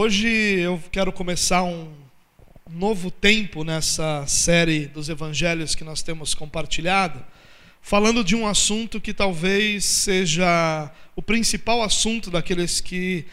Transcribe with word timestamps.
Hoje 0.00 0.28
eu 0.28 0.80
quero 0.92 1.12
começar 1.12 1.64
um 1.64 1.92
novo 2.70 3.10
tempo 3.10 3.64
nessa 3.64 4.24
série 4.28 4.86
dos 4.86 5.08
evangelhos 5.08 5.74
que 5.74 5.82
nós 5.82 6.02
temos 6.02 6.36
compartilhado, 6.36 7.20
falando 7.82 8.22
de 8.22 8.36
um 8.36 8.46
assunto 8.46 9.00
que 9.00 9.12
talvez 9.12 9.84
seja 9.84 10.88
o 11.16 11.20
principal 11.20 11.82
assunto 11.82 12.30
daqueles 12.30 12.80
que 12.80 13.26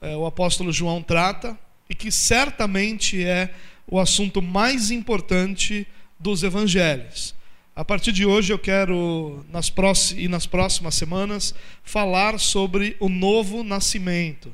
é, 0.00 0.16
o 0.16 0.24
apóstolo 0.24 0.72
João 0.72 1.02
trata 1.02 1.54
e 1.86 1.94
que 1.94 2.10
certamente 2.10 3.22
é 3.22 3.52
o 3.86 4.00
assunto 4.00 4.40
mais 4.40 4.90
importante 4.90 5.86
dos 6.18 6.42
evangelhos. 6.42 7.34
A 7.74 7.84
partir 7.84 8.12
de 8.12 8.24
hoje 8.24 8.54
eu 8.54 8.58
quero, 8.58 9.44
nas 9.50 9.68
próximas, 9.68 10.24
e 10.24 10.28
nas 10.28 10.46
próximas 10.46 10.94
semanas, 10.94 11.54
falar 11.84 12.40
sobre 12.40 12.96
o 13.00 13.10
novo 13.10 13.62
nascimento. 13.62 14.50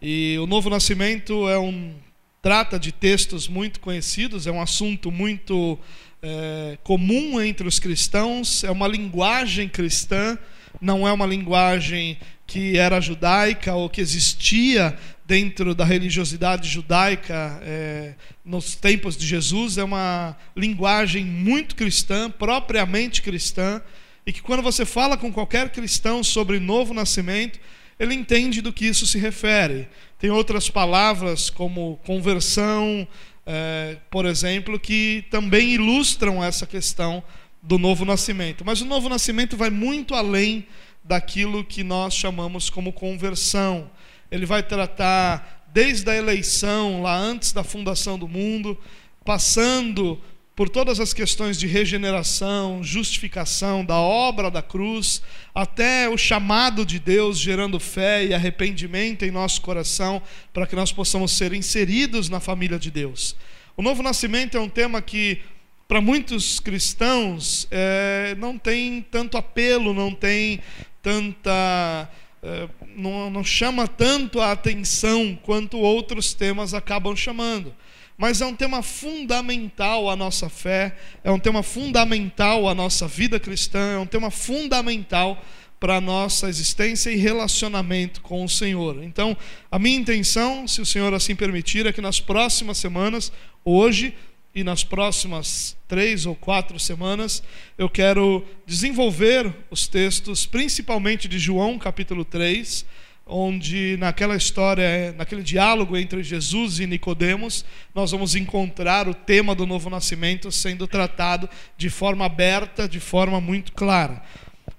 E 0.00 0.36
o 0.38 0.46
novo 0.46 0.68
nascimento 0.68 1.48
é 1.48 1.58
um 1.58 1.94
trata 2.42 2.78
de 2.78 2.92
textos 2.92 3.48
muito 3.48 3.80
conhecidos, 3.80 4.46
é 4.46 4.52
um 4.52 4.60
assunto 4.60 5.10
muito 5.10 5.78
é, 6.22 6.78
comum 6.82 7.40
entre 7.40 7.66
os 7.66 7.78
cristãos, 7.78 8.62
é 8.62 8.70
uma 8.70 8.86
linguagem 8.86 9.68
cristã, 9.68 10.38
não 10.80 11.08
é 11.08 11.12
uma 11.12 11.26
linguagem 11.26 12.18
que 12.46 12.76
era 12.76 13.00
judaica 13.00 13.74
ou 13.74 13.88
que 13.88 14.00
existia 14.00 14.96
dentro 15.26 15.74
da 15.74 15.84
religiosidade 15.84 16.68
judaica 16.68 17.58
é, 17.62 18.14
nos 18.44 18.76
tempos 18.76 19.16
de 19.16 19.26
Jesus, 19.26 19.78
é 19.78 19.82
uma 19.82 20.36
linguagem 20.54 21.24
muito 21.24 21.74
cristã, 21.74 22.30
propriamente 22.30 23.22
cristã, 23.22 23.80
e 24.26 24.32
que 24.32 24.42
quando 24.42 24.62
você 24.62 24.84
fala 24.84 25.16
com 25.16 25.32
qualquer 25.32 25.70
cristão 25.70 26.22
sobre 26.22 26.60
novo 26.60 26.94
nascimento, 26.94 27.58
ele 27.98 28.14
entende 28.14 28.60
do 28.60 28.72
que 28.72 28.86
isso 28.86 29.06
se 29.06 29.18
refere. 29.18 29.88
Tem 30.18 30.30
outras 30.30 30.68
palavras, 30.68 31.50
como 31.50 31.98
conversão, 32.04 33.06
é, 33.44 33.96
por 34.10 34.26
exemplo, 34.26 34.78
que 34.78 35.24
também 35.30 35.74
ilustram 35.74 36.42
essa 36.42 36.66
questão 36.66 37.22
do 37.62 37.78
novo 37.78 38.04
nascimento. 38.04 38.64
Mas 38.64 38.80
o 38.80 38.84
novo 38.84 39.08
nascimento 39.08 39.56
vai 39.56 39.70
muito 39.70 40.14
além 40.14 40.66
daquilo 41.02 41.64
que 41.64 41.82
nós 41.82 42.14
chamamos 42.14 42.68
como 42.68 42.92
conversão. 42.92 43.90
Ele 44.30 44.44
vai 44.44 44.62
tratar 44.62 45.64
desde 45.72 46.10
a 46.10 46.16
eleição, 46.16 47.02
lá 47.02 47.16
antes 47.16 47.52
da 47.52 47.62
fundação 47.62 48.18
do 48.18 48.28
mundo, 48.28 48.78
passando 49.24 50.20
por 50.56 50.70
todas 50.70 50.98
as 51.00 51.12
questões 51.12 51.58
de 51.58 51.66
regeneração, 51.66 52.82
justificação, 52.82 53.84
da 53.84 53.96
obra 53.96 54.50
da 54.50 54.62
cruz, 54.62 55.20
até 55.54 56.08
o 56.08 56.16
chamado 56.16 56.86
de 56.86 56.98
Deus 56.98 57.38
gerando 57.38 57.78
fé 57.78 58.24
e 58.24 58.32
arrependimento 58.32 59.22
em 59.26 59.30
nosso 59.30 59.60
coração, 59.60 60.22
para 60.54 60.66
que 60.66 60.74
nós 60.74 60.90
possamos 60.90 61.32
ser 61.32 61.52
inseridos 61.52 62.30
na 62.30 62.40
família 62.40 62.78
de 62.78 62.90
Deus. 62.90 63.36
O 63.76 63.82
novo 63.82 64.02
nascimento 64.02 64.56
é 64.56 64.60
um 64.60 64.68
tema 64.68 65.02
que, 65.02 65.42
para 65.86 66.00
muitos 66.00 66.58
cristãos, 66.58 67.68
é, 67.70 68.34
não 68.38 68.56
tem 68.56 69.04
tanto 69.10 69.36
apelo, 69.36 69.92
não 69.92 70.10
tem 70.10 70.60
tanta. 71.02 72.10
É, 72.42 72.66
não, 72.96 73.28
não 73.28 73.44
chama 73.44 73.86
tanto 73.86 74.40
a 74.40 74.52
atenção 74.52 75.38
quanto 75.42 75.76
outros 75.76 76.32
temas 76.32 76.72
acabam 76.72 77.14
chamando 77.14 77.74
mas 78.16 78.40
é 78.40 78.46
um 78.46 78.54
tema 78.54 78.82
fundamental 78.82 80.08
à 80.08 80.16
nossa 80.16 80.48
fé, 80.48 80.96
é 81.22 81.30
um 81.30 81.38
tema 81.38 81.62
fundamental 81.62 82.68
à 82.68 82.74
nossa 82.74 83.06
vida 83.06 83.38
cristã, 83.38 83.94
é 83.94 83.98
um 83.98 84.06
tema 84.06 84.30
fundamental 84.30 85.42
para 85.78 85.96
a 85.96 86.00
nossa 86.00 86.48
existência 86.48 87.10
e 87.10 87.16
relacionamento 87.16 88.22
com 88.22 88.42
o 88.42 88.48
Senhor. 88.48 89.02
Então, 89.02 89.36
a 89.70 89.78
minha 89.78 89.98
intenção, 89.98 90.66
se 90.66 90.80
o 90.80 90.86
Senhor 90.86 91.12
assim 91.12 91.36
permitir, 91.36 91.86
é 91.86 91.92
que 91.92 92.00
nas 92.00 92.18
próximas 92.18 92.78
semanas, 92.78 93.30
hoje 93.62 94.14
e 94.54 94.64
nas 94.64 94.82
próximas 94.82 95.76
três 95.86 96.24
ou 96.24 96.34
quatro 96.34 96.78
semanas, 96.80 97.42
eu 97.76 97.90
quero 97.90 98.42
desenvolver 98.64 99.54
os 99.70 99.86
textos, 99.86 100.46
principalmente 100.46 101.28
de 101.28 101.38
João 101.38 101.78
capítulo 101.78 102.24
3 102.24 102.86
onde 103.26 103.96
naquela 103.96 104.36
história, 104.36 105.12
naquele 105.18 105.42
diálogo 105.42 105.96
entre 105.96 106.22
Jesus 106.22 106.78
e 106.78 106.86
Nicodemos, 106.86 107.64
nós 107.92 108.12
vamos 108.12 108.36
encontrar 108.36 109.08
o 109.08 109.14
tema 109.14 109.52
do 109.52 109.66
novo 109.66 109.90
nascimento 109.90 110.52
sendo 110.52 110.86
tratado 110.86 111.50
de 111.76 111.90
forma 111.90 112.24
aberta, 112.24 112.88
de 112.88 113.00
forma 113.00 113.40
muito 113.40 113.72
clara. 113.72 114.22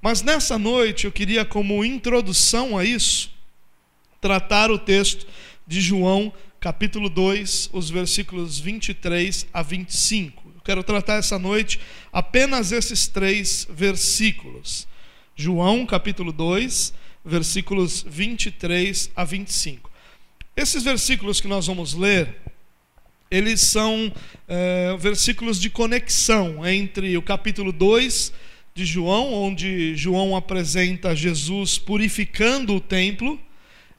Mas 0.01 0.21
nessa 0.21 0.57
noite 0.57 1.05
eu 1.05 1.11
queria 1.11 1.43
como 1.43 1.83
introdução 1.83 2.77
a 2.77 2.85
isso 2.85 3.35
tratar 4.21 4.71
o 4.71 4.79
texto 4.79 5.27
de 5.67 5.81
João, 5.81 6.31
capítulo 6.59 7.09
2, 7.09 7.71
os 7.73 7.89
versículos 7.89 8.59
23 8.59 9.45
a 9.53 9.61
25. 9.61 10.53
Eu 10.55 10.61
quero 10.61 10.83
tratar 10.83 11.15
essa 11.15 11.37
noite 11.37 11.81
apenas 12.13 12.71
esses 12.71 13.07
três 13.07 13.67
versículos. 13.69 14.87
João, 15.35 15.85
capítulo 15.85 16.31
2, 16.31 16.93
versículos 17.27 18.05
23 18.07 19.11
a 19.15 19.23
25. 19.23 19.91
Esses 20.55 20.83
versículos 20.83 21.41
que 21.41 21.47
nós 21.47 21.67
vamos 21.67 21.93
ler, 21.93 22.35
eles 23.29 23.61
são 23.61 24.11
é, 24.47 24.95
versículos 24.97 25.59
de 25.59 25.69
conexão 25.69 26.65
entre 26.65 27.17
o 27.17 27.21
capítulo 27.21 27.71
2 27.71 28.31
de 28.73 28.85
João, 28.85 29.33
onde 29.33 29.95
João 29.95 30.35
apresenta 30.35 31.15
Jesus 31.15 31.77
purificando 31.77 32.75
o 32.75 32.81
templo, 32.81 33.39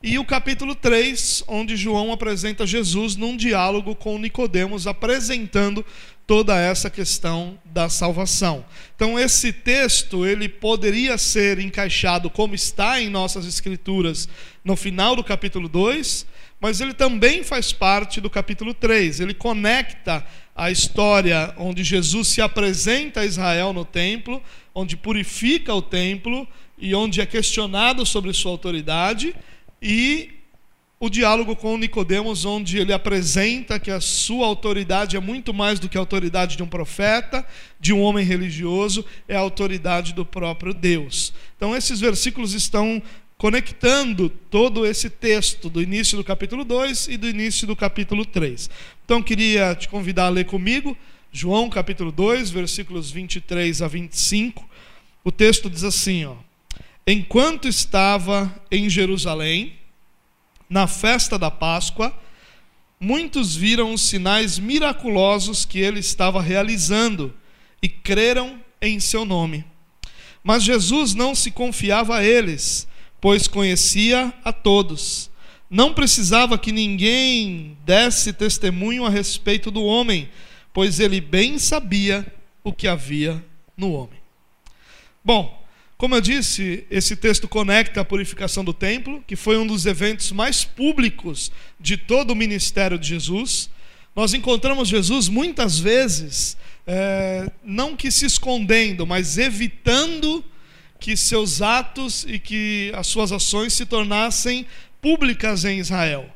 e 0.02 0.16
o 0.18 0.24
capítulo 0.24 0.76
3, 0.76 1.42
onde 1.48 1.76
João 1.76 2.12
apresenta 2.12 2.64
Jesus 2.64 3.16
num 3.16 3.36
diálogo 3.36 3.96
com 3.96 4.16
Nicodemos, 4.16 4.86
apresentando 4.86 5.84
toda 6.28 6.60
essa 6.60 6.90
questão 6.90 7.58
da 7.64 7.88
salvação. 7.88 8.62
Então 8.94 9.18
esse 9.18 9.50
texto, 9.50 10.26
ele 10.26 10.46
poderia 10.46 11.16
ser 11.16 11.58
encaixado 11.58 12.28
como 12.28 12.54
está 12.54 13.00
em 13.00 13.08
nossas 13.08 13.46
escrituras 13.46 14.28
no 14.62 14.76
final 14.76 15.16
do 15.16 15.24
capítulo 15.24 15.70
2, 15.70 16.26
mas 16.60 16.82
ele 16.82 16.92
também 16.92 17.42
faz 17.42 17.72
parte 17.72 18.20
do 18.20 18.28
capítulo 18.28 18.74
3. 18.74 19.20
Ele 19.20 19.32
conecta 19.32 20.22
a 20.54 20.70
história 20.70 21.54
onde 21.56 21.82
Jesus 21.82 22.28
se 22.28 22.42
apresenta 22.42 23.20
a 23.20 23.24
Israel 23.24 23.72
no 23.72 23.86
templo, 23.86 24.42
onde 24.74 24.98
purifica 24.98 25.72
o 25.72 25.80
templo 25.80 26.46
e 26.76 26.94
onde 26.94 27.22
é 27.22 27.26
questionado 27.26 28.04
sobre 28.04 28.34
sua 28.34 28.50
autoridade 28.50 29.34
e 29.80 30.37
o 31.00 31.08
diálogo 31.08 31.54
com 31.54 31.76
Nicodemos, 31.76 32.44
onde 32.44 32.78
ele 32.78 32.92
apresenta 32.92 33.78
que 33.78 33.90
a 33.90 34.00
sua 34.00 34.46
autoridade 34.46 35.16
é 35.16 35.20
muito 35.20 35.54
mais 35.54 35.78
do 35.78 35.88
que 35.88 35.96
a 35.96 36.00
autoridade 36.00 36.56
de 36.56 36.62
um 36.62 36.66
profeta, 36.66 37.46
de 37.78 37.92
um 37.92 38.00
homem 38.00 38.24
religioso, 38.24 39.04
é 39.28 39.36
a 39.36 39.40
autoridade 39.40 40.12
do 40.12 40.24
próprio 40.24 40.74
Deus. 40.74 41.32
Então 41.56 41.76
esses 41.76 42.00
versículos 42.00 42.52
estão 42.52 43.00
conectando 43.36 44.28
todo 44.28 44.84
esse 44.84 45.08
texto 45.08 45.70
do 45.70 45.80
início 45.80 46.18
do 46.18 46.24
capítulo 46.24 46.64
2 46.64 47.06
e 47.08 47.16
do 47.16 47.28
início 47.28 47.66
do 47.66 47.76
capítulo 47.76 48.26
3. 48.26 48.68
Então 49.04 49.22
queria 49.22 49.76
te 49.76 49.88
convidar 49.88 50.26
a 50.26 50.30
ler 50.30 50.46
comigo 50.46 50.96
João 51.30 51.68
capítulo 51.70 52.10
2, 52.10 52.50
versículos 52.50 53.10
23 53.10 53.82
a 53.82 53.86
25. 53.86 54.68
O 55.22 55.30
texto 55.30 55.70
diz 55.70 55.84
assim, 55.84 56.24
ó: 56.24 56.34
Enquanto 57.06 57.68
estava 57.68 58.52
em 58.70 58.90
Jerusalém, 58.90 59.77
na 60.68 60.86
festa 60.86 61.38
da 61.38 61.50
Páscoa, 61.50 62.12
muitos 63.00 63.54
viram 63.54 63.92
os 63.92 64.02
sinais 64.02 64.58
miraculosos 64.58 65.64
que 65.64 65.78
ele 65.78 66.00
estava 66.00 66.42
realizando 66.42 67.34
e 67.82 67.88
creram 67.88 68.60
em 68.80 69.00
seu 69.00 69.24
nome. 69.24 69.64
Mas 70.42 70.62
Jesus 70.62 71.14
não 71.14 71.34
se 71.34 71.50
confiava 71.50 72.18
a 72.18 72.24
eles, 72.24 72.86
pois 73.20 73.48
conhecia 73.48 74.32
a 74.44 74.52
todos. 74.52 75.30
Não 75.70 75.92
precisava 75.92 76.58
que 76.58 76.72
ninguém 76.72 77.76
desse 77.84 78.32
testemunho 78.32 79.04
a 79.04 79.10
respeito 79.10 79.70
do 79.70 79.84
homem, 79.84 80.28
pois 80.72 81.00
ele 81.00 81.20
bem 81.20 81.58
sabia 81.58 82.26
o 82.64 82.72
que 82.72 82.88
havia 82.88 83.44
no 83.76 83.92
homem. 83.92 84.18
Bom, 85.24 85.57
como 85.98 86.14
eu 86.14 86.20
disse, 86.20 86.86
esse 86.88 87.16
texto 87.16 87.48
conecta 87.48 88.00
a 88.00 88.04
purificação 88.04 88.64
do 88.64 88.72
templo, 88.72 89.20
que 89.26 89.34
foi 89.34 89.58
um 89.58 89.66
dos 89.66 89.84
eventos 89.84 90.30
mais 90.30 90.64
públicos 90.64 91.50
de 91.80 91.96
todo 91.96 92.30
o 92.30 92.36
ministério 92.36 92.96
de 92.96 93.08
Jesus. 93.08 93.68
Nós 94.14 94.32
encontramos 94.32 94.88
Jesus 94.88 95.28
muitas 95.28 95.80
vezes, 95.80 96.56
é, 96.86 97.50
não 97.64 97.96
que 97.96 98.12
se 98.12 98.24
escondendo, 98.26 99.04
mas 99.04 99.38
evitando 99.38 100.44
que 101.00 101.16
seus 101.16 101.60
atos 101.60 102.24
e 102.28 102.38
que 102.38 102.92
as 102.94 103.08
suas 103.08 103.32
ações 103.32 103.72
se 103.72 103.84
tornassem 103.84 104.66
públicas 105.02 105.64
em 105.64 105.80
Israel. 105.80 106.32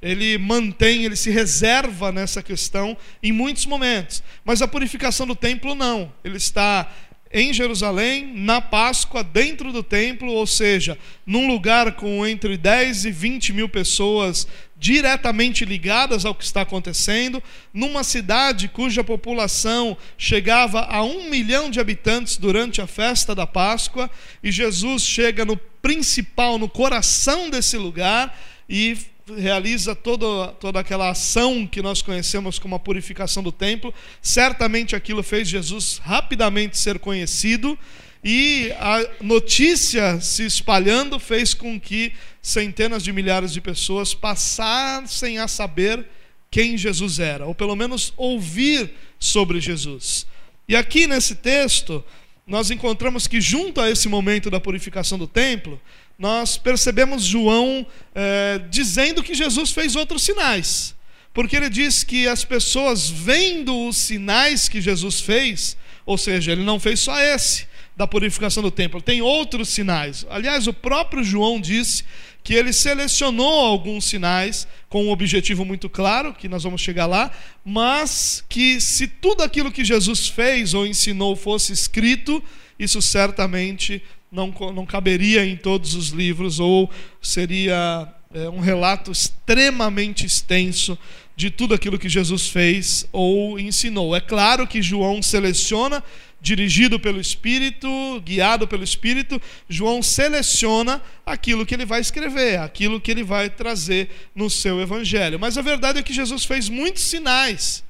Ele 0.00 0.38
mantém, 0.38 1.04
ele 1.04 1.16
se 1.16 1.30
reserva 1.30 2.10
nessa 2.10 2.42
questão 2.42 2.96
em 3.22 3.30
muitos 3.30 3.66
momentos. 3.66 4.22
Mas 4.42 4.62
a 4.62 4.66
purificação 4.66 5.26
do 5.26 5.36
templo 5.36 5.74
não. 5.74 6.12
Ele 6.24 6.38
está 6.38 6.90
em 7.32 7.52
Jerusalém, 7.52 8.32
na 8.34 8.60
Páscoa, 8.60 9.24
dentro 9.24 9.72
do 9.72 9.82
templo, 9.82 10.30
ou 10.32 10.46
seja, 10.46 10.98
num 11.24 11.46
lugar 11.46 11.92
com 11.92 12.26
entre 12.26 12.56
10 12.56 13.06
e 13.06 13.10
20 13.10 13.52
mil 13.52 13.68
pessoas 13.68 14.46
diretamente 14.76 15.64
ligadas 15.64 16.24
ao 16.24 16.34
que 16.34 16.44
está 16.44 16.62
acontecendo, 16.62 17.42
numa 17.72 18.02
cidade 18.02 18.68
cuja 18.68 19.04
população 19.04 19.96
chegava 20.18 20.80
a 20.80 21.02
um 21.04 21.30
milhão 21.30 21.70
de 21.70 21.78
habitantes 21.78 22.36
durante 22.36 22.80
a 22.80 22.86
festa 22.86 23.34
da 23.34 23.46
Páscoa, 23.46 24.10
e 24.42 24.50
Jesus 24.50 25.02
chega 25.02 25.44
no 25.44 25.56
principal, 25.56 26.58
no 26.58 26.68
coração 26.68 27.48
desse 27.48 27.76
lugar 27.76 28.36
e 28.68 28.96
realiza 29.36 29.94
toda, 29.94 30.48
toda 30.54 30.80
aquela 30.80 31.10
ação 31.10 31.66
que 31.66 31.82
nós 31.82 32.02
conhecemos 32.02 32.58
como 32.58 32.74
a 32.74 32.78
purificação 32.78 33.42
do 33.42 33.52
templo. 33.52 33.92
Certamente 34.20 34.96
aquilo 34.96 35.22
fez 35.22 35.48
Jesus 35.48 35.98
rapidamente 36.02 36.78
ser 36.78 36.98
conhecido 36.98 37.78
e 38.24 38.72
a 38.78 39.04
notícia 39.20 40.20
se 40.20 40.44
espalhando 40.44 41.18
fez 41.18 41.54
com 41.54 41.78
que 41.78 42.12
centenas 42.40 43.02
de 43.02 43.12
milhares 43.12 43.52
de 43.52 43.60
pessoas 43.60 44.14
passassem 44.14 45.38
a 45.38 45.48
saber 45.48 46.06
quem 46.50 46.76
Jesus 46.76 47.18
era, 47.18 47.46
ou 47.46 47.54
pelo 47.54 47.74
menos 47.74 48.12
ouvir 48.16 48.92
sobre 49.18 49.60
Jesus. 49.60 50.26
E 50.68 50.76
aqui 50.76 51.06
nesse 51.06 51.34
texto, 51.34 52.04
nós 52.46 52.70
encontramos 52.70 53.26
que, 53.26 53.40
junto 53.40 53.80
a 53.80 53.90
esse 53.90 54.08
momento 54.08 54.50
da 54.50 54.60
purificação 54.60 55.18
do 55.18 55.26
templo, 55.26 55.80
nós 56.18 56.56
percebemos 56.56 57.24
João 57.24 57.86
é, 58.14 58.60
dizendo 58.70 59.22
que 59.22 59.34
Jesus 59.34 59.70
fez 59.72 59.96
outros 59.96 60.22
sinais. 60.22 60.94
Porque 61.34 61.56
ele 61.56 61.70
diz 61.70 62.04
que 62.04 62.28
as 62.28 62.44
pessoas 62.44 63.08
vendo 63.08 63.88
os 63.88 63.96
sinais 63.96 64.68
que 64.68 64.80
Jesus 64.80 65.20
fez, 65.20 65.76
ou 66.04 66.18
seja, 66.18 66.52
ele 66.52 66.62
não 66.62 66.78
fez 66.78 67.00
só 67.00 67.18
esse 67.18 67.66
da 67.96 68.06
purificação 68.06 68.62
do 68.62 68.70
templo, 68.70 69.00
tem 69.00 69.22
outros 69.22 69.68
sinais. 69.68 70.26
Aliás, 70.30 70.66
o 70.66 70.72
próprio 70.72 71.22
João 71.22 71.60
disse 71.60 72.04
que 72.42 72.54
ele 72.54 72.72
selecionou 72.72 73.66
alguns 73.66 74.04
sinais 74.04 74.66
com 74.88 75.04
um 75.04 75.10
objetivo 75.10 75.64
muito 75.64 75.88
claro, 75.88 76.34
que 76.34 76.48
nós 76.48 76.64
vamos 76.64 76.80
chegar 76.80 77.06
lá, 77.06 77.30
mas 77.64 78.44
que 78.48 78.80
se 78.80 79.06
tudo 79.06 79.42
aquilo 79.42 79.70
que 79.70 79.84
Jesus 79.84 80.28
fez 80.28 80.74
ou 80.74 80.86
ensinou 80.86 81.36
fosse 81.36 81.72
escrito, 81.72 82.42
isso 82.78 83.00
certamente 83.00 84.02
não, 84.32 84.52
não 84.74 84.86
caberia 84.86 85.44
em 85.44 85.56
todos 85.56 85.94
os 85.94 86.08
livros, 86.08 86.58
ou 86.58 86.90
seria 87.20 88.08
é, 88.32 88.48
um 88.48 88.60
relato 88.60 89.12
extremamente 89.12 90.24
extenso 90.24 90.98
de 91.36 91.50
tudo 91.50 91.74
aquilo 91.74 91.98
que 91.98 92.08
Jesus 92.08 92.48
fez 92.48 93.06
ou 93.12 93.58
ensinou. 93.58 94.16
É 94.16 94.20
claro 94.20 94.66
que 94.66 94.80
João 94.80 95.22
seleciona, 95.22 96.02
dirigido 96.40 96.98
pelo 96.98 97.20
Espírito, 97.20 97.88
guiado 98.24 98.66
pelo 98.66 98.82
Espírito, 98.82 99.40
João 99.68 100.02
seleciona 100.02 101.02
aquilo 101.26 101.66
que 101.66 101.74
ele 101.74 101.84
vai 101.84 102.00
escrever, 102.00 102.58
aquilo 102.58 103.00
que 103.00 103.10
ele 103.10 103.22
vai 103.22 103.50
trazer 103.50 104.08
no 104.34 104.48
seu 104.48 104.80
evangelho. 104.80 105.38
Mas 105.38 105.58
a 105.58 105.62
verdade 105.62 105.98
é 105.98 106.02
que 106.02 106.12
Jesus 106.12 106.44
fez 106.44 106.70
muitos 106.70 107.02
sinais. 107.02 107.84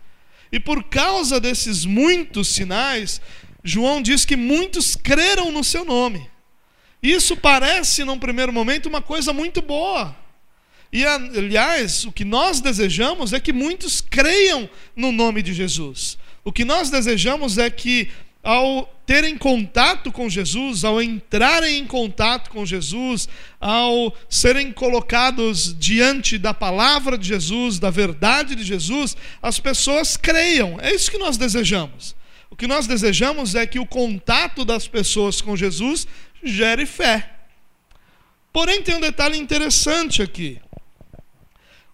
E 0.50 0.58
por 0.58 0.84
causa 0.84 1.40
desses 1.40 1.84
muitos 1.84 2.48
sinais, 2.48 3.20
João 3.62 4.02
diz 4.02 4.24
que 4.24 4.36
muitos 4.36 4.96
creram 4.96 5.52
no 5.52 5.62
seu 5.62 5.84
nome. 5.84 6.31
Isso 7.02 7.37
parece, 7.37 8.04
num 8.04 8.19
primeiro 8.19 8.52
momento, 8.52 8.88
uma 8.88 9.02
coisa 9.02 9.32
muito 9.32 9.60
boa. 9.60 10.16
E, 10.93 11.04
aliás, 11.04 12.04
o 12.04 12.12
que 12.12 12.25
nós 12.25 12.60
desejamos 12.60 13.32
é 13.32 13.40
que 13.40 13.52
muitos 13.52 14.00
creiam 14.00 14.69
no 14.94 15.10
nome 15.10 15.43
de 15.43 15.52
Jesus. 15.52 16.19
O 16.44 16.52
que 16.52 16.64
nós 16.64 16.90
desejamos 16.90 17.58
é 17.58 17.70
que, 17.70 18.10
ao 18.43 18.84
terem 19.06 19.37
contato 19.37 20.12
com 20.12 20.28
Jesus, 20.28 20.84
ao 20.84 21.02
entrarem 21.02 21.78
em 21.78 21.87
contato 21.87 22.50
com 22.50 22.64
Jesus, 22.64 23.28
ao 23.60 24.16
serem 24.28 24.70
colocados 24.70 25.75
diante 25.78 26.38
da 26.38 26.54
palavra 26.54 27.16
de 27.19 27.26
Jesus, 27.26 27.78
da 27.78 27.90
verdade 27.90 28.54
de 28.54 28.62
Jesus, 28.62 29.16
as 29.40 29.58
pessoas 29.58 30.16
creiam. 30.16 30.78
É 30.81 30.94
isso 30.94 31.10
que 31.10 31.19
nós 31.19 31.37
desejamos. 31.37 32.14
O 32.50 32.56
que 32.56 32.66
nós 32.66 32.87
desejamos 32.87 33.54
é 33.54 33.66
que 33.66 33.78
o 33.78 33.87
contato 33.87 34.64
das 34.64 34.87
pessoas 34.87 35.40
com 35.40 35.56
Jesus 35.56 36.06
gere 36.42 36.86
fé. 36.86 37.30
Porém, 38.52 38.82
tem 38.82 38.94
um 38.94 39.00
detalhe 39.00 39.38
interessante 39.38 40.22
aqui. 40.22 40.60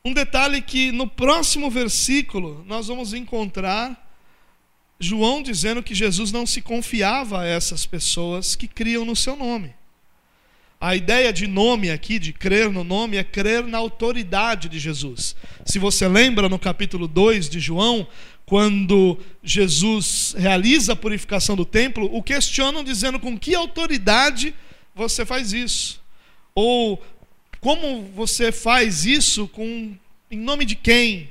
Um 0.05 0.13
detalhe 0.13 0.61
que 0.63 0.91
no 0.91 1.07
próximo 1.07 1.71
versículo 1.71 2.65
nós 2.67 2.87
vamos 2.87 3.13
encontrar 3.13 4.07
João 4.99 5.43
dizendo 5.43 5.83
que 5.83 5.95
Jesus 5.95 6.33
não 6.33 6.45
se 6.45 6.61
confiava 6.61 7.43
a 7.43 7.47
essas 7.47 7.87
pessoas 7.87 8.57
que 8.57 8.67
criam 8.67 9.05
no 9.05 9.15
seu 9.15 9.37
nome. 9.37 9.75
A 10.81 10.95
ideia 10.95 11.33
de 11.33 11.47
nome 11.47 11.91
aqui, 11.91 12.19
de 12.19 12.33
crer 12.33 12.71
no 12.71 12.85
nome, 12.85 13.17
é 13.17 13.25
crer 13.25 13.65
na 13.65 13.79
autoridade 13.79 14.69
de 14.69 14.79
Jesus. 14.79 15.35
Se 15.65 15.79
você 15.79 16.07
lembra 16.07 16.49
no 16.49 16.59
capítulo 16.59 17.09
2 17.09 17.49
de 17.49 17.59
João, 17.59 18.07
quando 18.49 19.19
Jesus 19.43 20.35
realiza 20.39 20.95
a 20.95 20.97
purificação 20.97 21.55
do 21.55 21.67
templo, 21.67 22.09
o 22.11 22.23
questionam 22.23 22.83
dizendo 22.83 23.21
com 23.21 23.39
que 23.39 23.55
autoridade 23.55 24.55
você 24.95 25.27
faz 25.27 25.53
isso? 25.53 26.01
Ou 26.55 26.99
como 27.61 28.05
você 28.17 28.51
faz 28.51 29.05
isso 29.05 29.47
com 29.49 29.95
em 30.31 30.39
nome 30.39 30.65
de 30.65 30.75
quem? 30.75 31.29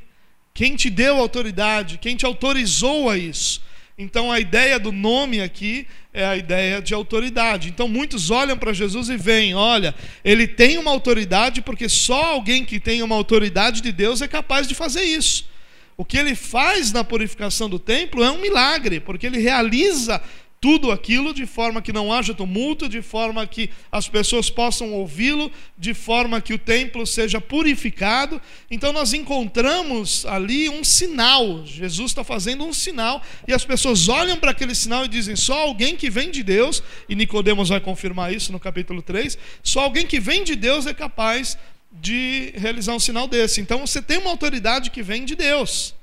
Quem 0.54 0.76
te 0.76 0.92
deu 0.92 1.18
autoridade? 1.18 1.98
Quem 1.98 2.16
te 2.16 2.24
autorizou 2.24 3.10
a 3.10 3.18
isso? 3.18 3.64
Então 3.98 4.32
a 4.32 4.40
ideia 4.40 4.80
do 4.80 4.92
nome 4.92 5.42
aqui 5.42 5.88
é 6.14 6.24
a 6.24 6.38
ideia 6.38 6.80
de 6.80 6.94
autoridade. 6.94 7.70
Então 7.70 7.88
muitos 7.88 8.30
olham 8.30 8.56
para 8.56 8.74
Jesus 8.74 9.10
e 9.10 9.18
veem, 9.18 9.56
olha, 9.56 9.96
ele 10.24 10.48
tem 10.48 10.78
uma 10.78 10.92
autoridade 10.92 11.64
porque 11.64 11.90
só 11.90 12.34
alguém 12.34 12.64
que 12.64 12.80
tem 12.80 13.02
uma 13.02 13.16
autoridade 13.16 13.82
de 13.82 13.92
Deus 13.92 14.22
é 14.22 14.28
capaz 14.28 14.68
de 14.68 14.76
fazer 14.76 15.02
isso. 15.02 15.57
O 15.98 16.06
que 16.06 16.16
ele 16.16 16.36
faz 16.36 16.92
na 16.92 17.04
purificação 17.04 17.68
do 17.68 17.80
templo 17.80 18.24
é 18.24 18.30
um 18.30 18.40
milagre, 18.40 19.00
porque 19.00 19.26
ele 19.26 19.40
realiza 19.40 20.22
tudo 20.60 20.92
aquilo 20.92 21.34
de 21.34 21.46
forma 21.46 21.82
que 21.82 21.94
não 21.94 22.12
haja 22.12 22.34
tumulto, 22.34 22.88
de 22.88 23.02
forma 23.02 23.46
que 23.46 23.70
as 23.92 24.08
pessoas 24.08 24.50
possam 24.50 24.92
ouvi-lo, 24.94 25.52
de 25.78 25.94
forma 25.94 26.42
que 26.42 26.54
o 26.54 26.60
templo 26.60 27.06
seja 27.06 27.40
purificado. 27.40 28.42
Então 28.70 28.92
nós 28.92 29.14
encontramos 29.14 30.26
ali 30.26 30.70
um 30.70 30.84
sinal. 30.84 31.66
Jesus 31.66 32.12
está 32.12 32.24
fazendo 32.24 32.64
um 32.64 32.74
sinal 32.74 33.22
e 33.48 33.54
as 33.54 33.66
pessoas 33.66 34.08
olham 34.08 34.38
para 34.38 34.52
aquele 34.52 34.76
sinal 34.76 35.06
e 35.06 35.08
dizem: 35.08 35.36
só 35.36 35.62
alguém 35.62 35.96
que 35.96 36.10
vem 36.10 36.30
de 36.30 36.44
Deus, 36.44 36.84
e 37.08 37.16
Nicodemos 37.16 37.70
vai 37.70 37.80
confirmar 37.80 38.34
isso 38.34 38.52
no 38.52 38.60
capítulo 38.60 39.02
3, 39.02 39.38
só 39.64 39.82
alguém 39.82 40.06
que 40.06 40.20
vem 40.20 40.44
de 40.44 40.56
Deus 40.56 40.86
é 40.86 40.94
capaz 40.94 41.58
de 41.92 42.54
realizar 42.56 42.94
um 42.94 43.00
sinal 43.00 43.28
desse. 43.28 43.62
Então 43.62 43.86
você 43.86 44.02
tem 44.02 44.18
uma 44.18 44.30
autoridade 44.30 44.92
que 44.92 45.02
vem 45.02 45.26
de 45.26 45.36
Deus. 45.36 45.96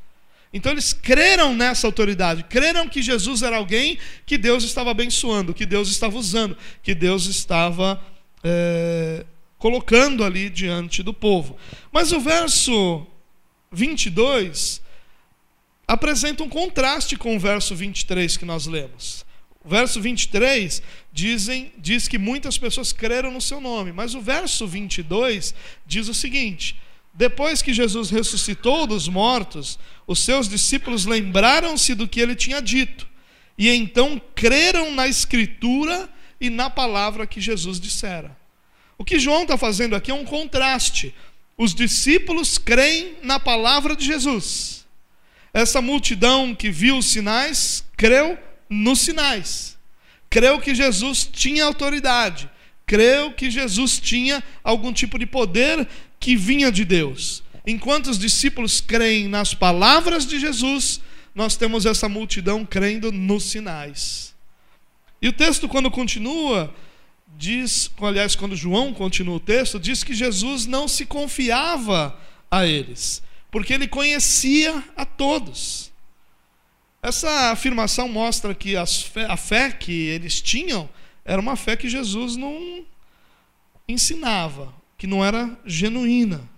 Então 0.52 0.70
eles 0.70 0.92
creram 0.92 1.54
nessa 1.54 1.86
autoridade, 1.86 2.44
creram 2.44 2.88
que 2.88 3.02
Jesus 3.02 3.42
era 3.42 3.56
alguém 3.56 3.98
que 4.24 4.38
Deus 4.38 4.62
estava 4.62 4.92
abençoando, 4.92 5.52
que 5.52 5.66
Deus 5.66 5.88
estava 5.88 6.16
usando, 6.16 6.56
que 6.80 6.94
Deus 6.94 7.26
estava 7.26 8.00
é, 8.42 9.26
colocando 9.58 10.22
ali 10.22 10.48
diante 10.48 11.02
do 11.02 11.12
povo. 11.12 11.56
Mas 11.90 12.12
o 12.12 12.20
verso 12.20 13.04
22 13.72 14.80
apresenta 15.88 16.44
um 16.44 16.48
contraste 16.48 17.16
com 17.16 17.36
o 17.36 17.40
verso 17.40 17.74
23 17.74 18.36
que 18.36 18.44
nós 18.44 18.66
lemos. 18.66 19.23
O 19.64 19.68
verso 19.68 19.98
23 19.98 20.82
dizem, 21.10 21.72
diz 21.78 22.06
que 22.06 22.18
muitas 22.18 22.58
pessoas 22.58 22.92
creram 22.92 23.30
no 23.30 23.40
seu 23.40 23.62
nome, 23.62 23.92
mas 23.92 24.14
o 24.14 24.20
verso 24.20 24.66
22 24.66 25.54
diz 25.86 26.06
o 26.06 26.12
seguinte: 26.12 26.76
Depois 27.14 27.62
que 27.62 27.72
Jesus 27.72 28.10
ressuscitou 28.10 28.86
dos 28.86 29.08
mortos, 29.08 29.78
os 30.06 30.20
seus 30.20 30.50
discípulos 30.50 31.06
lembraram-se 31.06 31.94
do 31.94 32.06
que 32.06 32.20
ele 32.20 32.34
tinha 32.34 32.60
dito, 32.60 33.08
e 33.56 33.70
então 33.70 34.20
creram 34.34 34.92
na 34.92 35.08
Escritura 35.08 36.10
e 36.38 36.50
na 36.50 36.68
palavra 36.68 37.26
que 37.26 37.40
Jesus 37.40 37.80
dissera. 37.80 38.36
O 38.98 39.04
que 39.04 39.18
João 39.18 39.42
está 39.42 39.56
fazendo 39.56 39.96
aqui 39.96 40.10
é 40.10 40.14
um 40.14 40.26
contraste. 40.26 41.14
Os 41.56 41.74
discípulos 41.74 42.58
creem 42.58 43.16
na 43.22 43.40
palavra 43.40 43.96
de 43.96 44.04
Jesus. 44.04 44.84
Essa 45.54 45.80
multidão 45.80 46.54
que 46.54 46.70
viu 46.70 46.98
os 46.98 47.06
sinais 47.06 47.84
creu 47.96 48.38
nos 48.74 49.00
sinais. 49.00 49.78
Creu 50.28 50.60
que 50.60 50.74
Jesus 50.74 51.28
tinha 51.30 51.64
autoridade. 51.64 52.50
Creu 52.86 53.32
que 53.32 53.50
Jesus 53.50 53.98
tinha 53.98 54.42
algum 54.62 54.92
tipo 54.92 55.18
de 55.18 55.26
poder 55.26 55.86
que 56.18 56.36
vinha 56.36 56.70
de 56.70 56.84
Deus. 56.84 57.42
Enquanto 57.66 58.08
os 58.08 58.18
discípulos 58.18 58.80
creem 58.80 59.28
nas 59.28 59.54
palavras 59.54 60.26
de 60.26 60.38
Jesus, 60.38 61.00
nós 61.34 61.56
temos 61.56 61.86
essa 61.86 62.08
multidão 62.08 62.64
crendo 62.64 63.10
nos 63.10 63.44
sinais. 63.44 64.34
E 65.22 65.28
o 65.28 65.32
texto, 65.32 65.66
quando 65.66 65.90
continua, 65.90 66.74
diz, 67.38 67.90
aliás, 68.00 68.34
quando 68.34 68.54
João 68.54 68.92
continua 68.92 69.36
o 69.36 69.40
texto, 69.40 69.80
diz 69.80 70.04
que 70.04 70.12
Jesus 70.14 70.66
não 70.66 70.86
se 70.86 71.06
confiava 71.06 72.18
a 72.50 72.66
eles, 72.66 73.22
porque 73.50 73.72
ele 73.72 73.88
conhecia 73.88 74.84
a 74.96 75.06
todos. 75.06 75.93
Essa 77.04 77.50
afirmação 77.50 78.08
mostra 78.08 78.54
que 78.54 78.72
fé, 78.86 79.26
a 79.26 79.36
fé 79.36 79.70
que 79.70 79.92
eles 79.92 80.40
tinham 80.40 80.88
era 81.22 81.38
uma 81.38 81.54
fé 81.54 81.76
que 81.76 81.86
Jesus 81.86 82.34
não 82.34 82.82
ensinava, 83.86 84.72
que 84.96 85.06
não 85.06 85.22
era 85.22 85.54
genuína. 85.66 86.48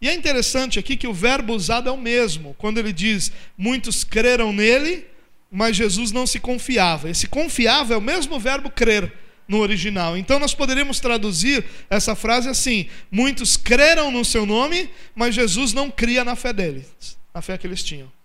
E 0.00 0.08
é 0.08 0.14
interessante 0.14 0.78
aqui 0.78 0.96
que 0.96 1.08
o 1.08 1.12
verbo 1.12 1.54
usado 1.54 1.88
é 1.88 1.92
o 1.92 1.96
mesmo, 1.96 2.54
quando 2.56 2.78
ele 2.78 2.92
diz: 2.92 3.32
muitos 3.56 4.04
creram 4.04 4.52
nele, 4.52 5.04
mas 5.50 5.74
Jesus 5.74 6.12
não 6.12 6.24
se 6.24 6.38
confiava. 6.38 7.10
Esse 7.10 7.26
confiava 7.26 7.94
é 7.94 7.96
o 7.96 8.00
mesmo 8.00 8.38
verbo 8.38 8.70
crer 8.70 9.12
no 9.48 9.58
original. 9.58 10.16
Então 10.16 10.38
nós 10.38 10.54
poderíamos 10.54 11.00
traduzir 11.00 11.64
essa 11.90 12.14
frase 12.14 12.48
assim: 12.48 12.86
muitos 13.10 13.56
creram 13.56 14.12
no 14.12 14.24
seu 14.24 14.46
nome, 14.46 14.88
mas 15.16 15.34
Jesus 15.34 15.72
não 15.72 15.90
cria 15.90 16.24
na 16.24 16.36
fé 16.36 16.52
deles, 16.52 17.18
na 17.34 17.42
fé 17.42 17.58
que 17.58 17.66
eles 17.66 17.82
tinham. 17.82 18.16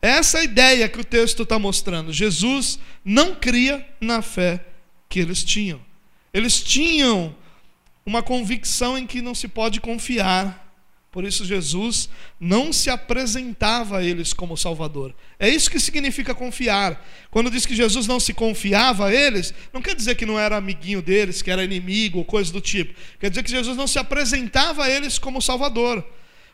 Essa 0.00 0.38
é 0.38 0.40
a 0.42 0.44
ideia 0.44 0.88
que 0.88 1.00
o 1.00 1.04
texto 1.04 1.42
está 1.42 1.58
mostrando. 1.58 2.12
Jesus 2.12 2.78
não 3.04 3.34
cria 3.34 3.86
na 4.00 4.22
fé 4.22 4.64
que 5.08 5.18
eles 5.18 5.42
tinham. 5.42 5.80
Eles 6.32 6.60
tinham 6.62 7.34
uma 8.06 8.22
convicção 8.22 8.96
em 8.96 9.06
que 9.06 9.20
não 9.20 9.34
se 9.34 9.48
pode 9.48 9.80
confiar. 9.80 10.66
Por 11.10 11.24
isso, 11.24 11.44
Jesus 11.44 12.08
não 12.38 12.72
se 12.72 12.90
apresentava 12.90 13.98
a 13.98 14.04
eles 14.04 14.32
como 14.32 14.56
Salvador. 14.56 15.14
É 15.38 15.48
isso 15.48 15.70
que 15.70 15.80
significa 15.80 16.34
confiar. 16.34 17.04
Quando 17.30 17.50
diz 17.50 17.64
que 17.64 17.74
Jesus 17.74 18.06
não 18.06 18.20
se 18.20 18.34
confiava 18.34 19.06
a 19.06 19.12
eles, 19.12 19.54
não 19.72 19.80
quer 19.80 19.94
dizer 19.94 20.16
que 20.16 20.26
não 20.26 20.38
era 20.38 20.56
amiguinho 20.56 21.00
deles, 21.00 21.40
que 21.40 21.50
era 21.50 21.64
inimigo 21.64 22.18
ou 22.18 22.24
coisa 22.24 22.52
do 22.52 22.60
tipo. 22.60 22.94
Quer 23.18 23.30
dizer 23.30 23.42
que 23.42 23.50
Jesus 23.50 23.76
não 23.76 23.86
se 23.86 23.98
apresentava 23.98 24.84
a 24.84 24.90
eles 24.90 25.18
como 25.18 25.40
Salvador. 25.40 26.04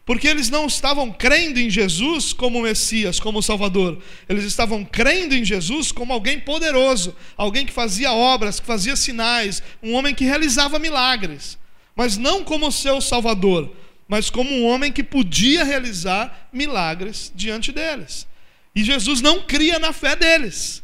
Porque 0.05 0.29
eles 0.29 0.51
não 0.51 0.67
estavam 0.67 1.11
crendo 1.11 1.59
em 1.59 1.71
Jesus 1.71 2.35
como 2.35 2.61
Messias, 2.61 3.19
como 3.19 3.43
Salvador. 3.43 3.99
Eles 4.29 4.45
estavam 4.45 4.85
crendo 4.85 5.35
em 5.35 5.45
Jesus 5.45 5.91
como 5.91 6.13
alguém 6.13 6.39
poderoso, 6.39 7.17
alguém 7.37 7.65
que 7.65 7.73
fazia 7.73 8.13
obras, 8.13 8.61
que 8.61 8.67
fazia 8.67 8.97
sinais, 8.97 9.63
um 9.83 9.95
homem 9.95 10.15
que 10.15 10.25
realizava 10.25 10.79
milagres. 10.79 11.59
Mas 11.97 12.19
não 12.19 12.45
como 12.45 12.71
seu 12.71 13.01
Salvador, 13.01 13.75
mas 14.07 14.29
como 14.29 14.51
um 14.51 14.67
homem 14.67 14.93
que 14.93 15.03
podia 15.03 15.65
realizar 15.65 16.49
milagres 16.53 17.33
diante 17.35 17.73
deles. 17.73 18.27
E 18.75 18.85
Jesus 18.85 19.23
não 19.23 19.41
cria 19.41 19.79
na 19.79 19.93
fé 19.93 20.15
deles. 20.15 20.84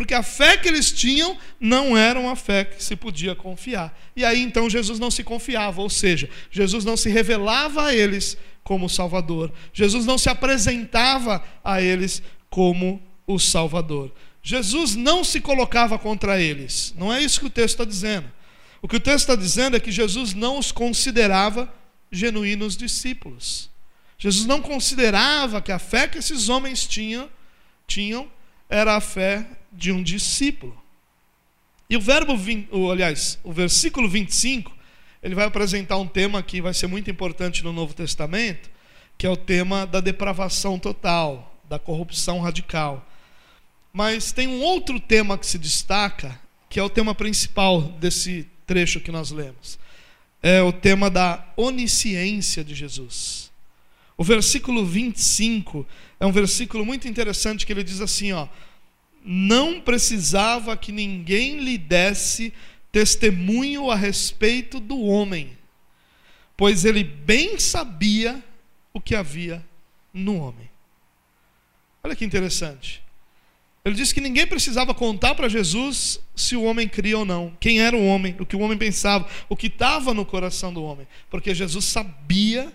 Porque 0.00 0.14
a 0.14 0.22
fé 0.22 0.56
que 0.56 0.66
eles 0.66 0.90
tinham 0.90 1.36
não 1.60 1.94
era 1.94 2.18
uma 2.18 2.34
fé 2.34 2.64
que 2.64 2.82
se 2.82 2.96
podia 2.96 3.34
confiar. 3.34 3.94
E 4.16 4.24
aí 4.24 4.40
então 4.40 4.70
Jesus 4.70 4.98
não 4.98 5.10
se 5.10 5.22
confiava, 5.22 5.82
ou 5.82 5.90
seja, 5.90 6.30
Jesus 6.50 6.86
não 6.86 6.96
se 6.96 7.10
revelava 7.10 7.84
a 7.84 7.94
eles 7.94 8.34
como 8.64 8.88
Salvador. 8.88 9.52
Jesus 9.74 10.06
não 10.06 10.16
se 10.16 10.30
apresentava 10.30 11.44
a 11.62 11.82
eles 11.82 12.22
como 12.48 13.02
o 13.26 13.38
Salvador. 13.38 14.10
Jesus 14.42 14.96
não 14.96 15.22
se 15.22 15.38
colocava 15.38 15.98
contra 15.98 16.40
eles. 16.40 16.94
Não 16.96 17.12
é 17.12 17.22
isso 17.22 17.38
que 17.38 17.46
o 17.48 17.50
texto 17.50 17.74
está 17.74 17.84
dizendo. 17.84 18.32
O 18.80 18.88
que 18.88 18.96
o 18.96 19.00
texto 19.00 19.28
está 19.28 19.36
dizendo 19.36 19.76
é 19.76 19.80
que 19.80 19.92
Jesus 19.92 20.32
não 20.32 20.58
os 20.58 20.72
considerava 20.72 21.70
genuínos 22.10 22.74
discípulos. 22.74 23.68
Jesus 24.16 24.46
não 24.46 24.62
considerava 24.62 25.60
que 25.60 25.70
a 25.70 25.78
fé 25.78 26.08
que 26.08 26.16
esses 26.16 26.48
homens 26.48 26.86
tinham, 26.86 27.28
tinham 27.86 28.26
era 28.66 28.96
a 28.96 29.00
fé 29.02 29.44
de 29.72 29.92
um 29.92 30.02
discípulo. 30.02 30.76
E 31.88 31.96
o 31.96 32.00
verbo, 32.00 32.34
aliás, 32.90 33.38
o 33.42 33.52
versículo 33.52 34.08
25 34.08 34.80
ele 35.22 35.34
vai 35.34 35.44
apresentar 35.44 35.98
um 35.98 36.06
tema 36.06 36.42
que 36.42 36.62
vai 36.62 36.72
ser 36.72 36.86
muito 36.86 37.10
importante 37.10 37.62
no 37.62 37.72
Novo 37.72 37.92
Testamento, 37.92 38.70
que 39.18 39.26
é 39.26 39.30
o 39.30 39.36
tema 39.36 39.86
da 39.86 40.00
depravação 40.00 40.78
total, 40.78 41.60
da 41.68 41.78
corrupção 41.78 42.40
radical. 42.40 43.06
Mas 43.92 44.32
tem 44.32 44.48
um 44.48 44.62
outro 44.62 44.98
tema 44.98 45.36
que 45.36 45.46
se 45.46 45.58
destaca, 45.58 46.40
que 46.70 46.80
é 46.80 46.82
o 46.82 46.88
tema 46.88 47.14
principal 47.14 47.82
desse 47.82 48.46
trecho 48.66 49.00
que 49.00 49.12
nós 49.12 49.30
lemos. 49.30 49.78
É 50.42 50.62
o 50.62 50.72
tema 50.72 51.10
da 51.10 51.46
onisciência 51.54 52.64
de 52.64 52.74
Jesus. 52.74 53.50
O 54.16 54.24
versículo 54.24 54.86
25 54.86 55.86
é 56.18 56.24
um 56.24 56.32
versículo 56.32 56.84
muito 56.84 57.06
interessante 57.06 57.66
que 57.66 57.72
ele 57.72 57.84
diz 57.84 58.00
assim, 58.00 58.32
ó: 58.32 58.48
Não 59.24 59.80
precisava 59.80 60.76
que 60.76 60.92
ninguém 60.92 61.58
lhe 61.58 61.76
desse 61.76 62.52
testemunho 62.90 63.90
a 63.90 63.96
respeito 63.96 64.80
do 64.80 65.00
homem, 65.00 65.56
pois 66.56 66.84
ele 66.84 67.04
bem 67.04 67.58
sabia 67.58 68.42
o 68.92 69.00
que 69.00 69.14
havia 69.14 69.64
no 70.12 70.36
homem. 70.36 70.68
Olha 72.02 72.16
que 72.16 72.24
interessante. 72.24 73.02
Ele 73.84 73.94
disse 73.94 74.12
que 74.12 74.20
ninguém 74.20 74.46
precisava 74.46 74.92
contar 74.92 75.34
para 75.34 75.48
Jesus 75.48 76.20
se 76.36 76.54
o 76.54 76.64
homem 76.64 76.86
cria 76.86 77.18
ou 77.18 77.24
não, 77.24 77.56
quem 77.58 77.80
era 77.80 77.96
o 77.96 78.06
homem, 78.06 78.36
o 78.38 78.44
que 78.44 78.56
o 78.56 78.60
homem 78.60 78.76
pensava, 78.76 79.28
o 79.48 79.56
que 79.56 79.68
estava 79.68 80.12
no 80.12 80.26
coração 80.26 80.72
do 80.72 80.82
homem, 80.82 81.06
porque 81.30 81.54
Jesus 81.54 81.86
sabia 81.86 82.72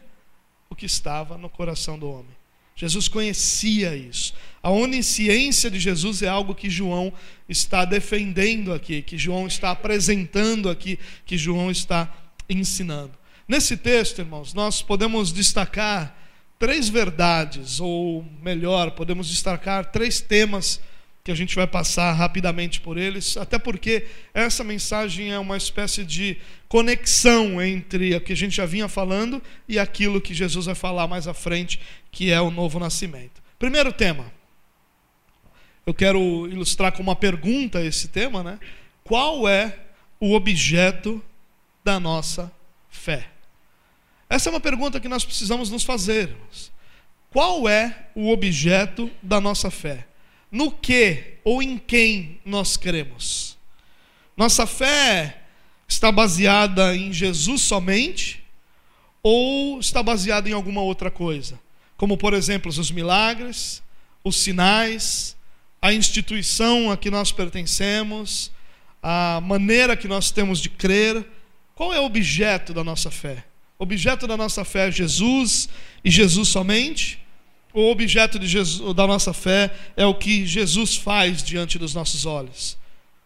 o 0.70 0.76
que 0.76 0.86
estava 0.86 1.38
no 1.38 1.50
coração 1.50 2.00
do 2.00 2.10
homem. 2.10 2.36
Jesus 2.76 3.08
conhecia 3.08 3.96
isso. 3.96 4.34
A 4.66 4.72
onisciência 4.72 5.70
de 5.70 5.80
Jesus 5.80 6.24
é 6.24 6.28
algo 6.28 6.56
que 6.56 6.72
João 6.72 7.14
está 7.48 7.86
defendendo 7.86 8.74
aqui, 8.74 9.04
que 9.04 9.16
João 9.16 9.46
está 9.46 9.70
apresentando 9.70 10.72
aqui, 10.72 10.98
que 11.24 11.38
João 11.38 11.70
está 11.70 12.12
ensinando. 12.50 13.12
Nesse 13.48 13.78
texto, 13.78 14.18
irmãos, 14.18 14.56
nós 14.56 14.82
podemos 14.82 15.32
destacar 15.32 16.18
três 16.58 16.90
verdades, 16.90 17.80
ou 17.80 18.26
melhor, 18.42 18.90
podemos 18.90 19.30
destacar 19.30 19.92
três 19.92 20.20
temas 20.20 20.82
que 21.24 21.30
a 21.30 21.36
gente 21.36 21.56
vai 21.56 21.68
passar 21.68 22.12
rapidamente 22.14 22.82
por 22.82 22.98
eles, 22.98 23.38
até 23.38 23.60
porque 23.60 24.08
essa 24.34 24.64
mensagem 24.64 25.32
é 25.32 25.38
uma 25.38 25.58
espécie 25.58 26.04
de 26.04 26.38
conexão 26.68 27.62
entre 27.62 28.16
o 28.16 28.22
que 28.22 28.34
a 28.34 28.36
gente 28.36 28.56
já 28.56 28.66
vinha 28.66 28.88
falando 28.88 29.40
e 29.70 29.78
aquilo 29.78 30.20
que 30.20 30.34
Jesus 30.34 30.66
vai 30.66 30.74
falar 30.74 31.08
mais 31.08 31.28
à 31.28 31.36
frente, 31.36 31.80
que 32.12 32.32
é 32.32 32.42
o 32.42 32.50
novo 32.50 32.80
nascimento. 32.80 33.44
Primeiro 33.60 33.94
tema. 33.94 34.34
Eu 35.86 35.94
quero 35.94 36.48
ilustrar 36.48 36.92
com 36.92 37.04
uma 37.04 37.16
pergunta 37.16 37.84
esse 37.84 38.08
tema, 38.08 38.44
né? 38.44 38.60
Qual 39.04 39.48
é 39.48 39.78
o 40.20 40.34
objeto 40.34 41.24
da 41.84 42.00
nossa 42.00 42.52
fé? 42.90 43.30
Essa 44.30 44.50
é 44.50 44.52
uma 44.52 44.60
pergunta 44.60 45.00
que 45.00 45.08
nós 45.08 45.24
precisamos 45.24 45.70
nos 45.70 45.84
fazermos. 45.84 46.72
Qual 47.30 47.70
é 47.70 48.08
o 48.16 48.32
objeto 48.32 49.12
da 49.22 49.40
nossa 49.40 49.70
fé? 49.70 50.08
no 50.56 50.72
que 50.72 51.34
ou 51.44 51.62
em 51.62 51.78
quem 51.78 52.40
nós 52.46 52.78
cremos. 52.78 53.58
Nossa 54.38 54.66
fé 54.66 55.42
está 55.86 56.10
baseada 56.14 56.96
em 56.96 57.12
Jesus 57.12 57.62
somente 57.62 58.42
ou 59.22 59.78
está 59.82 60.02
baseada 60.02 60.50
em 60.50 60.54
alguma 60.54 60.82
outra 60.82 61.12
coisa? 61.12 61.60
Como, 61.98 62.18
por 62.18 62.34
exemplo, 62.34 62.70
os 62.70 62.90
milagres, 62.90 63.84
os 64.24 64.38
sinais, 64.38 65.35
a 65.86 65.94
instituição 65.94 66.92
a 66.92 66.98
que 66.98 67.12
nós 67.12 67.32
pertencemos, 67.32 68.52
a 69.02 69.40
maneira 69.44 69.96
que 69.96 70.08
nós 70.08 70.32
temos 70.32 70.60
de 70.60 70.70
crer. 70.70 71.26
Qual 71.76 71.94
é 71.94 72.00
o 72.00 72.06
objeto 72.06 72.74
da 72.74 72.84
nossa 72.84 73.12
fé? 73.12 73.44
O 73.78 73.84
objeto 73.84 74.26
da 74.26 74.36
nossa 74.38 74.66
fé 74.66 74.88
é 74.88 74.92
Jesus 74.92 75.70
e 76.04 76.10
Jesus 76.10 76.50
somente? 76.50 77.20
o 77.76 77.92
objeto 77.92 78.42
Jesus, 78.42 78.96
da 78.96 79.06
nossa 79.06 79.34
fé 79.34 79.70
é 79.98 80.06
o 80.06 80.16
que 80.16 80.46
Jesus 80.46 80.96
faz 80.96 81.44
diante 81.44 81.78
dos 81.78 81.94
nossos 81.94 82.26
olhos. 82.26 82.78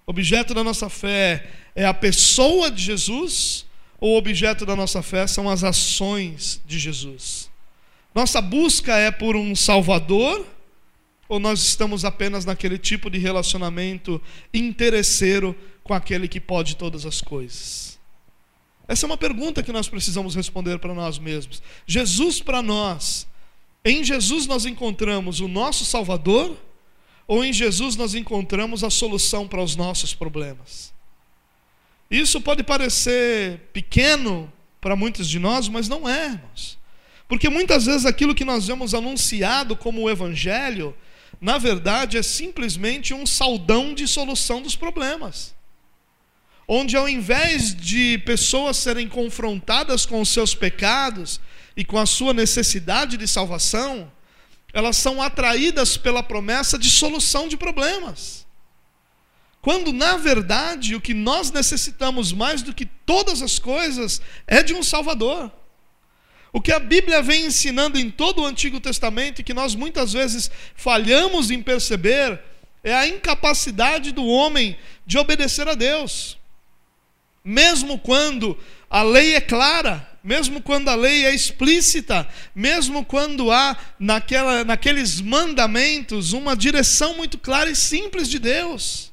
O 0.07 0.09
objeto 0.09 0.55
da 0.55 0.63
nossa 0.63 0.89
fé 0.89 1.45
é 1.75 1.85
a 1.85 1.93
pessoa 1.93 2.71
de 2.71 2.81
Jesus, 2.81 3.63
ou 3.99 4.15
o 4.15 4.17
objeto 4.17 4.65
da 4.65 4.75
nossa 4.75 5.03
fé 5.03 5.27
são 5.27 5.47
as 5.47 5.63
ações 5.63 6.59
de 6.65 6.79
Jesus. 6.79 7.47
Nossa 8.13 8.41
busca 8.41 8.97
é 8.97 9.11
por 9.11 9.35
um 9.35 9.55
Salvador, 9.55 10.43
ou 11.29 11.39
nós 11.39 11.63
estamos 11.63 12.03
apenas 12.03 12.43
naquele 12.43 12.77
tipo 12.77 13.09
de 13.09 13.17
relacionamento 13.17 14.21
interesseiro 14.53 15.55
com 15.83 15.93
aquele 15.93 16.27
que 16.27 16.41
pode 16.41 16.75
todas 16.75 17.05
as 17.05 17.21
coisas? 17.21 17.97
Essa 18.87 19.05
é 19.05 19.07
uma 19.07 19.17
pergunta 19.17 19.63
que 19.63 19.71
nós 19.71 19.87
precisamos 19.87 20.35
responder 20.35 20.79
para 20.79 20.93
nós 20.93 21.17
mesmos. 21.19 21.61
Jesus 21.87 22.41
para 22.41 22.61
nós 22.61 23.29
em 23.83 24.03
Jesus 24.03 24.45
nós 24.45 24.65
encontramos 24.65 25.39
o 25.39 25.47
nosso 25.47 25.85
Salvador 25.85 26.57
ou 27.27 27.45
em 27.45 27.53
Jesus 27.53 27.95
nós 27.95 28.13
encontramos 28.13 28.83
a 28.83 28.89
solução 28.89 29.47
para 29.47 29.61
os 29.61 29.75
nossos 29.75 30.13
problemas? 30.13 30.93
Isso 32.09 32.41
pode 32.41 32.63
parecer 32.63 33.69
pequeno 33.71 34.51
para 34.81 34.95
muitos 34.95 35.29
de 35.29 35.37
nós, 35.37 35.69
mas 35.69 35.87
não 35.87 36.09
é, 36.09 36.25
irmãos. 36.25 36.77
Porque 37.27 37.47
muitas 37.47 37.85
vezes 37.85 38.05
aquilo 38.05 38.33
que 38.33 38.43
nós 38.43 38.65
vemos 38.65 38.93
anunciado 38.95 39.75
como 39.75 40.01
o 40.01 40.09
Evangelho, 40.09 40.95
na 41.39 41.57
verdade 41.57 42.17
é 42.17 42.23
simplesmente 42.23 43.13
um 43.13 43.25
saldão 43.25 43.93
de 43.93 44.07
solução 44.07 44.61
dos 44.61 44.75
problemas. 44.75 45.55
Onde 46.67 46.95
ao 46.95 47.09
invés 47.09 47.75
de 47.75 48.17
pessoas 48.19 48.77
serem 48.77 49.07
confrontadas 49.07 50.05
com 50.05 50.21
os 50.21 50.29
seus 50.29 50.53
pecados, 50.53 51.39
e 51.79 51.85
com 51.85 51.97
a 51.97 52.05
sua 52.05 52.33
necessidade 52.33 53.15
de 53.15 53.25
salvação, 53.25 54.11
elas 54.73 54.97
são 54.97 55.21
atraídas 55.21 55.95
pela 55.95 56.21
promessa 56.21 56.77
de 56.77 56.89
solução 56.89 57.47
de 57.47 57.55
problemas. 57.55 58.45
Quando, 59.61 59.93
na 59.93 60.17
verdade, 60.17 60.93
o 60.93 60.99
que 60.99 61.13
nós 61.13 61.51
necessitamos 61.51 62.33
mais 62.33 62.61
do 62.61 62.73
que 62.73 62.85
todas 62.85 63.41
as 63.41 63.59
coisas 63.59 64.21
é 64.45 64.61
de 64.61 64.73
um 64.73 64.83
Salvador. 64.83 65.49
O 66.51 66.59
que 66.59 66.71
a 66.71 66.79
Bíblia 66.79 67.21
vem 67.21 67.45
ensinando 67.45 67.99
em 67.99 68.09
todo 68.09 68.41
o 68.41 68.45
Antigo 68.45 68.79
Testamento 68.79 69.39
e 69.39 69.43
que 69.43 69.53
nós 69.53 69.75
muitas 69.75 70.13
vezes 70.13 70.49
falhamos 70.75 71.51
em 71.51 71.61
perceber 71.61 72.39
é 72.83 72.93
a 72.93 73.07
incapacidade 73.07 74.11
do 74.11 74.25
homem 74.25 74.77
de 75.05 75.17
obedecer 75.17 75.67
a 75.67 75.75
Deus. 75.75 76.37
Mesmo 77.43 77.99
quando 77.99 78.57
a 78.89 79.03
lei 79.03 79.35
é 79.35 79.41
clara, 79.41 80.07
mesmo 80.23 80.61
quando 80.61 80.89
a 80.89 80.95
lei 80.95 81.25
é 81.25 81.33
explícita, 81.33 82.27
mesmo 82.53 83.05
quando 83.05 83.51
há 83.51 83.77
naquela, 83.99 84.63
naqueles 84.63 85.21
mandamentos 85.21 86.33
uma 86.33 86.55
direção 86.55 87.15
muito 87.15 87.37
clara 87.37 87.69
e 87.69 87.75
simples 87.75 88.27
de 88.29 88.39
Deus. 88.39 89.11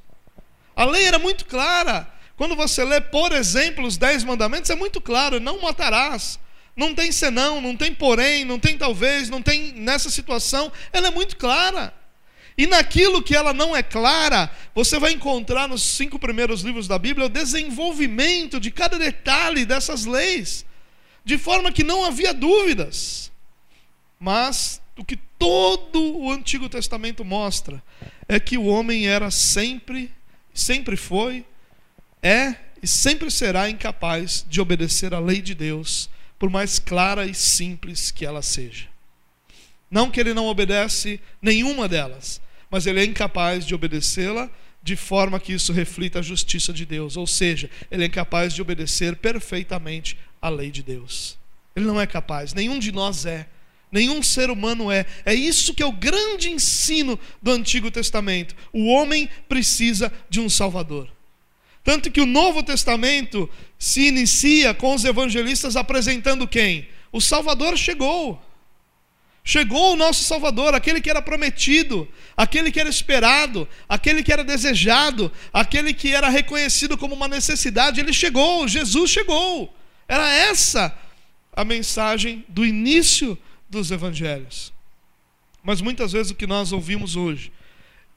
A 0.74 0.84
lei 0.84 1.04
era 1.04 1.18
muito 1.18 1.44
clara. 1.44 2.08
Quando 2.36 2.54
você 2.54 2.84
lê, 2.84 3.00
por 3.00 3.32
exemplo, 3.32 3.86
os 3.86 3.96
dez 3.96 4.22
mandamentos, 4.24 4.70
é 4.70 4.74
muito 4.74 5.00
claro: 5.00 5.40
não 5.40 5.60
matarás. 5.60 6.38
Não 6.76 6.94
tem 6.94 7.10
senão, 7.10 7.58
não 7.60 7.74
tem 7.74 7.94
porém, 7.94 8.44
não 8.44 8.58
tem 8.58 8.76
talvez, 8.76 9.30
não 9.30 9.40
tem 9.40 9.72
nessa 9.72 10.10
situação. 10.10 10.70
Ela 10.92 11.08
é 11.08 11.10
muito 11.10 11.36
clara. 11.36 11.94
E 12.58 12.66
naquilo 12.66 13.22
que 13.22 13.34
ela 13.34 13.54
não 13.54 13.74
é 13.74 13.82
clara, 13.82 14.50
você 14.74 14.98
vai 14.98 15.12
encontrar 15.12 15.68
nos 15.68 15.82
cinco 15.82 16.18
primeiros 16.18 16.60
livros 16.60 16.86
da 16.86 16.98
Bíblia 16.98 17.26
o 17.26 17.30
desenvolvimento 17.30 18.60
de 18.60 18.70
cada 18.70 18.98
detalhe 18.98 19.64
dessas 19.64 20.04
leis, 20.04 20.64
de 21.24 21.38
forma 21.38 21.72
que 21.72 21.84
não 21.84 22.04
havia 22.04 22.34
dúvidas. 22.34 23.32
Mas 24.18 24.80
o 24.98 25.04
que 25.04 25.16
todo 25.38 26.16
o 26.18 26.30
Antigo 26.30 26.68
Testamento 26.68 27.24
mostra 27.24 27.82
é 28.28 28.38
que 28.40 28.56
o 28.56 28.64
homem 28.66 29.06
era 29.06 29.30
sempre, 29.30 30.10
sempre 30.52 30.96
foi, 30.96 31.44
é 32.22 32.54
e 32.82 32.86
sempre 32.86 33.30
será 33.30 33.68
incapaz 33.68 34.44
de 34.48 34.60
obedecer 34.60 35.14
à 35.14 35.18
lei 35.18 35.40
de 35.40 35.54
Deus 35.54 36.08
por 36.38 36.50
mais 36.50 36.78
clara 36.78 37.26
e 37.26 37.34
simples 37.34 38.10
que 38.10 38.24
ela 38.24 38.42
seja. 38.42 38.86
Não 39.90 40.10
que 40.10 40.20
ele 40.20 40.34
não 40.34 40.46
obedece 40.46 41.20
nenhuma 41.40 41.88
delas, 41.88 42.40
mas 42.70 42.86
ele 42.86 43.00
é 43.00 43.04
incapaz 43.04 43.64
de 43.64 43.74
obedecê-la 43.74 44.50
de 44.82 44.94
forma 44.94 45.40
que 45.40 45.52
isso 45.52 45.72
reflita 45.72 46.20
a 46.20 46.22
justiça 46.22 46.72
de 46.72 46.86
Deus, 46.86 47.16
ou 47.16 47.26
seja, 47.26 47.68
ele 47.90 48.04
é 48.04 48.06
incapaz 48.06 48.54
de 48.54 48.62
obedecer 48.62 49.16
perfeitamente 49.16 50.16
à 50.40 50.48
lei 50.48 50.70
de 50.70 50.82
Deus. 50.82 51.36
Ele 51.74 51.86
não 51.86 52.00
é 52.00 52.06
capaz, 52.06 52.54
nenhum 52.54 52.78
de 52.78 52.92
nós 52.92 53.26
é. 53.26 53.48
Nenhum 53.90 54.22
ser 54.22 54.50
humano 54.50 54.90
é. 54.90 55.06
É 55.24 55.34
isso 55.34 55.72
que 55.72 55.82
é 55.82 55.86
o 55.86 55.92
grande 55.92 56.50
ensino 56.50 57.18
do 57.40 57.50
Antigo 57.50 57.90
Testamento. 57.90 58.54
O 58.72 58.86
homem 58.86 59.28
precisa 59.48 60.12
de 60.28 60.40
um 60.40 60.48
Salvador. 60.48 61.08
Tanto 61.86 62.10
que 62.10 62.20
o 62.20 62.26
Novo 62.26 62.64
Testamento 62.64 63.48
se 63.78 64.08
inicia 64.08 64.74
com 64.74 64.92
os 64.92 65.04
evangelistas 65.04 65.76
apresentando 65.76 66.48
quem? 66.48 66.88
O 67.12 67.20
Salvador 67.20 67.78
chegou. 67.78 68.42
Chegou 69.44 69.92
o 69.92 69.96
nosso 69.96 70.24
Salvador, 70.24 70.74
aquele 70.74 71.00
que 71.00 71.08
era 71.08 71.22
prometido, 71.22 72.08
aquele 72.36 72.72
que 72.72 72.80
era 72.80 72.90
esperado, 72.90 73.68
aquele 73.88 74.24
que 74.24 74.32
era 74.32 74.42
desejado, 74.42 75.30
aquele 75.52 75.94
que 75.94 76.12
era 76.12 76.28
reconhecido 76.28 76.98
como 76.98 77.14
uma 77.14 77.28
necessidade. 77.28 78.00
Ele 78.00 78.12
chegou, 78.12 78.66
Jesus 78.66 79.08
chegou. 79.08 79.72
Era 80.08 80.28
essa 80.28 80.92
a 81.52 81.64
mensagem 81.64 82.44
do 82.48 82.66
início 82.66 83.38
dos 83.70 83.92
evangelhos. 83.92 84.72
Mas 85.62 85.80
muitas 85.80 86.10
vezes 86.10 86.32
o 86.32 86.34
que 86.34 86.48
nós 86.48 86.72
ouvimos 86.72 87.14
hoje, 87.14 87.52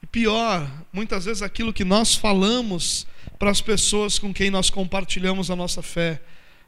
e 0.02 0.06
pior, 0.08 0.68
muitas 0.92 1.24
vezes 1.26 1.40
aquilo 1.40 1.72
que 1.72 1.84
nós 1.84 2.16
falamos 2.16 3.06
para 3.40 3.50
as 3.50 3.62
pessoas 3.62 4.18
com 4.18 4.34
quem 4.34 4.50
nós 4.50 4.68
compartilhamos 4.68 5.50
a 5.50 5.56
nossa 5.56 5.80
fé 5.80 6.20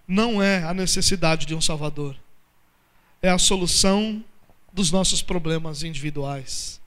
não 0.08 0.42
é 0.42 0.64
a 0.64 0.72
necessidade 0.72 1.44
de 1.44 1.54
um 1.54 1.60
Salvador, 1.60 2.16
é 3.20 3.28
a 3.28 3.36
solução 3.36 4.24
dos 4.72 4.90
nossos 4.90 5.20
problemas 5.20 5.82
individuais. 5.82 6.80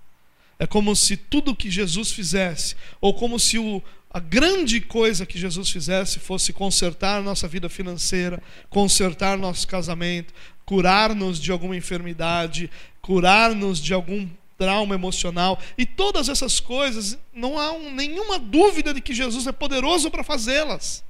É 0.57 0.65
como 0.65 0.95
se 0.95 1.15
tudo 1.15 1.55
que 1.55 1.69
Jesus 1.69 2.11
fizesse, 2.11 2.75
ou 2.99 3.13
como 3.13 3.39
se 3.39 3.59
o, 3.59 3.79
a 4.09 4.19
grande 4.19 4.81
coisa 4.81 5.23
que 5.23 5.37
Jesus 5.37 5.69
fizesse 5.69 6.17
fosse 6.17 6.51
consertar 6.51 7.21
nossa 7.21 7.47
vida 7.47 7.69
financeira, 7.69 8.41
consertar 8.71 9.37
nosso 9.37 9.67
casamento, 9.67 10.33
curar-nos 10.65 11.39
de 11.39 11.51
alguma 11.51 11.77
enfermidade, 11.77 12.71
curar-nos 13.03 13.79
de 13.79 13.93
algum 13.93 14.27
trauma 14.57 14.95
emocional 14.95 15.59
e 15.77 15.85
todas 15.85 16.29
essas 16.29 16.59
coisas, 16.59 17.17
não 17.33 17.59
há 17.59 17.71
um, 17.71 17.93
nenhuma 17.93 18.39
dúvida 18.39 18.93
de 18.93 19.01
que 19.01 19.13
Jesus 19.13 19.47
é 19.47 19.51
poderoso 19.51 20.09
para 20.09 20.23
fazê-las. 20.23 21.03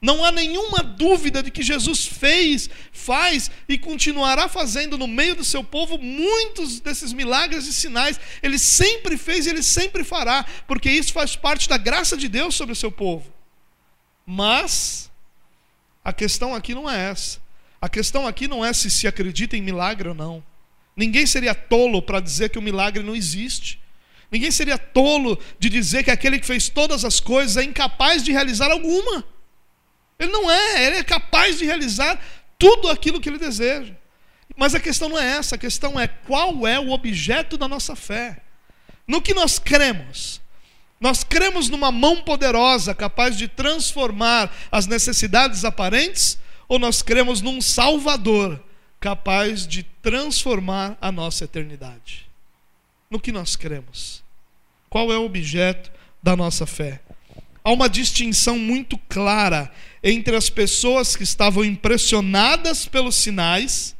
Não 0.00 0.24
há 0.24 0.30
nenhuma 0.30 0.78
dúvida 0.78 1.42
de 1.42 1.50
que 1.50 1.60
Jesus 1.60 2.06
fez, 2.06 2.70
faz 2.92 3.50
e 3.68 3.76
continuará 3.76 4.48
fazendo 4.48 4.96
no 4.96 5.08
meio 5.08 5.34
do 5.34 5.44
seu 5.44 5.64
povo 5.64 5.98
muitos 5.98 6.78
desses 6.78 7.12
milagres 7.12 7.66
e 7.66 7.72
sinais. 7.72 8.20
Ele 8.40 8.60
sempre 8.60 9.16
fez 9.16 9.46
e 9.46 9.50
ele 9.50 9.62
sempre 9.62 10.04
fará, 10.04 10.46
porque 10.68 10.88
isso 10.88 11.12
faz 11.12 11.34
parte 11.34 11.68
da 11.68 11.76
graça 11.76 12.16
de 12.16 12.28
Deus 12.28 12.54
sobre 12.54 12.74
o 12.74 12.76
seu 12.76 12.92
povo. 12.92 13.32
Mas 14.24 15.10
a 16.04 16.12
questão 16.12 16.54
aqui 16.54 16.74
não 16.74 16.88
é 16.88 17.10
essa. 17.10 17.40
A 17.80 17.88
questão 17.88 18.24
aqui 18.24 18.46
não 18.46 18.64
é 18.64 18.72
se 18.72 18.88
se 18.90 19.08
acredita 19.08 19.56
em 19.56 19.62
milagre 19.62 20.08
ou 20.08 20.14
não. 20.14 20.44
Ninguém 20.98 21.26
seria 21.26 21.54
tolo 21.54 22.02
para 22.02 22.18
dizer 22.18 22.50
que 22.50 22.58
o 22.58 22.62
milagre 22.62 23.04
não 23.04 23.14
existe. 23.14 23.80
Ninguém 24.32 24.50
seria 24.50 24.76
tolo 24.76 25.38
de 25.56 25.70
dizer 25.70 26.02
que 26.02 26.10
aquele 26.10 26.40
que 26.40 26.46
fez 26.46 26.68
todas 26.68 27.04
as 27.04 27.20
coisas 27.20 27.56
é 27.56 27.62
incapaz 27.62 28.24
de 28.24 28.32
realizar 28.32 28.68
alguma. 28.68 29.24
Ele 30.18 30.32
não 30.32 30.50
é, 30.50 30.84
ele 30.84 30.96
é 30.96 31.04
capaz 31.04 31.56
de 31.56 31.64
realizar 31.64 32.20
tudo 32.58 32.90
aquilo 32.90 33.20
que 33.20 33.28
ele 33.28 33.38
deseja. 33.38 33.94
Mas 34.56 34.74
a 34.74 34.80
questão 34.80 35.08
não 35.08 35.16
é 35.16 35.36
essa, 35.36 35.54
a 35.54 35.58
questão 35.58 36.00
é 36.00 36.08
qual 36.08 36.66
é 36.66 36.80
o 36.80 36.90
objeto 36.90 37.56
da 37.56 37.68
nossa 37.68 37.94
fé. 37.94 38.42
No 39.06 39.22
que 39.22 39.32
nós 39.32 39.56
cremos. 39.56 40.40
Nós 41.00 41.22
cremos 41.22 41.68
numa 41.68 41.92
mão 41.92 42.22
poderosa 42.22 42.92
capaz 42.92 43.38
de 43.38 43.46
transformar 43.46 44.52
as 44.72 44.88
necessidades 44.88 45.64
aparentes, 45.64 46.40
ou 46.66 46.76
nós 46.76 47.02
cremos 47.02 47.40
num 47.40 47.60
Salvador 47.60 48.60
capaz 49.00 49.66
de 49.66 49.82
transformar 50.02 50.96
a 51.00 51.12
nossa 51.12 51.44
eternidade. 51.44 52.28
No 53.10 53.20
que 53.20 53.32
nós 53.32 53.56
cremos? 53.56 54.22
Qual 54.90 55.12
é 55.12 55.18
o 55.18 55.24
objeto 55.24 55.90
da 56.22 56.36
nossa 56.36 56.66
fé? 56.66 57.00
Há 57.62 57.70
uma 57.70 57.88
distinção 57.88 58.58
muito 58.58 58.96
clara 59.08 59.70
entre 60.02 60.34
as 60.34 60.48
pessoas 60.48 61.14
que 61.14 61.22
estavam 61.22 61.64
impressionadas 61.64 62.86
pelos 62.86 63.16
sinais 63.16 63.94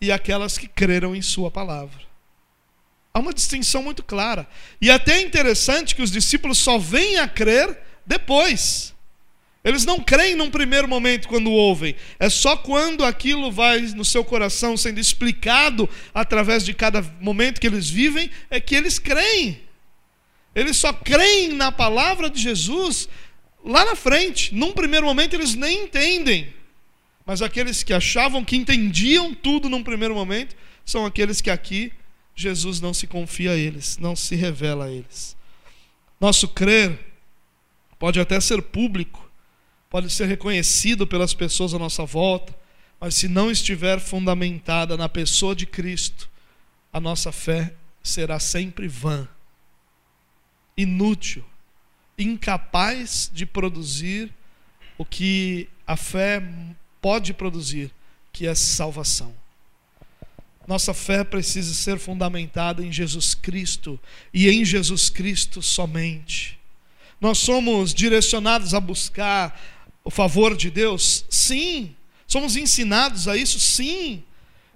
e 0.00 0.10
aquelas 0.10 0.56
que 0.56 0.66
creram 0.66 1.14
em 1.14 1.22
Sua 1.22 1.50
palavra. 1.50 2.02
Há 3.12 3.18
uma 3.18 3.32
distinção 3.32 3.82
muito 3.82 4.02
clara. 4.02 4.48
E 4.80 4.90
até 4.90 5.18
é 5.18 5.22
interessante 5.22 5.94
que 5.94 6.02
os 6.02 6.10
discípulos 6.10 6.58
só 6.58 6.78
vêm 6.78 7.18
a 7.18 7.28
crer 7.28 7.78
depois. 8.04 8.93
Eles 9.64 9.86
não 9.86 9.98
creem 9.98 10.34
num 10.34 10.50
primeiro 10.50 10.86
momento 10.86 11.26
quando 11.26 11.50
ouvem. 11.50 11.96
É 12.18 12.28
só 12.28 12.54
quando 12.54 13.02
aquilo 13.02 13.50
vai 13.50 13.80
no 13.80 14.04
seu 14.04 14.22
coração 14.22 14.76
sendo 14.76 15.00
explicado 15.00 15.88
através 16.12 16.64
de 16.64 16.74
cada 16.74 17.00
momento 17.18 17.60
que 17.60 17.66
eles 17.66 17.88
vivem 17.88 18.30
é 18.50 18.60
que 18.60 18.74
eles 18.74 18.98
creem. 18.98 19.62
Eles 20.54 20.76
só 20.76 20.92
creem 20.92 21.54
na 21.54 21.72
palavra 21.72 22.28
de 22.28 22.40
Jesus 22.40 23.08
lá 23.64 23.86
na 23.86 23.96
frente. 23.96 24.54
Num 24.54 24.72
primeiro 24.72 25.06
momento 25.06 25.32
eles 25.32 25.54
nem 25.54 25.84
entendem. 25.84 26.52
Mas 27.24 27.40
aqueles 27.40 27.82
que 27.82 27.94
achavam 27.94 28.44
que 28.44 28.56
entendiam 28.56 29.32
tudo 29.32 29.70
num 29.70 29.82
primeiro 29.82 30.14
momento 30.14 30.54
são 30.84 31.06
aqueles 31.06 31.40
que 31.40 31.50
aqui 31.50 31.90
Jesus 32.36 32.82
não 32.82 32.92
se 32.92 33.06
confia 33.06 33.52
a 33.52 33.56
eles, 33.56 33.96
não 33.96 34.14
se 34.14 34.36
revela 34.36 34.86
a 34.86 34.90
eles. 34.90 35.34
Nosso 36.20 36.48
crer 36.48 36.98
pode 37.98 38.20
até 38.20 38.38
ser 38.40 38.60
público, 38.60 39.23
pode 39.90 40.10
ser 40.10 40.26
reconhecido 40.26 41.06
pelas 41.06 41.34
pessoas 41.34 41.74
à 41.74 41.78
nossa 41.78 42.04
volta, 42.04 42.54
mas 43.00 43.14
se 43.14 43.28
não 43.28 43.50
estiver 43.50 44.00
fundamentada 44.00 44.96
na 44.96 45.08
pessoa 45.08 45.54
de 45.54 45.66
Cristo, 45.66 46.28
a 46.92 47.00
nossa 47.00 47.30
fé 47.30 47.74
será 48.02 48.38
sempre 48.38 48.88
vã, 48.88 49.28
inútil, 50.76 51.44
incapaz 52.18 53.30
de 53.32 53.44
produzir 53.44 54.32
o 54.96 55.04
que 55.04 55.68
a 55.86 55.96
fé 55.96 56.42
pode 57.00 57.34
produzir, 57.34 57.90
que 58.32 58.46
é 58.46 58.54
salvação. 58.54 59.34
Nossa 60.66 60.94
fé 60.94 61.22
precisa 61.22 61.74
ser 61.74 61.98
fundamentada 61.98 62.84
em 62.84 62.90
Jesus 62.90 63.34
Cristo 63.34 64.00
e 64.32 64.48
em 64.48 64.64
Jesus 64.64 65.10
Cristo 65.10 65.60
somente. 65.60 66.58
Nós 67.20 67.38
somos 67.38 67.92
direcionados 67.92 68.72
a 68.72 68.80
buscar 68.80 69.60
o 70.04 70.10
favor 70.10 70.56
de 70.56 70.70
Deus? 70.70 71.24
Sim. 71.30 71.96
Somos 72.26 72.56
ensinados 72.56 73.26
a 73.26 73.36
isso? 73.36 73.58
Sim. 73.58 74.22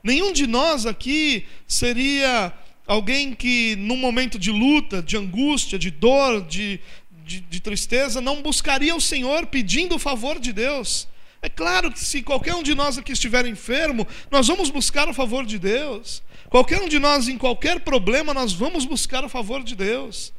Nenhum 0.03 0.33
de 0.33 0.47
nós 0.47 0.87
aqui 0.87 1.45
seria 1.67 2.53
alguém 2.87 3.35
que, 3.35 3.77
num 3.77 3.97
momento 3.97 4.39
de 4.39 4.51
luta, 4.51 5.03
de 5.03 5.17
angústia, 5.17 5.79
de 5.79 5.91
dor, 5.91 6.41
de, 6.47 6.81
de, 7.25 7.41
de, 7.41 7.61
tristeza, 7.61 8.21
não 8.21 8.41
buscaria 8.41 8.97
o 8.97 9.01
Senhor 9.01 9.47
pedindo 9.47 9.97
o 9.97 9.99
favor 9.99 10.39
de 10.39 10.53
Deus. 10.53 11.07
É 11.43 11.49
claro 11.49 11.93
que 11.93 12.01
se 12.01 12.23
qualquer 12.23 12.55
um 12.55 12.63
de 12.63 12.75
nós 12.75 12.97
aqui 12.97 13.13
estiver 13.13 13.47
enfermo, 13.47 14.07
nós 14.31 14.47
vamos 14.47 14.71
buscar 14.71 15.09
o 15.09 15.15
favor 15.15 15.45
de 15.45 15.59
Deus. 15.59 16.23
Qualquer 16.49 16.81
um 16.81 16.89
de 16.89 16.99
nós 16.99 17.29
em 17.29 17.37
qualquer 17.37 17.81
problema, 17.81 18.33
nós 18.33 18.53
vamos 18.53 18.85
buscar 18.85 19.25
o 19.25 19.29
favor 19.29 19.63
de 19.63 19.77
Deus. 19.77 20.33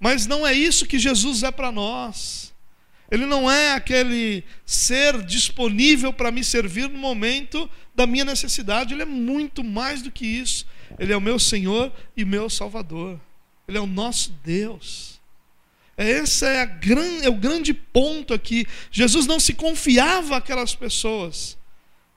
Mas 0.00 0.26
não 0.26 0.46
é 0.46 0.52
isso 0.52 0.86
que 0.86 0.98
Jesus 0.98 1.42
é 1.42 1.50
para 1.50 1.70
nós. 1.70 2.53
Ele 3.14 3.26
não 3.26 3.48
é 3.48 3.74
aquele 3.74 4.42
ser 4.66 5.22
disponível 5.22 6.12
para 6.12 6.32
me 6.32 6.42
servir 6.42 6.88
no 6.88 6.98
momento 6.98 7.70
da 7.94 8.08
minha 8.08 8.24
necessidade. 8.24 8.92
Ele 8.92 9.02
é 9.02 9.06
muito 9.06 9.62
mais 9.62 10.02
do 10.02 10.10
que 10.10 10.26
isso. 10.26 10.66
Ele 10.98 11.12
é 11.12 11.16
o 11.16 11.20
meu 11.20 11.38
Senhor 11.38 11.92
e 12.16 12.24
meu 12.24 12.50
Salvador. 12.50 13.20
Ele 13.68 13.78
é 13.78 13.80
o 13.80 13.86
nosso 13.86 14.32
Deus. 14.42 15.20
Esse 15.96 16.44
é, 16.44 16.66
gran, 16.66 17.22
é 17.22 17.28
o 17.28 17.36
grande 17.36 17.72
ponto 17.72 18.34
aqui. 18.34 18.66
Jesus 18.90 19.26
não 19.28 19.38
se 19.38 19.54
confiava 19.54 20.38
àquelas 20.38 20.74
pessoas. 20.74 21.56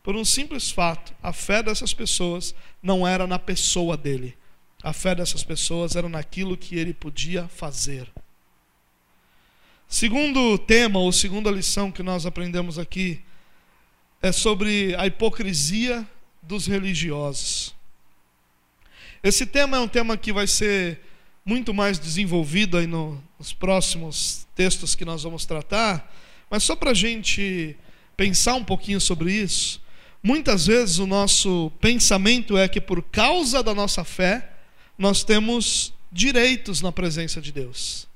Por 0.01 0.15
um 0.15 0.25
simples 0.25 0.71
fato, 0.71 1.13
a 1.21 1.31
fé 1.31 1.61
dessas 1.61 1.93
pessoas 1.93 2.55
não 2.81 3.07
era 3.07 3.27
na 3.27 3.37
pessoa 3.37 3.95
dele. 3.95 4.35
A 4.81 4.93
fé 4.93 5.13
dessas 5.13 5.43
pessoas 5.43 5.95
era 5.95 6.09
naquilo 6.09 6.57
que 6.57 6.75
ele 6.75 6.91
podia 6.91 7.47
fazer. 7.49 8.11
Segundo 9.89 10.57
tema, 10.57 10.99
ou 10.99 11.13
segunda 11.13 11.49
lição 11.49 11.89
que 11.89 12.03
nós 12.03 12.25
aprendemos 12.25 12.77
aqui, 12.77 13.21
é 14.21 14.33
sobre 14.33 14.93
a 14.95 15.07
hipocrisia 15.07 16.05
dos 16.41 16.67
religiosos. 16.67 17.73
Esse 19.23 19.45
tema 19.45 19.77
é 19.77 19.79
um 19.79 19.87
tema 19.87 20.17
que 20.17 20.33
vai 20.33 20.45
ser 20.45 20.99
muito 21.45 21.73
mais 21.73 21.97
desenvolvido 21.97 22.77
aí 22.77 22.85
no, 22.85 23.23
nos 23.39 23.53
próximos 23.53 24.45
textos 24.53 24.93
que 24.93 25.05
nós 25.05 25.23
vamos 25.23 25.45
tratar, 25.45 26.13
mas 26.49 26.63
só 26.63 26.75
para 26.75 26.91
a 26.91 26.93
gente 26.93 27.77
pensar 28.17 28.55
um 28.55 28.65
pouquinho 28.65 28.99
sobre 28.99 29.31
isso, 29.31 29.81
muitas 30.21 30.67
vezes 30.67 30.99
o 30.99 31.07
nosso 31.07 31.71
pensamento 31.79 32.57
é 32.57 32.67
que 32.67 32.81
por 32.81 33.01
causa 33.01 33.63
da 33.63 33.73
nossa 33.73 34.03
fé, 34.03 34.51
nós 34.97 35.23
temos 35.23 35.93
direitos 36.11 36.81
na 36.81 36.91
presença 36.91 37.39
de 37.39 37.53
Deus. 37.53 38.06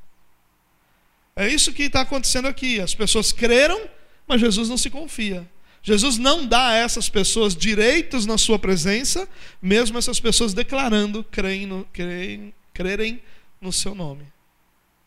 É 1.42 1.48
isso 1.48 1.74
que 1.74 1.84
está 1.84 2.02
acontecendo 2.02 2.48
aqui. 2.48 2.80
As 2.80 2.94
pessoas 2.94 3.32
creram, 3.32 3.90
mas 4.28 4.40
Jesus 4.40 4.70
não 4.70 4.78
se 4.78 4.92
confia. 4.92 5.50
Jesus 5.82 6.20
não 6.20 6.46
dá 6.46 6.68
a 6.68 6.76
essas 6.76 7.10
pessoas 7.10 7.56
direitos 7.56 8.28
na 8.28 8.38
sua 8.38 8.60
presença, 8.60 9.28
mesmo 9.60 9.98
essas 9.98 10.20
pessoas 10.20 10.54
declarando 10.54 11.24
creem 11.24 11.66
no, 11.66 11.84
creem, 11.92 12.54
crerem 12.72 13.24
no 13.60 13.74
seu 13.74 13.96
nome. 13.96 14.24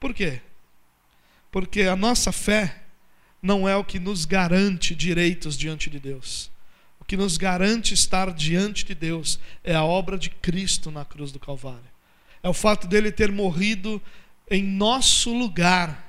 Por 0.01 0.13
quê? 0.13 0.41
Porque 1.53 1.83
a 1.83 1.95
nossa 1.95 2.33
fé 2.33 2.83
não 3.41 3.69
é 3.69 3.77
o 3.77 3.85
que 3.85 4.01
nos 4.01 4.25
garante 4.25 4.93
direitos 4.93 5.57
diante 5.57 5.89
de 5.89 6.01
Deus. 6.01 6.51
O 6.99 7.05
que 7.05 7.17
nos 7.17 7.37
garante 7.37 7.95
estar 7.95 8.33
diante 8.33 8.85
de 8.85 8.95
Deus 8.97 9.39
é 9.63 9.77
a 9.77 9.85
obra 9.85 10.19
de 10.19 10.31
Cristo 10.31 10.91
na 10.91 11.05
cruz 11.05 11.31
do 11.31 11.39
Calvário. 11.39 11.95
É 12.43 12.49
o 12.49 12.53
fato 12.53 12.89
dele 12.89 13.13
ter 13.13 13.31
morrido 13.31 14.03
em 14.51 14.65
nosso 14.65 15.33
lugar, 15.33 16.04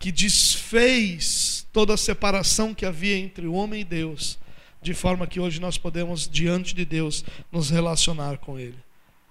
que 0.00 0.10
desfez 0.10 1.66
toda 1.72 1.92
a 1.92 1.98
separação 1.98 2.74
que 2.74 2.86
havia 2.86 3.18
entre 3.18 3.46
o 3.46 3.52
homem 3.52 3.82
e 3.82 3.84
Deus, 3.84 4.38
de 4.80 4.94
forma 4.94 5.26
que 5.26 5.38
hoje 5.38 5.60
nós 5.60 5.76
podemos, 5.76 6.26
diante 6.26 6.74
de 6.74 6.86
Deus, 6.86 7.22
nos 7.52 7.68
relacionar 7.68 8.38
com 8.38 8.58
Ele. 8.58 8.78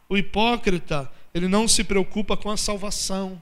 O 0.08 0.16
hipócrita, 0.16 1.12
ele 1.34 1.48
não 1.48 1.68
se 1.68 1.84
preocupa 1.84 2.38
com 2.38 2.52
a 2.52 2.58
salvação. 2.58 3.42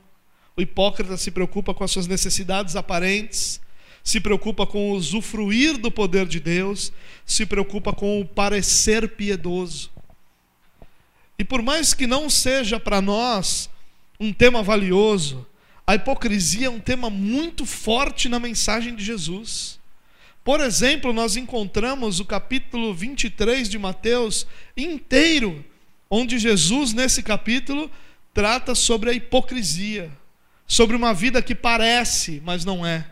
O 0.55 0.61
hipócrita 0.61 1.17
se 1.17 1.29
preocupa 1.29 1.73
com 1.73 1.83
as 1.83 1.91
suas 1.91 2.07
necessidades 2.07 2.77
aparentes, 2.77 3.59
se 4.03 4.21
preocupa 4.21 4.65
com 4.65 4.89
o 4.89 4.95
usufruir 4.95 5.77
do 5.77 5.91
poder 5.91 6.25
de 6.25 6.39
Deus, 6.39 6.93
se 7.25 7.45
preocupa 7.45 7.91
com 7.91 8.21
o 8.21 8.25
parecer 8.25 9.09
piedoso. 9.09 9.91
E 11.37 11.43
por 11.43 11.61
mais 11.61 11.93
que 11.93 12.07
não 12.07 12.29
seja 12.29 12.79
para 12.79 13.01
nós 13.01 13.69
um 14.17 14.31
tema 14.31 14.63
valioso, 14.63 15.45
a 15.87 15.95
hipocrisia 15.95 16.67
é 16.67 16.69
um 16.69 16.81
tema 16.81 17.09
muito 17.09 17.65
forte 17.65 18.27
na 18.27 18.39
mensagem 18.39 18.93
de 18.93 19.05
Jesus. 19.05 19.79
Por 20.43 20.59
exemplo, 20.59 21.13
nós 21.13 21.37
encontramos 21.37 22.19
o 22.19 22.25
capítulo 22.25 22.93
23 22.93 23.69
de 23.69 23.79
Mateus 23.79 24.45
inteiro 24.75 25.63
onde 26.09 26.37
Jesus, 26.39 26.93
nesse 26.93 27.23
capítulo, 27.23 27.89
trata 28.33 28.75
sobre 28.75 29.09
a 29.09 29.13
hipocrisia, 29.13 30.11
sobre 30.65 30.95
uma 30.95 31.13
vida 31.13 31.41
que 31.41 31.55
parece, 31.55 32.41
mas 32.43 32.65
não 32.65 32.85
é, 32.85 33.09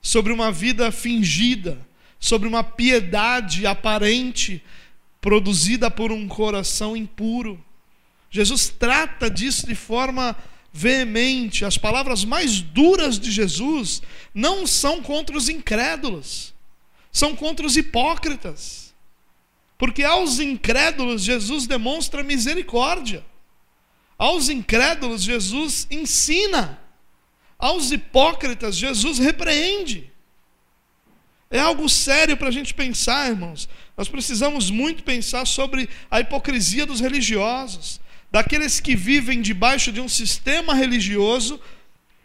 sobre 0.00 0.32
uma 0.32 0.50
vida 0.50 0.90
fingida, 0.90 1.78
sobre 2.18 2.48
uma 2.48 2.64
piedade 2.64 3.66
aparente 3.66 4.62
produzida 5.20 5.90
por 5.90 6.12
um 6.12 6.26
coração 6.26 6.96
impuro. 6.96 7.62
Jesus 8.30 8.68
trata 8.68 9.30
disso 9.30 9.66
de 9.66 9.74
forma 9.74 10.36
veemente. 10.72 11.64
As 11.64 11.78
palavras 11.78 12.24
mais 12.24 12.60
duras 12.60 13.18
de 13.18 13.30
Jesus 13.30 14.02
não 14.34 14.66
são 14.66 15.02
contra 15.02 15.36
os 15.36 15.48
incrédulos, 15.48 16.54
são 17.12 17.34
contra 17.34 17.66
os 17.66 17.76
hipócritas. 17.76 18.94
Porque 19.78 20.04
aos 20.04 20.38
incrédulos 20.38 21.22
Jesus 21.22 21.66
demonstra 21.66 22.22
misericórdia. 22.22 23.24
Aos 24.18 24.50
incrédulos 24.50 25.22
Jesus 25.22 25.86
ensina. 25.90 26.78
Aos 27.58 27.90
hipócritas 27.90 28.76
Jesus 28.76 29.18
repreende. 29.18 30.10
É 31.50 31.58
algo 31.58 31.88
sério 31.88 32.36
para 32.36 32.48
a 32.48 32.52
gente 32.52 32.72
pensar, 32.72 33.28
irmãos. 33.28 33.68
Nós 33.96 34.08
precisamos 34.08 34.70
muito 34.70 35.02
pensar 35.02 35.46
sobre 35.46 35.88
a 36.10 36.20
hipocrisia 36.20 36.86
dos 36.86 37.00
religiosos, 37.00 38.00
daqueles 38.30 38.80
que 38.80 38.94
vivem 38.94 39.40
debaixo 39.40 39.90
de 39.90 40.00
um 40.00 40.08
sistema 40.08 40.74
religioso 40.74 41.60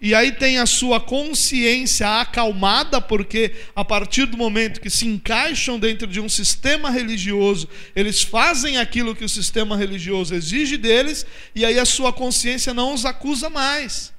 e 0.02 0.14
aí 0.14 0.34
tem 0.34 0.60
a 0.60 0.66
sua 0.66 1.00
consciência 1.00 2.20
acalmada, 2.20 3.00
porque 3.00 3.56
a 3.76 3.84
partir 3.84 4.26
do 4.26 4.38
momento 4.38 4.82
que 4.82 4.90
se 4.90 5.08
encaixam 5.08 5.80
dentro 5.80 6.06
de 6.06 6.20
um 6.20 6.28
sistema 6.28 6.90
religioso, 6.90 7.68
eles 7.96 8.22
fazem 8.22 8.78
aquilo 8.78 9.16
que 9.16 9.24
o 9.24 9.30
sistema 9.30 9.76
religioso 9.78 10.36
exige 10.36 10.78
deles, 10.78 11.26
e 11.56 11.66
aí 11.66 11.80
a 11.80 11.86
sua 11.86 12.12
consciência 12.12 12.74
não 12.74 12.94
os 12.94 13.06
acusa 13.06 13.50
mais. 13.50 14.14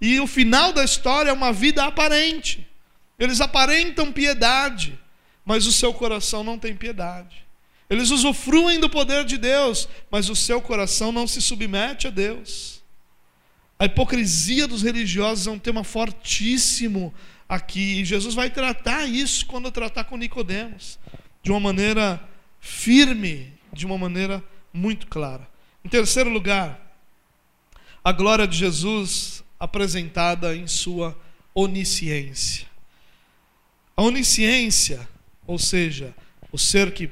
E 0.00 0.18
o 0.18 0.26
final 0.26 0.72
da 0.72 0.84
história 0.84 1.30
é 1.30 1.32
uma 1.32 1.52
vida 1.52 1.84
aparente. 1.84 2.66
Eles 3.18 3.40
aparentam 3.40 4.12
piedade, 4.12 4.98
mas 5.44 5.64
o 5.66 5.72
seu 5.72 5.94
coração 5.94 6.42
não 6.42 6.58
tem 6.58 6.74
piedade. 6.74 7.43
Eles 7.94 8.10
usufruem 8.10 8.80
do 8.80 8.90
poder 8.90 9.24
de 9.24 9.38
Deus, 9.38 9.88
mas 10.10 10.28
o 10.28 10.34
seu 10.34 10.60
coração 10.60 11.12
não 11.12 11.28
se 11.28 11.40
submete 11.40 12.08
a 12.08 12.10
Deus. 12.10 12.82
A 13.78 13.84
hipocrisia 13.84 14.66
dos 14.66 14.82
religiosos 14.82 15.46
é 15.46 15.50
um 15.50 15.60
tema 15.60 15.84
fortíssimo 15.84 17.14
aqui. 17.48 18.00
E 18.00 18.04
Jesus 18.04 18.34
vai 18.34 18.50
tratar 18.50 19.06
isso 19.06 19.46
quando 19.46 19.70
tratar 19.70 20.04
com 20.04 20.16
Nicodemos, 20.16 20.98
de 21.40 21.52
uma 21.52 21.60
maneira 21.60 22.20
firme, 22.58 23.52
de 23.72 23.86
uma 23.86 23.96
maneira 23.96 24.42
muito 24.72 25.06
clara. 25.06 25.48
Em 25.84 25.88
terceiro 25.88 26.30
lugar, 26.30 26.98
a 28.02 28.10
glória 28.10 28.48
de 28.48 28.56
Jesus 28.58 29.44
apresentada 29.58 30.56
em 30.56 30.66
sua 30.66 31.16
onisciência. 31.54 32.66
A 33.96 34.02
onisciência, 34.02 35.08
ou 35.46 35.60
seja, 35.60 36.12
o 36.50 36.58
ser 36.58 36.92
que 36.92 37.08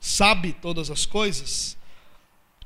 sabe 0.00 0.54
todas 0.60 0.90
as 0.90 1.04
coisas, 1.04 1.76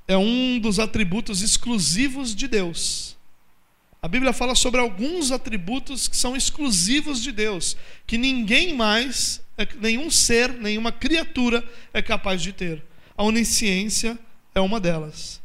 é 0.06 0.16
um 0.16 0.58
dos 0.58 0.78
atributos 0.78 1.42
exclusivos 1.42 2.34
de 2.34 2.46
Deus. 2.46 3.16
A 4.00 4.08
Bíblia 4.08 4.32
fala 4.32 4.54
sobre 4.54 4.80
alguns 4.80 5.32
atributos 5.32 6.06
que 6.06 6.16
são 6.16 6.36
exclusivos 6.36 7.22
de 7.22 7.32
Deus, 7.32 7.76
que 8.06 8.18
ninguém 8.18 8.74
mais, 8.74 9.40
é 9.56 9.66
nenhum 9.80 10.10
ser, 10.10 10.52
nenhuma 10.52 10.92
criatura 10.92 11.66
é 11.92 12.02
capaz 12.02 12.42
de 12.42 12.52
ter. 12.52 12.84
A 13.16 13.24
onisciência 13.24 14.18
é 14.54 14.60
uma 14.60 14.78
delas. 14.78 15.40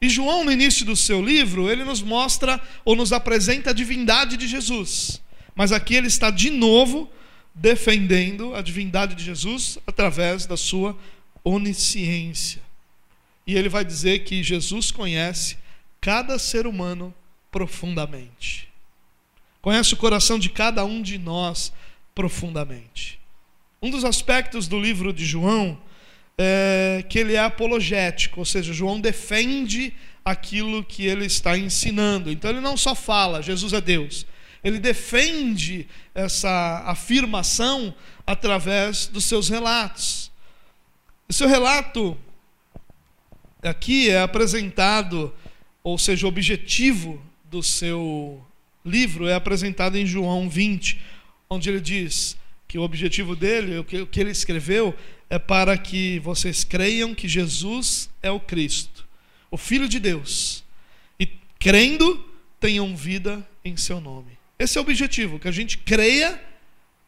E 0.00 0.08
João, 0.08 0.42
no 0.42 0.50
início 0.50 0.84
do 0.84 0.96
seu 0.96 1.24
livro, 1.24 1.70
ele 1.70 1.84
nos 1.84 2.02
mostra 2.02 2.60
ou 2.84 2.96
nos 2.96 3.12
apresenta 3.12 3.70
a 3.70 3.72
divindade 3.72 4.36
de 4.36 4.48
Jesus. 4.48 5.22
Mas 5.54 5.70
aqui 5.70 5.94
ele 5.94 6.08
está 6.08 6.28
de 6.28 6.50
novo 6.50 7.08
defendendo 7.54 8.52
a 8.54 8.62
divindade 8.62 9.14
de 9.14 9.22
Jesus 9.22 9.78
através 9.86 10.44
da 10.44 10.56
sua 10.56 10.98
onisciência. 11.44 12.62
E 13.46 13.54
ele 13.54 13.68
vai 13.68 13.84
dizer 13.84 14.20
que 14.20 14.42
Jesus 14.42 14.90
conhece 14.90 15.56
cada 16.00 16.38
ser 16.38 16.66
humano 16.66 17.14
profundamente. 17.50 18.68
Conhece 19.60 19.94
o 19.94 19.96
coração 19.96 20.38
de 20.38 20.48
cada 20.48 20.84
um 20.84 21.00
de 21.00 21.18
nós 21.18 21.72
profundamente. 22.14 23.20
Um 23.80 23.90
dos 23.90 24.04
aspectos 24.04 24.66
do 24.66 24.80
livro 24.80 25.12
de 25.12 25.24
João 25.24 25.80
é 26.36 27.04
que 27.08 27.18
ele 27.18 27.34
é 27.34 27.40
apologético, 27.40 28.40
ou 28.40 28.46
seja, 28.46 28.72
João 28.72 29.00
defende 29.00 29.94
aquilo 30.24 30.84
que 30.84 31.06
ele 31.06 31.26
está 31.26 31.56
ensinando. 31.56 32.30
Então 32.30 32.50
ele 32.50 32.60
não 32.60 32.76
só 32.76 32.94
fala, 32.94 33.42
Jesus 33.42 33.72
é 33.72 33.80
Deus. 33.80 34.26
Ele 34.64 34.78
defende 34.78 35.86
essa 36.14 36.82
afirmação 36.86 37.94
através 38.26 39.06
dos 39.06 39.24
seus 39.24 39.48
relatos. 39.48 40.31
O 41.32 41.34
seu 41.34 41.48
relato 41.48 42.14
aqui 43.62 44.10
é 44.10 44.20
apresentado, 44.20 45.32
ou 45.82 45.96
seja, 45.96 46.26
o 46.26 46.28
objetivo 46.28 47.18
do 47.50 47.62
seu 47.62 48.44
livro 48.84 49.26
é 49.26 49.34
apresentado 49.34 49.96
em 49.96 50.04
João 50.04 50.46
20, 50.46 51.00
onde 51.48 51.70
ele 51.70 51.80
diz 51.80 52.36
que 52.68 52.76
o 52.76 52.82
objetivo 52.82 53.34
dele, 53.34 53.78
o 53.78 53.82
que 53.82 54.20
ele 54.20 54.30
escreveu, 54.30 54.94
é 55.30 55.38
para 55.38 55.78
que 55.78 56.18
vocês 56.18 56.64
creiam 56.64 57.14
que 57.14 57.26
Jesus 57.26 58.10
é 58.22 58.30
o 58.30 58.38
Cristo, 58.38 59.08
o 59.50 59.56
Filho 59.56 59.88
de 59.88 59.98
Deus, 59.98 60.62
e 61.18 61.26
crendo, 61.58 62.22
tenham 62.60 62.94
vida 62.94 63.42
em 63.64 63.74
seu 63.74 64.02
nome. 64.02 64.36
Esse 64.58 64.76
é 64.76 64.82
o 64.82 64.84
objetivo, 64.84 65.38
que 65.38 65.48
a 65.48 65.52
gente 65.52 65.78
creia 65.78 66.38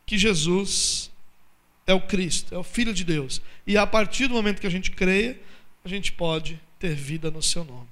que 0.06 0.16
Jesus 0.16 1.10
é 1.86 1.94
o 1.94 2.00
Cristo, 2.00 2.54
é 2.54 2.58
o 2.58 2.62
Filho 2.62 2.94
de 2.94 3.04
Deus. 3.04 3.40
E 3.66 3.76
a 3.76 3.86
partir 3.86 4.26
do 4.26 4.34
momento 4.34 4.60
que 4.60 4.66
a 4.66 4.70
gente 4.70 4.90
creia, 4.90 5.38
a 5.84 5.88
gente 5.88 6.12
pode 6.12 6.60
ter 6.78 6.94
vida 6.94 7.30
no 7.30 7.42
seu 7.42 7.64
nome. 7.64 7.88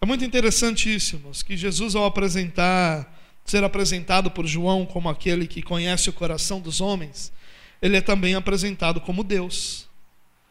É 0.00 0.06
muito 0.06 0.24
interessante 0.24 0.94
isso, 0.94 1.16
irmãos, 1.16 1.42
que 1.42 1.56
Jesus, 1.56 1.94
ao 1.94 2.04
apresentar, 2.04 3.10
ser 3.44 3.64
apresentado 3.64 4.30
por 4.30 4.46
João 4.46 4.84
como 4.84 5.08
aquele 5.08 5.46
que 5.46 5.62
conhece 5.62 6.10
o 6.10 6.12
coração 6.12 6.60
dos 6.60 6.80
homens, 6.80 7.32
ele 7.80 7.96
é 7.96 8.00
também 8.00 8.34
apresentado 8.34 9.00
como 9.00 9.24
Deus. 9.24 9.88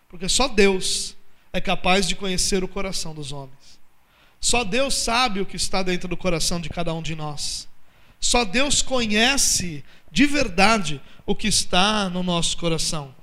Porque 0.07 0.29
só 0.29 0.47
Deus 0.47 1.15
é 1.51 1.59
capaz 1.59 2.07
de 2.07 2.15
conhecer 2.15 2.63
o 2.63 2.67
coração 2.67 3.13
dos 3.13 3.31
homens. 3.31 3.79
Só 4.39 4.63
Deus 4.63 4.95
sabe 4.95 5.39
o 5.39 5.45
que 5.45 5.55
está 5.55 5.83
dentro 5.83 6.07
do 6.07 6.17
coração 6.17 6.59
de 6.59 6.69
cada 6.69 6.93
um 6.93 7.01
de 7.01 7.15
nós. 7.15 7.67
Só 8.23 8.45
Deus 8.45 8.81
conhece 8.81 9.83
de 10.09 10.25
verdade 10.25 11.01
o 11.25 11.35
que 11.35 11.49
está 11.49 12.09
no 12.09 12.23
nosso 12.23 12.55
coração. 12.55 13.13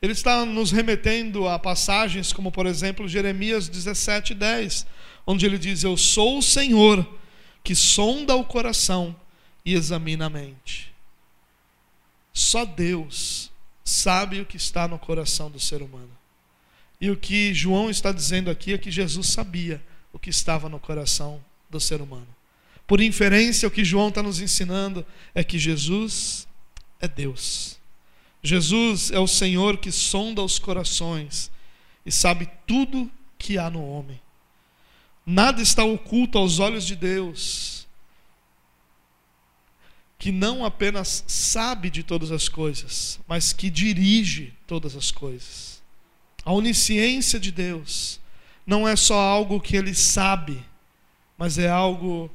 Ele 0.00 0.14
está 0.14 0.46
nos 0.46 0.70
remetendo 0.70 1.46
a 1.46 1.58
passagens 1.58 2.32
como, 2.32 2.50
por 2.50 2.64
exemplo, 2.64 3.06
Jeremias 3.06 3.68
17, 3.68 4.32
10, 4.32 4.86
onde 5.26 5.44
ele 5.44 5.58
diz: 5.58 5.84
Eu 5.84 5.94
sou 5.94 6.38
o 6.38 6.42
Senhor 6.42 7.06
que 7.62 7.74
sonda 7.74 8.34
o 8.34 8.44
coração 8.44 9.14
e 9.62 9.74
examina 9.74 10.24
a 10.24 10.30
mente. 10.30 10.90
Só 12.32 12.64
Deus 12.64 13.52
sabe 13.84 14.40
o 14.40 14.46
que 14.46 14.56
está 14.56 14.88
no 14.88 14.98
coração 14.98 15.50
do 15.50 15.60
ser 15.60 15.82
humano. 15.82 16.16
E 16.98 17.10
o 17.10 17.16
que 17.16 17.52
João 17.52 17.90
está 17.90 18.10
dizendo 18.10 18.50
aqui 18.50 18.72
é 18.72 18.78
que 18.78 18.90
Jesus 18.90 19.26
sabia 19.26 19.84
o 20.14 20.18
que 20.18 20.30
estava 20.30 20.66
no 20.66 20.80
coração 20.80 21.44
do 21.68 21.78
ser 21.78 22.00
humano. 22.00 22.35
Por 22.86 23.00
inferência, 23.00 23.66
o 23.66 23.70
que 23.70 23.84
João 23.84 24.08
está 24.08 24.22
nos 24.22 24.40
ensinando 24.40 25.04
é 25.34 25.42
que 25.42 25.58
Jesus 25.58 26.46
é 27.00 27.08
Deus. 27.08 27.78
Jesus 28.42 29.10
é 29.10 29.18
o 29.18 29.26
Senhor 29.26 29.78
que 29.78 29.90
sonda 29.90 30.42
os 30.42 30.58
corações 30.58 31.50
e 32.04 32.12
sabe 32.12 32.48
tudo 32.66 33.10
que 33.36 33.58
há 33.58 33.68
no 33.68 33.84
homem. 33.84 34.20
Nada 35.24 35.60
está 35.60 35.82
oculto 35.82 36.38
aos 36.38 36.60
olhos 36.60 36.86
de 36.86 36.94
Deus, 36.94 37.88
que 40.16 40.30
não 40.30 40.64
apenas 40.64 41.24
sabe 41.26 41.90
de 41.90 42.04
todas 42.04 42.30
as 42.30 42.48
coisas, 42.48 43.18
mas 43.26 43.52
que 43.52 43.68
dirige 43.68 44.54
todas 44.66 44.94
as 44.94 45.10
coisas. 45.10 45.82
A 46.44 46.52
onisciência 46.52 47.40
de 47.40 47.50
Deus 47.50 48.20
não 48.64 48.86
é 48.86 48.94
só 48.94 49.18
algo 49.18 49.60
que 49.60 49.76
ele 49.76 49.94
sabe, 49.94 50.64
mas 51.36 51.58
é 51.58 51.68
algo 51.68 52.30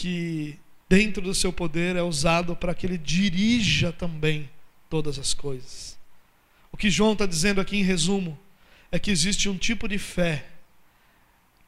que, 0.00 0.58
dentro 0.88 1.20
do 1.20 1.34
seu 1.34 1.52
poder, 1.52 1.94
é 1.94 2.02
usado 2.02 2.56
para 2.56 2.74
que 2.74 2.86
ele 2.86 2.96
dirija 2.96 3.92
também 3.92 4.48
todas 4.88 5.18
as 5.18 5.34
coisas. 5.34 5.98
O 6.72 6.76
que 6.78 6.88
João 6.88 7.12
está 7.12 7.26
dizendo 7.26 7.60
aqui 7.60 7.76
em 7.76 7.82
resumo 7.82 8.38
é 8.90 8.98
que 8.98 9.10
existe 9.10 9.46
um 9.46 9.58
tipo 9.58 9.86
de 9.86 9.98
fé 9.98 10.46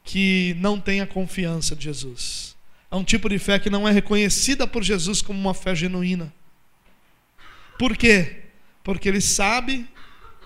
que 0.03 0.55
não 0.57 0.79
tem 0.79 0.99
a 0.99 1.05
confiança 1.05 1.75
de 1.75 1.83
Jesus. 1.83 2.55
É 2.89 2.95
um 2.95 3.03
tipo 3.03 3.29
de 3.29 3.37
fé 3.37 3.59
que 3.59 3.69
não 3.69 3.87
é 3.87 3.91
reconhecida 3.91 4.65
por 4.65 4.81
Jesus 4.81 5.21
como 5.21 5.39
uma 5.39 5.53
fé 5.53 5.75
genuína. 5.75 6.33
Por 7.77 7.95
quê? 7.95 8.45
Porque 8.83 9.07
ele 9.07 9.21
sabe 9.21 9.87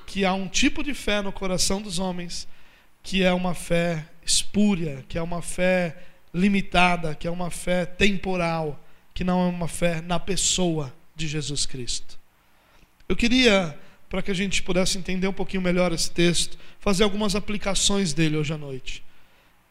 que 0.06 0.26
há 0.26 0.34
um 0.34 0.50
tipo 0.50 0.84
de 0.84 0.94
fé 0.94 1.22
no 1.22 1.32
coração 1.32 1.82
dos 1.82 2.00
homens 2.00 2.50
que 3.02 3.24
é 3.24 3.32
uma 3.32 3.54
fé 3.54 4.10
espúria, 4.26 5.06
que 5.08 5.18
é 5.18 5.22
uma 5.22 5.42
fé 5.42 5.96
limitada, 6.38 7.16
que 7.16 7.28
é 7.28 7.32
uma 7.32 7.50
fé 7.50 7.86
temporal, 7.86 8.82
que 9.14 9.24
não 9.24 9.46
é 9.46 9.50
uma 9.50 9.68
fé 9.68 10.02
na 10.02 10.20
pessoa 10.20 10.94
de 11.16 11.28
Jesus 11.28 11.66
Cristo. 11.66 12.18
Eu 13.10 13.16
queria, 13.16 13.78
para 14.10 14.22
que 14.22 14.32
a 14.32 14.34
gente 14.34 14.62
pudesse 14.62 14.98
entender 14.98 15.28
um 15.28 15.34
pouquinho 15.34 15.62
melhor 15.62 15.92
esse 15.92 16.12
texto, 16.12 16.58
fazer 16.80 17.04
algumas 17.04 17.36
aplicações 17.36 18.14
dele 18.14 18.38
hoje 18.38 18.54
à 18.54 18.58
noite. 18.58 19.04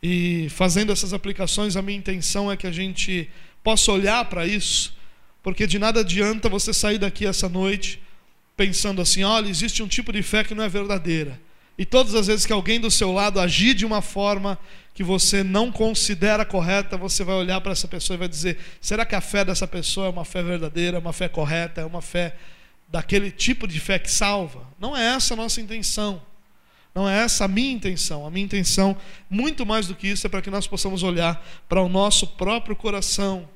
E 0.03 0.49
fazendo 0.51 0.93
essas 0.93 1.13
aplicações, 1.13 1.77
a 1.77 1.83
minha 1.83 1.99
intenção 1.99 2.51
é 2.51 2.57
que 2.57 2.67
a 2.67 2.73
gente 2.73 3.31
possa 3.63 3.91
olhar 3.93 4.25
para 4.27 4.47
isso, 4.47 4.95
porque 5.43 5.67
de 5.67 5.79
nada 5.79 6.01
adianta 6.01 6.49
você 6.49 6.73
sair 6.73 6.99
daqui 6.99 7.27
essa 7.27 7.49
noite 7.49 8.03
pensando 8.57 9.01
assim: 9.01 9.23
olha, 9.23 9.49
existe 9.49 9.83
um 9.83 9.89
tipo 9.89 10.13
de 10.13 10.23
fé 10.23 10.43
que 10.43 10.55
não 10.55 10.65
é 10.65 10.69
verdadeira. 10.69 11.41
E 11.79 11.85
todas 11.85 12.15
as 12.15 12.27
vezes 12.27 12.47
que 12.47 12.53
alguém 12.53 12.81
do 12.81 12.91
seu 12.91 13.12
lado 13.12 13.39
agir 13.39 13.75
de 13.75 13.85
uma 13.85 14.01
forma 14.01 14.59
que 14.95 15.05
você 15.05 15.43
não 15.43 15.71
considera 15.71 16.45
correta, 16.45 16.97
você 16.97 17.23
vai 17.23 17.37
olhar 17.37 17.61
para 17.61 17.73
essa 17.73 17.87
pessoa 17.87 18.15
e 18.15 18.19
vai 18.19 18.29
dizer: 18.29 18.59
será 18.81 19.05
que 19.05 19.15
a 19.15 19.21
fé 19.21 19.45
dessa 19.45 19.67
pessoa 19.67 20.07
é 20.07 20.11
uma 20.11 20.25
fé 20.25 20.43
verdadeira, 20.43 20.99
uma 20.99 21.12
fé 21.12 21.29
correta, 21.29 21.83
é 21.83 21.85
uma 21.85 22.01
fé 22.01 22.35
daquele 22.89 23.31
tipo 23.31 23.69
de 23.69 23.79
fé 23.79 23.99
que 23.99 24.11
salva. 24.11 24.67
Não 24.79 24.97
é 24.97 25.15
essa 25.15 25.35
a 25.35 25.37
nossa 25.37 25.61
intenção. 25.61 26.23
Não 26.95 27.07
é 27.07 27.25
essa 27.25 27.45
a 27.45 27.49
minha 27.49 27.73
intenção. 27.73 28.27
A 28.27 28.31
minha 28.31 28.47
intenção, 28.47 28.97
muito 29.29 29.67
mais 29.67 29.87
do 29.87 29.95
que 29.95 30.09
isso, 30.09 30.27
é 30.27 30.31
para 30.31 30.41
que 30.41 30.51
nós 30.51 30.67
possamos 30.67 31.03
olhar 31.03 31.45
para 31.69 31.83
o 31.83 31.91
nosso 31.91 32.27
próprio 32.29 32.75
coração. 32.75 33.47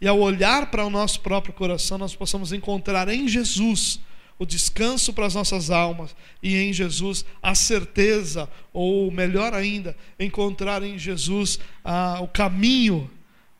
E 0.00 0.06
ao 0.06 0.20
olhar 0.20 0.70
para 0.70 0.84
o 0.84 0.90
nosso 0.90 1.20
próprio 1.20 1.52
coração, 1.52 1.98
nós 1.98 2.14
possamos 2.14 2.52
encontrar 2.52 3.08
em 3.08 3.26
Jesus 3.26 3.98
o 4.38 4.44
descanso 4.44 5.12
para 5.12 5.26
as 5.26 5.34
nossas 5.34 5.70
almas 5.70 6.14
e 6.42 6.56
em 6.56 6.72
Jesus 6.72 7.24
a 7.42 7.54
certeza, 7.54 8.48
ou 8.72 9.10
melhor 9.10 9.54
ainda, 9.54 9.96
encontrar 10.18 10.82
em 10.82 10.98
Jesus 10.98 11.58
ah, 11.84 12.18
o 12.20 12.28
caminho 12.28 13.10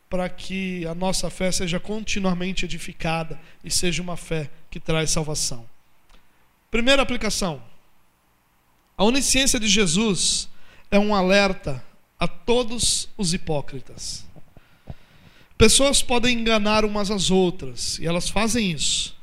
para 0.08 0.28
que 0.28 0.86
a 0.86 0.94
nossa 0.94 1.30
fé 1.30 1.50
seja 1.50 1.80
continuamente 1.80 2.64
edificada 2.64 3.40
e 3.64 3.70
seja 3.70 4.02
uma 4.02 4.16
fé 4.16 4.50
que 4.70 4.78
traz 4.78 5.10
salvação. 5.10 5.66
Primeira 6.70 7.02
aplicação: 7.02 7.62
a 8.96 9.04
onisciência 9.04 9.58
de 9.58 9.68
Jesus 9.68 10.48
é 10.90 10.98
um 10.98 11.14
alerta 11.14 11.82
a 12.18 12.28
todos 12.28 13.08
os 13.16 13.32
hipócritas. 13.34 14.24
Pessoas 15.58 16.02
podem 16.02 16.38
enganar 16.38 16.84
umas 16.84 17.10
às 17.10 17.30
outras, 17.30 17.98
e 17.98 18.06
elas 18.06 18.28
fazem 18.28 18.70
isso. 18.70 19.15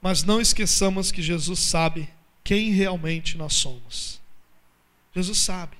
Mas 0.00 0.22
não 0.22 0.40
esqueçamos 0.40 1.10
que 1.10 1.22
Jesus 1.22 1.58
sabe 1.60 2.08
quem 2.44 2.70
realmente 2.70 3.36
nós 3.36 3.54
somos. 3.54 4.20
Jesus 5.14 5.38
sabe 5.38 5.76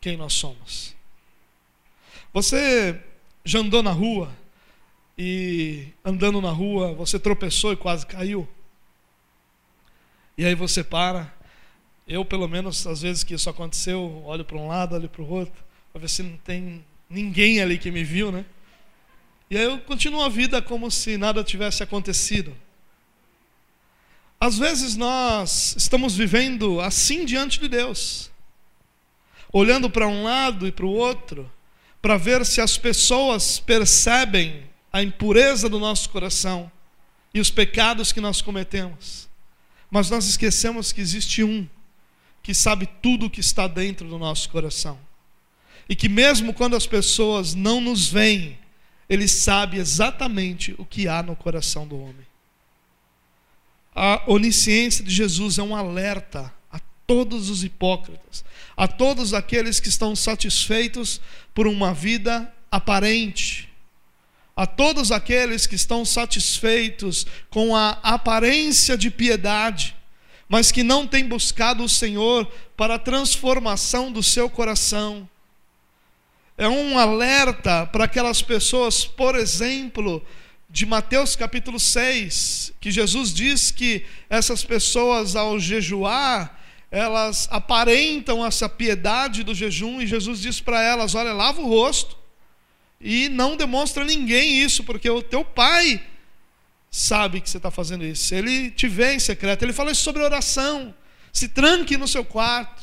quem 0.00 0.16
nós 0.16 0.32
somos. 0.32 0.94
Você 2.32 2.98
já 3.44 3.58
andou 3.58 3.82
na 3.82 3.92
rua 3.92 4.32
e 5.18 5.88
andando 6.04 6.40
na 6.40 6.50
rua 6.50 6.94
você 6.94 7.18
tropeçou 7.18 7.72
e 7.72 7.76
quase 7.76 8.06
caiu? 8.06 8.48
E 10.38 10.44
aí 10.46 10.54
você 10.54 10.82
para. 10.82 11.34
Eu, 12.08 12.24
pelo 12.24 12.48
menos, 12.48 12.86
às 12.86 13.02
vezes 13.02 13.22
que 13.22 13.34
isso 13.34 13.50
aconteceu, 13.50 14.22
olho 14.24 14.44
para 14.44 14.56
um 14.56 14.68
lado, 14.68 14.94
olho 14.94 15.08
para 15.08 15.22
o 15.22 15.28
outro, 15.28 15.62
para 15.92 16.00
ver 16.00 16.08
se 16.08 16.22
não 16.22 16.36
tem 16.38 16.84
ninguém 17.08 17.60
ali 17.60 17.78
que 17.78 17.90
me 17.90 18.02
viu, 18.02 18.32
né? 18.32 18.44
E 19.50 19.58
aí 19.58 19.64
eu 19.64 19.78
continuo 19.80 20.22
a 20.22 20.28
vida 20.28 20.62
como 20.62 20.88
se 20.92 21.16
nada 21.16 21.42
tivesse 21.42 21.82
acontecido. 21.82 22.56
Às 24.38 24.56
vezes 24.56 24.96
nós 24.96 25.74
estamos 25.76 26.16
vivendo 26.16 26.80
assim 26.80 27.24
diante 27.24 27.58
de 27.58 27.68
Deus, 27.68 28.30
olhando 29.52 29.90
para 29.90 30.06
um 30.06 30.22
lado 30.22 30.68
e 30.68 30.72
para 30.72 30.86
o 30.86 30.92
outro, 30.92 31.50
para 32.00 32.16
ver 32.16 32.46
se 32.46 32.60
as 32.60 32.78
pessoas 32.78 33.58
percebem 33.58 34.70
a 34.92 35.02
impureza 35.02 35.68
do 35.68 35.80
nosso 35.80 36.10
coração 36.10 36.70
e 37.34 37.40
os 37.40 37.50
pecados 37.50 38.12
que 38.12 38.20
nós 38.20 38.40
cometemos. 38.40 39.28
Mas 39.90 40.08
nós 40.08 40.26
esquecemos 40.26 40.92
que 40.92 41.00
existe 41.00 41.42
um 41.42 41.68
que 42.40 42.54
sabe 42.54 42.88
tudo 43.02 43.26
o 43.26 43.30
que 43.30 43.40
está 43.40 43.66
dentro 43.66 44.08
do 44.08 44.16
nosso 44.16 44.48
coração. 44.48 44.96
E 45.88 45.96
que 45.96 46.08
mesmo 46.08 46.54
quando 46.54 46.76
as 46.76 46.86
pessoas 46.86 47.52
não 47.52 47.80
nos 47.80 48.06
veem, 48.06 48.59
ele 49.10 49.28
sabe 49.28 49.76
exatamente 49.76 50.74
o 50.78 50.86
que 50.86 51.06
há 51.06 51.22
no 51.22 51.36
coração 51.36 51.86
do 51.86 52.00
homem. 52.00 52.26
A 53.94 54.22
onisciência 54.26 55.04
de 55.04 55.10
Jesus 55.10 55.58
é 55.58 55.62
um 55.62 55.76
alerta 55.76 56.50
todos 57.10 57.50
os 57.50 57.64
hipócritas, 57.64 58.44
a 58.76 58.86
todos 58.86 59.34
aqueles 59.34 59.80
que 59.80 59.88
estão 59.88 60.14
satisfeitos 60.14 61.20
por 61.52 61.66
uma 61.66 61.92
vida 61.92 62.54
aparente. 62.70 63.68
A 64.54 64.64
todos 64.64 65.10
aqueles 65.10 65.66
que 65.66 65.74
estão 65.74 66.04
satisfeitos 66.04 67.26
com 67.50 67.74
a 67.74 67.98
aparência 68.00 68.96
de 68.96 69.10
piedade, 69.10 69.96
mas 70.48 70.70
que 70.70 70.84
não 70.84 71.04
têm 71.04 71.26
buscado 71.26 71.82
o 71.82 71.88
Senhor 71.88 72.46
para 72.76 72.94
a 72.94 72.98
transformação 72.98 74.12
do 74.12 74.22
seu 74.22 74.48
coração. 74.48 75.28
É 76.60 76.68
um 76.68 76.98
alerta 76.98 77.86
para 77.86 78.04
aquelas 78.04 78.42
pessoas, 78.42 79.06
por 79.06 79.34
exemplo, 79.34 80.22
de 80.68 80.84
Mateus 80.84 81.34
capítulo 81.34 81.80
6, 81.80 82.74
que 82.78 82.90
Jesus 82.90 83.32
diz 83.32 83.70
que 83.70 84.04
essas 84.28 84.62
pessoas, 84.62 85.34
ao 85.34 85.58
jejuar, 85.58 86.60
elas 86.90 87.48
aparentam 87.50 88.44
essa 88.44 88.68
piedade 88.68 89.42
do 89.42 89.54
jejum, 89.54 90.02
e 90.02 90.06
Jesus 90.06 90.38
diz 90.38 90.60
para 90.60 90.82
elas: 90.82 91.14
Olha, 91.14 91.32
lava 91.32 91.62
o 91.62 91.66
rosto, 91.66 92.14
e 93.00 93.30
não 93.30 93.56
demonstra 93.56 94.02
a 94.02 94.06
ninguém 94.06 94.62
isso, 94.62 94.84
porque 94.84 95.08
o 95.08 95.22
teu 95.22 95.42
pai 95.42 95.98
sabe 96.90 97.40
que 97.40 97.48
você 97.48 97.56
está 97.56 97.70
fazendo 97.70 98.04
isso, 98.04 98.34
ele 98.34 98.70
te 98.70 98.86
vê 98.86 99.14
em 99.14 99.18
secreto. 99.18 99.62
Ele 99.62 99.72
fala 99.72 99.92
isso 99.92 100.02
sobre 100.02 100.22
oração. 100.22 100.94
Se 101.32 101.48
tranque 101.48 101.96
no 101.96 102.06
seu 102.06 102.22
quarto 102.22 102.82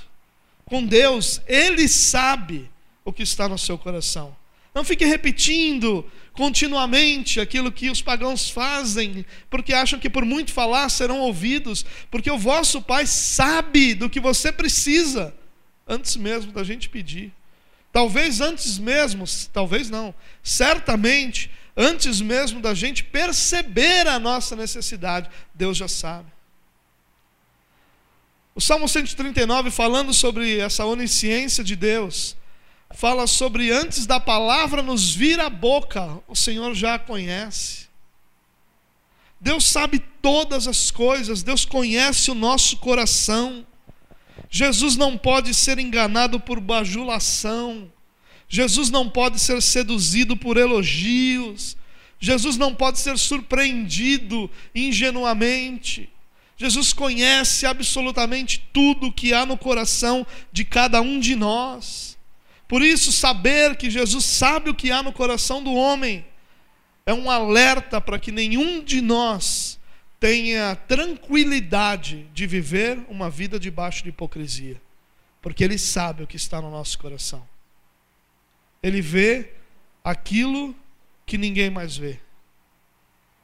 com 0.66 0.84
Deus, 0.84 1.40
ele 1.46 1.88
sabe 1.88 2.72
o 3.08 3.14
que 3.14 3.24
está 3.24 3.48
no 3.48 3.58
seu 3.58 3.78
coração. 3.78 4.36
Não 4.76 4.84
fique 4.84 5.06
repetindo 5.06 6.06
continuamente 6.34 7.40
aquilo 7.40 7.72
que 7.72 7.90
os 7.90 8.02
pagãos 8.02 8.50
fazem, 8.50 9.26
porque 9.50 9.74
acham 9.74 9.98
que 9.98 10.10
por 10.10 10.26
muito 10.26 10.52
falar 10.52 10.90
serão 10.90 11.20
ouvidos, 11.22 11.86
porque 12.12 12.30
o 12.30 12.38
vosso 12.38 12.82
Pai 12.82 13.08
sabe 13.08 13.96
do 13.96 14.10
que 14.10 14.20
você 14.20 14.52
precisa, 14.52 15.34
antes 15.88 16.18
mesmo 16.18 16.52
da 16.52 16.66
gente 16.66 16.90
pedir. 16.90 17.32
Talvez 17.94 18.42
antes 18.42 18.78
mesmo, 18.78 19.24
talvez 19.54 19.90
não, 19.90 20.14
certamente, 20.44 21.50
antes 21.78 22.20
mesmo 22.20 22.60
da 22.60 22.74
gente 22.74 23.06
perceber 23.06 24.06
a 24.06 24.20
nossa 24.20 24.54
necessidade, 24.54 25.30
Deus 25.56 25.78
já 25.78 25.88
sabe. 25.88 26.30
O 28.54 28.60
Salmo 28.60 28.86
139, 28.86 29.72
falando 29.72 30.14
sobre 30.14 30.60
essa 30.60 30.84
onisciência 30.84 31.64
de 31.64 31.78
Deus, 31.78 32.36
fala 32.94 33.28
sobre 33.28 33.72
antes 33.72 34.06
da 34.06 34.20
palavra 34.20 34.82
nos 34.82 35.14
vir 35.14 35.40
à 35.40 35.50
boca, 35.50 36.20
o 36.28 36.36
Senhor 36.36 36.74
já 36.74 36.96
a 36.96 37.00
conhece. 37.00 37.88
Deus 39.40 39.66
sabe 39.66 40.00
todas 40.22 40.68
as 40.68 40.90
coisas, 40.90 41.44
Deus 41.44 41.64
conhece 41.64 42.32
o 42.32 42.36
nosso 42.36 42.78
coração. 42.78 43.66
Jesus 44.50 44.96
não 44.96 45.18
pode 45.18 45.54
ser 45.54 45.78
enganado 45.78 46.40
por 46.40 46.60
bajulação. 46.60 47.92
Jesus 48.50 48.90
não 48.90 49.10
pode 49.10 49.40
ser 49.40 49.62
seduzido 49.62 50.36
por 50.36 50.58
elogios. 50.58 51.78
Jesus 52.20 52.58
não 52.58 52.74
pode 52.74 53.00
ser 53.00 53.18
surpreendido 53.18 54.50
ingenuamente. 54.74 56.10
Jesus 56.58 56.92
conhece 56.92 57.68
absolutamente 57.68 58.68
tudo 58.74 59.12
que 59.12 59.34
há 59.34 59.46
no 59.46 59.58
coração 59.58 60.26
de 60.52 60.66
cada 60.66 61.00
um 61.02 61.20
de 61.20 61.36
nós. 61.36 62.17
Por 62.68 62.82
isso, 62.82 63.12
saber 63.12 63.78
que 63.78 63.90
Jesus 63.90 64.26
sabe 64.26 64.70
o 64.70 64.76
que 64.76 64.92
há 64.92 65.02
no 65.02 65.14
coração 65.14 65.64
do 65.64 65.74
homem 65.74 66.26
é 67.06 67.14
um 67.14 67.32
alerta 67.32 68.02
para 68.02 68.20
que 68.20 68.32
nenhum 68.32 68.84
de 68.84 69.00
nós 69.00 69.80
tenha 70.20 70.76
tranquilidade 70.76 72.28
de 72.34 72.46
viver 72.46 73.00
uma 73.08 73.30
vida 73.30 73.60
debaixo 73.60 74.04
de 74.04 74.10
hipocrisia, 74.10 74.82
porque 75.42 75.64
Ele 75.64 75.78
sabe 75.78 76.24
o 76.24 76.28
que 76.28 76.36
está 76.36 76.62
no 76.62 76.70
nosso 76.70 77.00
coração. 77.00 77.48
Ele 78.84 79.02
vê 79.02 79.54
aquilo 80.04 80.76
que 81.26 81.38
ninguém 81.38 81.70
mais 81.70 81.96
vê. 81.96 82.20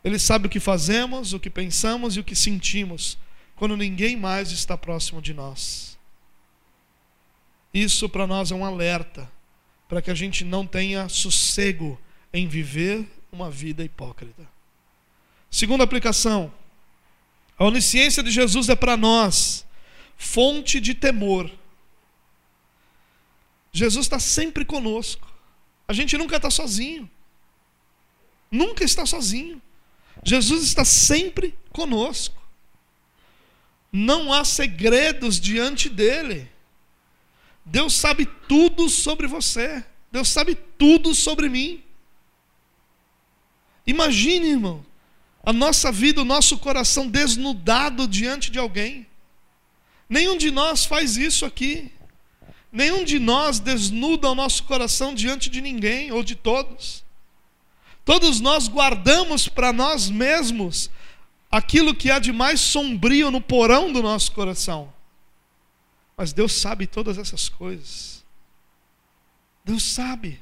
Ele 0.03 0.19
sabe 0.19 0.47
o 0.47 0.49
que 0.49 0.59
fazemos, 0.59 1.31
o 1.31 1.39
que 1.39 1.49
pensamos 1.49 2.17
e 2.17 2.19
o 2.19 2.23
que 2.23 2.36
sentimos 2.36 3.17
quando 3.55 3.77
ninguém 3.77 4.17
mais 4.17 4.51
está 4.51 4.77
próximo 4.77 5.21
de 5.21 5.33
nós. 5.33 5.92
Isso 7.73 8.07
para 8.07 8.27
nós 8.27 8.51
é 8.51 8.55
um 8.55 8.63
alerta, 8.63 9.29
para 9.88 10.01
que 10.01 10.12
a 10.12 10.15
gente 10.15 10.43
não 10.43 10.67
tenha 10.67 11.09
sossego 11.09 11.99
em 12.31 12.47
viver 12.47 13.07
uma 13.31 13.49
vida 13.49 13.83
hipócrita. 13.83 14.47
Segunda 15.49 15.83
aplicação: 15.83 16.53
a 17.57 17.65
onisciência 17.65 18.21
de 18.21 18.31
Jesus 18.31 18.69
é 18.69 18.75
para 18.75 18.95
nós 18.95 19.65
fonte 20.15 20.79
de 20.79 20.93
temor. 20.93 21.49
Jesus 23.71 24.05
está 24.05 24.19
sempre 24.19 24.63
conosco. 24.63 25.31
A 25.88 25.93
gente 25.93 26.17
nunca 26.17 26.38
está 26.38 26.49
sozinho. 26.49 27.09
Nunca 28.49 28.83
está 28.83 29.05
sozinho. 29.05 29.62
Jesus 30.23 30.63
está 30.63 30.86
sempre 30.86 31.57
conosco. 31.71 32.41
Não 33.91 34.31
há 34.31 34.45
segredos 34.45 35.39
diante 35.39 35.89
dele. 35.89 36.49
Deus 37.65 37.93
sabe 37.93 38.26
tudo 38.47 38.89
sobre 38.89 39.28
você. 39.28 39.84
Deus 40.12 40.30
sabe 40.30 40.56
tudo 40.78 41.15
sobre 41.15 41.49
mim. 41.49 41.84
Imagine, 43.86 44.49
irmão, 44.49 44.86
a 45.43 45.52
nossa 45.52 45.91
vida, 45.91 46.21
o 46.21 46.26
nosso 46.26 46.58
coração 46.58 47.08
desnudado 47.08 48.08
diante 48.08 48.49
de 48.52 48.60
alguém. 48.60 49.08
Nenhum 50.08 50.38
de 50.38 50.52
nós 50.52 50.86
faz 50.86 51.17
isso 51.17 51.45
aqui. 51.45 51.91
Nenhum 52.71 53.04
de 53.04 53.19
nós 53.19 53.60
desnuda 53.60 54.30
o 54.30 54.36
nosso 54.36 54.63
coração 54.63 55.13
diante 55.13 55.49
de 55.49 55.62
ninguém 55.62 56.12
ou 56.12 56.23
de 56.23 56.36
todos. 56.36 57.04
Todos 58.06 58.39
nós 58.39 58.67
guardamos 58.67 59.47
para 59.47 59.71
nós 59.71 60.10
mesmos 60.10 60.89
aquilo 61.52 61.93
que 61.93 62.10
há 62.10 62.19
de 62.19 62.32
mais 62.32 62.60
sombrio 62.60 63.30
no 63.32 63.39
porão 63.39 63.93
do 63.93 64.02
nosso 64.02 64.32
coração. 64.32 64.91
Mas 66.15 66.32
Deus 66.34 66.54
sabe 66.54 66.88
todas 66.88 67.17
essas 67.17 67.49
coisas. 67.49 68.23
Deus 69.65 69.84
sabe. 69.84 70.41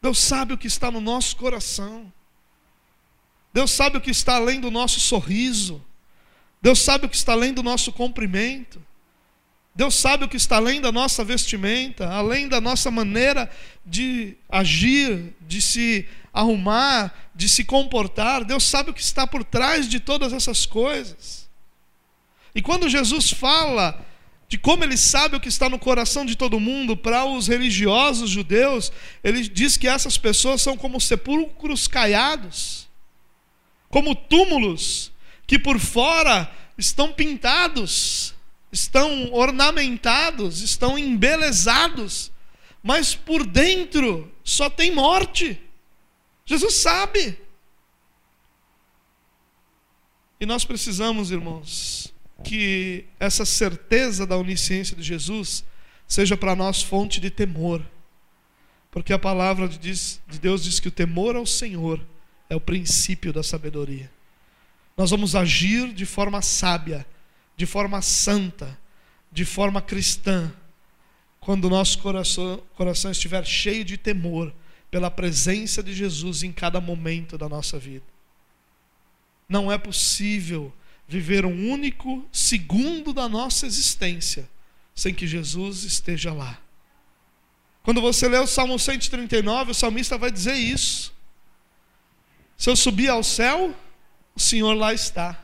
Deus 0.00 0.18
sabe 0.18 0.54
o 0.54 0.58
que 0.58 0.66
está 0.66 0.90
no 0.90 1.00
nosso 1.00 1.36
coração. 1.36 2.12
Deus 3.52 3.70
sabe 3.70 3.98
o 3.98 4.00
que 4.00 4.10
está 4.10 4.36
além 4.36 4.60
do 4.60 4.70
nosso 4.70 5.00
sorriso. 5.00 5.82
Deus 6.60 6.80
sabe 6.80 7.06
o 7.06 7.08
que 7.08 7.16
está 7.16 7.32
além 7.32 7.52
do 7.52 7.62
nosso 7.62 7.92
comprimento. 7.92 8.82
Deus 9.74 9.96
sabe 9.96 10.24
o 10.24 10.28
que 10.28 10.36
está 10.36 10.56
além 10.56 10.80
da 10.80 10.92
nossa 10.92 11.24
vestimenta, 11.24 12.08
além 12.08 12.48
da 12.48 12.60
nossa 12.60 12.90
maneira 12.90 13.50
de 13.84 14.36
agir, 14.48 15.34
de 15.40 15.60
se 15.60 16.08
arrumar, 16.32 17.12
de 17.34 17.48
se 17.48 17.64
comportar. 17.64 18.44
Deus 18.44 18.64
sabe 18.64 18.90
o 18.90 18.94
que 18.94 19.00
está 19.00 19.26
por 19.26 19.42
trás 19.42 19.88
de 19.88 19.98
todas 19.98 20.32
essas 20.32 20.64
coisas. 20.64 21.48
E 22.54 22.62
quando 22.62 22.88
Jesus 22.88 23.30
fala 23.30 24.04
de 24.54 24.58
como 24.58 24.84
ele 24.84 24.96
sabe 24.96 25.34
o 25.34 25.40
que 25.40 25.48
está 25.48 25.68
no 25.68 25.80
coração 25.80 26.24
de 26.24 26.36
todo 26.36 26.60
mundo, 26.60 26.96
para 26.96 27.24
os 27.24 27.48
religiosos 27.48 28.30
judeus, 28.30 28.92
ele 29.24 29.42
diz 29.48 29.76
que 29.76 29.88
essas 29.88 30.16
pessoas 30.16 30.62
são 30.62 30.76
como 30.76 31.00
sepulcros 31.00 31.88
caiados, 31.88 32.88
como 33.88 34.14
túmulos 34.14 35.10
que 35.44 35.58
por 35.58 35.80
fora 35.80 36.48
estão 36.78 37.12
pintados, 37.12 38.32
estão 38.70 39.32
ornamentados, 39.32 40.60
estão 40.60 40.96
embelezados, 40.96 42.30
mas 42.80 43.12
por 43.12 43.44
dentro 43.44 44.32
só 44.44 44.70
tem 44.70 44.92
morte. 44.92 45.60
Jesus 46.46 46.74
sabe. 46.74 47.36
E 50.38 50.46
nós 50.46 50.64
precisamos, 50.64 51.32
irmãos, 51.32 52.13
que 52.44 53.06
essa 53.18 53.44
certeza 53.44 54.26
da 54.26 54.36
onisciência 54.36 54.94
de 54.96 55.02
Jesus 55.02 55.64
seja 56.06 56.36
para 56.36 56.54
nós 56.54 56.82
fonte 56.82 57.20
de 57.20 57.30
temor. 57.30 57.82
Porque 58.90 59.12
a 59.12 59.18
palavra 59.18 59.68
de 59.68 60.38
Deus 60.40 60.62
diz 60.62 60.78
que 60.78 60.88
o 60.88 60.92
temor 60.92 61.34
ao 61.34 61.46
Senhor 61.46 62.00
é 62.48 62.54
o 62.54 62.60
princípio 62.60 63.32
da 63.32 63.42
sabedoria. 63.42 64.10
Nós 64.96 65.10
vamos 65.10 65.34
agir 65.34 65.92
de 65.92 66.06
forma 66.06 66.40
sábia, 66.40 67.04
de 67.56 67.66
forma 67.66 68.00
santa, 68.00 68.78
de 69.32 69.44
forma 69.44 69.82
cristã, 69.82 70.52
quando 71.40 71.64
o 71.64 71.70
nosso 71.70 71.98
coração, 71.98 72.62
coração 72.76 73.10
estiver 73.10 73.44
cheio 73.44 73.84
de 73.84 73.98
temor 73.98 74.54
pela 74.90 75.10
presença 75.10 75.82
de 75.82 75.92
Jesus 75.92 76.44
em 76.44 76.52
cada 76.52 76.80
momento 76.80 77.36
da 77.36 77.48
nossa 77.48 77.78
vida. 77.78 78.04
Não 79.48 79.70
é 79.70 79.76
possível 79.76 80.72
viver 81.06 81.44
um 81.44 81.70
único 81.70 82.26
segundo 82.32 83.12
da 83.12 83.28
nossa 83.28 83.66
existência 83.66 84.48
sem 84.94 85.12
que 85.12 85.26
Jesus 85.26 85.82
esteja 85.82 86.32
lá. 86.32 86.58
Quando 87.82 88.00
você 88.00 88.28
lê 88.28 88.38
o 88.38 88.46
Salmo 88.46 88.78
139, 88.78 89.72
o 89.72 89.74
salmista 89.74 90.16
vai 90.16 90.30
dizer 90.30 90.54
isso. 90.54 91.12
Se 92.56 92.70
eu 92.70 92.76
subir 92.76 93.08
ao 93.10 93.22
céu, 93.22 93.74
o 94.34 94.40
Senhor 94.40 94.72
lá 94.74 94.94
está. 94.94 95.38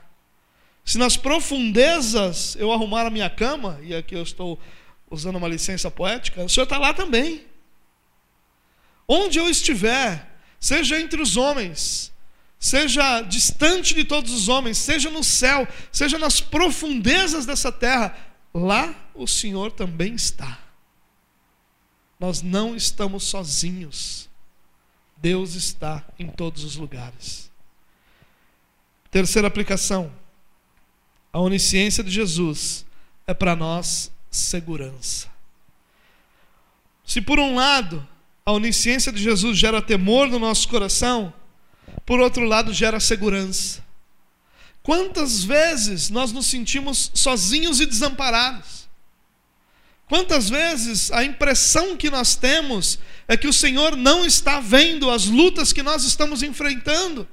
Se 0.84 0.96
nas 0.96 1.16
profundezas 1.16 2.56
eu 2.56 2.72
arrumar 2.72 3.06
a 3.06 3.10
minha 3.10 3.28
cama, 3.28 3.78
e 3.82 3.94
aqui 3.94 4.14
eu 4.14 4.22
estou 4.22 4.58
usando 5.10 5.36
uma 5.36 5.48
licença 5.48 5.90
poética, 5.90 6.44
o 6.44 6.48
Senhor 6.48 6.64
está 6.64 6.78
lá 6.78 6.94
também. 6.94 7.46
onde 9.06 9.40
eu 9.40 9.50
estiver, 9.50 10.40
seja 10.60 11.00
entre 11.00 11.20
os 11.20 11.36
homens, 11.36 12.12
seja 12.60 13.22
distante 13.22 13.94
de 13.94 14.04
todos 14.04 14.30
os 14.30 14.48
homens, 14.48 14.76
seja 14.76 15.10
no 15.10 15.24
céu, 15.24 15.66
seja 15.90 16.18
nas 16.18 16.42
profundezas 16.42 17.46
dessa 17.46 17.72
terra, 17.72 18.14
lá 18.52 18.94
o 19.14 19.26
Senhor 19.26 19.72
também 19.72 20.14
está. 20.14 20.58
Nós 22.20 22.42
não 22.42 22.76
estamos 22.76 23.24
sozinhos. 23.24 24.28
Deus 25.16 25.54
está 25.54 26.04
em 26.18 26.28
todos 26.28 26.62
os 26.62 26.76
lugares. 26.76 27.50
Terceira 29.10 29.48
aplicação: 29.48 30.12
a 31.32 31.40
onisciência 31.40 32.04
de 32.04 32.10
Jesus 32.10 32.84
é 33.26 33.32
para 33.32 33.56
nós 33.56 34.12
segurança. 34.30 35.28
Se 37.04 37.22
por 37.22 37.38
um 37.38 37.54
lado 37.54 38.06
a 38.44 38.52
onisciência 38.52 39.10
de 39.10 39.22
Jesus 39.22 39.56
gera 39.58 39.80
temor 39.80 40.28
no 40.28 40.38
nosso 40.38 40.68
coração, 40.68 41.32
por 42.04 42.20
outro 42.20 42.44
lado 42.44 42.72
gera 42.72 43.00
segurança. 43.00 43.84
Quantas 44.82 45.44
vezes 45.44 46.10
nós 46.10 46.32
nos 46.32 46.46
sentimos 46.46 47.10
sozinhos 47.14 47.80
e 47.80 47.86
desamparados? 47.86 48.88
Quantas 50.08 50.50
vezes 50.50 51.12
a 51.12 51.22
impressão 51.22 51.96
que 51.96 52.10
nós 52.10 52.34
temos 52.34 52.98
é 53.28 53.36
que 53.36 53.46
o 53.46 53.52
Senhor 53.52 53.96
não 53.96 54.26
está 54.26 54.58
vendo 54.58 55.08
as 55.08 55.26
lutas 55.26 55.72
que 55.72 55.84
nós 55.84 56.02
estamos 56.02 56.42
enfrentando? 56.42 57.28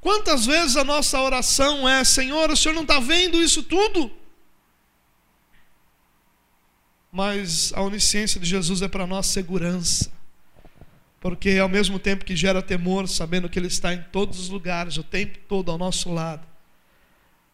Quantas 0.00 0.44
vezes 0.44 0.76
a 0.76 0.82
nossa 0.82 1.20
oração 1.20 1.88
é: 1.88 2.02
Senhor, 2.02 2.50
o 2.50 2.56
Senhor 2.56 2.74
não 2.74 2.82
está 2.82 2.98
vendo 2.98 3.40
isso 3.40 3.62
tudo? 3.62 4.10
Mas 7.12 7.72
a 7.72 7.80
onisciência 7.80 8.40
de 8.40 8.46
Jesus 8.46 8.82
é 8.82 8.88
para 8.88 9.06
nós 9.06 9.26
segurança. 9.26 10.13
Porque 11.24 11.52
ao 11.52 11.70
mesmo 11.70 11.98
tempo 11.98 12.22
que 12.22 12.36
gera 12.36 12.60
temor, 12.60 13.08
sabendo 13.08 13.48
que 13.48 13.58
Ele 13.58 13.68
está 13.68 13.94
em 13.94 14.02
todos 14.12 14.38
os 14.38 14.50
lugares, 14.50 14.98
o 14.98 15.02
tempo 15.02 15.38
todo 15.48 15.70
ao 15.70 15.78
nosso 15.78 16.12
lado, 16.12 16.46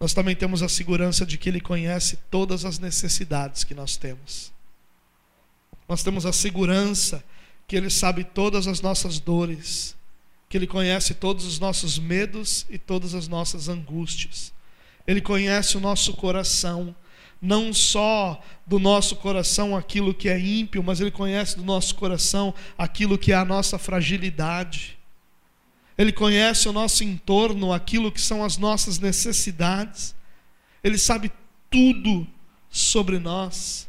nós 0.00 0.12
também 0.12 0.34
temos 0.34 0.60
a 0.60 0.68
segurança 0.68 1.24
de 1.24 1.38
que 1.38 1.48
Ele 1.48 1.60
conhece 1.60 2.18
todas 2.28 2.64
as 2.64 2.80
necessidades 2.80 3.62
que 3.62 3.72
nós 3.72 3.96
temos. 3.96 4.52
Nós 5.88 6.02
temos 6.02 6.26
a 6.26 6.32
segurança 6.32 7.22
que 7.68 7.76
Ele 7.76 7.90
sabe 7.90 8.24
todas 8.24 8.66
as 8.66 8.80
nossas 8.80 9.20
dores, 9.20 9.94
que 10.48 10.58
Ele 10.58 10.66
conhece 10.66 11.14
todos 11.14 11.44
os 11.44 11.60
nossos 11.60 11.96
medos 11.96 12.66
e 12.68 12.76
todas 12.76 13.14
as 13.14 13.28
nossas 13.28 13.68
angústias. 13.68 14.52
Ele 15.06 15.20
conhece 15.20 15.76
o 15.76 15.80
nosso 15.80 16.14
coração, 16.14 16.92
não 17.40 17.72
só 17.72 18.40
do 18.66 18.78
nosso 18.78 19.16
coração 19.16 19.76
aquilo 19.76 20.12
que 20.12 20.28
é 20.28 20.38
ímpio, 20.38 20.82
mas 20.82 21.00
Ele 21.00 21.10
conhece 21.10 21.56
do 21.56 21.64
nosso 21.64 21.94
coração 21.94 22.54
aquilo 22.76 23.16
que 23.16 23.32
é 23.32 23.36
a 23.36 23.44
nossa 23.44 23.78
fragilidade. 23.78 24.98
Ele 25.96 26.12
conhece 26.12 26.68
o 26.68 26.72
nosso 26.72 27.02
entorno, 27.04 27.72
aquilo 27.72 28.12
que 28.12 28.20
são 28.20 28.44
as 28.44 28.56
nossas 28.56 28.98
necessidades. 28.98 30.14
Ele 30.82 30.98
sabe 30.98 31.30
tudo 31.70 32.26
sobre 32.70 33.18
nós 33.18 33.88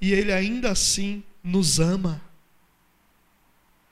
e 0.00 0.12
Ele 0.12 0.32
ainda 0.32 0.70
assim 0.70 1.22
nos 1.42 1.78
ama. 1.78 2.20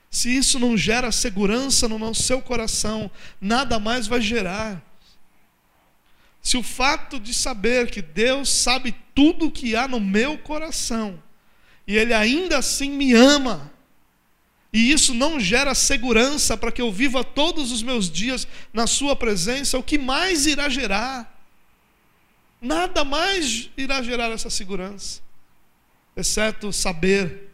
Se 0.09 0.35
isso 0.35 0.59
não 0.59 0.75
gera 0.75 1.11
segurança 1.11 1.87
no 1.87 2.13
seu 2.13 2.41
coração, 2.41 3.09
nada 3.39 3.79
mais 3.79 4.07
vai 4.07 4.19
gerar. 4.19 4.83
Se 6.41 6.57
o 6.57 6.63
fato 6.63 7.19
de 7.19 7.33
saber 7.33 7.91
que 7.91 8.01
Deus 8.01 8.49
sabe 8.49 8.95
tudo 9.13 9.45
o 9.45 9.51
que 9.51 9.75
há 9.75 9.87
no 9.87 9.99
meu 9.99 10.37
coração, 10.37 11.21
e 11.85 11.95
Ele 11.95 12.13
ainda 12.13 12.57
assim 12.57 12.89
me 12.89 13.13
ama, 13.13 13.71
e 14.73 14.91
isso 14.91 15.13
não 15.13 15.39
gera 15.39 15.75
segurança 15.75 16.57
para 16.57 16.71
que 16.71 16.81
eu 16.81 16.91
viva 16.91 17.23
todos 17.23 17.71
os 17.71 17.83
meus 17.83 18.09
dias 18.09 18.47
na 18.73 18.87
Sua 18.87 19.15
presença, 19.15 19.77
o 19.77 19.83
que 19.83 19.97
mais 19.97 20.47
irá 20.47 20.67
gerar? 20.67 21.39
Nada 22.59 23.03
mais 23.03 23.69
irá 23.77 24.01
gerar 24.01 24.31
essa 24.31 24.49
segurança, 24.49 25.21
exceto 26.15 26.73
saber 26.73 27.51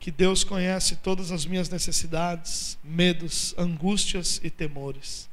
que 0.00 0.10
Deus 0.10 0.42
conhece 0.42 0.96
todas 0.96 1.30
as 1.30 1.46
minhas 1.46 1.68
necessidades, 1.68 2.78
medos, 2.82 3.54
angústias 3.56 4.40
e 4.42 4.50
temores. 4.50 5.29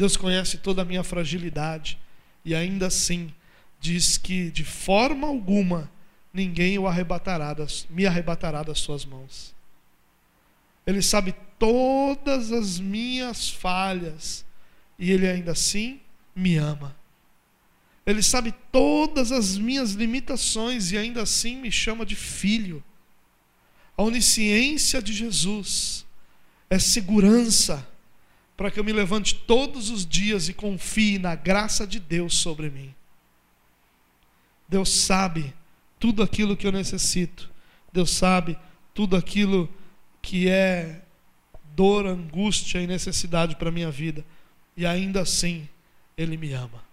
Deus 0.00 0.16
conhece 0.16 0.56
toda 0.56 0.80
a 0.80 0.84
minha 0.86 1.04
fragilidade 1.04 1.98
e 2.42 2.54
ainda 2.54 2.86
assim 2.86 3.34
diz 3.78 4.16
que 4.16 4.50
de 4.50 4.64
forma 4.64 5.28
alguma 5.28 5.92
ninguém 6.32 6.78
o 6.78 6.86
arrebatará 6.86 7.52
das, 7.52 7.86
me 7.90 8.06
arrebatará 8.06 8.62
das 8.62 8.78
suas 8.78 9.04
mãos. 9.04 9.54
Ele 10.86 11.02
sabe 11.02 11.34
todas 11.58 12.50
as 12.50 12.80
minhas 12.80 13.50
falhas 13.50 14.42
e 14.98 15.12
ele 15.12 15.28
ainda 15.28 15.52
assim 15.52 16.00
me 16.34 16.56
ama. 16.56 16.96
Ele 18.06 18.22
sabe 18.22 18.54
todas 18.72 19.30
as 19.30 19.58
minhas 19.58 19.90
limitações 19.90 20.92
e 20.92 20.96
ainda 20.96 21.24
assim 21.24 21.56
me 21.56 21.70
chama 21.70 22.06
de 22.06 22.16
filho. 22.16 22.82
A 23.98 24.02
onisciência 24.02 25.02
de 25.02 25.12
Jesus 25.12 26.06
é 26.70 26.78
segurança 26.78 27.86
para 28.60 28.70
que 28.70 28.78
eu 28.78 28.84
me 28.84 28.92
levante 28.92 29.34
todos 29.34 29.88
os 29.88 30.04
dias 30.04 30.50
e 30.50 30.52
confie 30.52 31.18
na 31.18 31.34
graça 31.34 31.86
de 31.86 31.98
Deus 31.98 32.34
sobre 32.34 32.68
mim. 32.68 32.94
Deus 34.68 34.90
sabe 34.90 35.54
tudo 35.98 36.22
aquilo 36.22 36.54
que 36.54 36.66
eu 36.66 36.70
necessito. 36.70 37.50
Deus 37.90 38.10
sabe 38.10 38.58
tudo 38.92 39.16
aquilo 39.16 39.66
que 40.20 40.46
é 40.46 41.00
dor, 41.74 42.06
angústia 42.06 42.82
e 42.82 42.86
necessidade 42.86 43.56
para 43.56 43.70
a 43.70 43.72
minha 43.72 43.90
vida. 43.90 44.22
E 44.76 44.84
ainda 44.84 45.22
assim, 45.22 45.66
Ele 46.14 46.36
me 46.36 46.52
ama. 46.52 46.84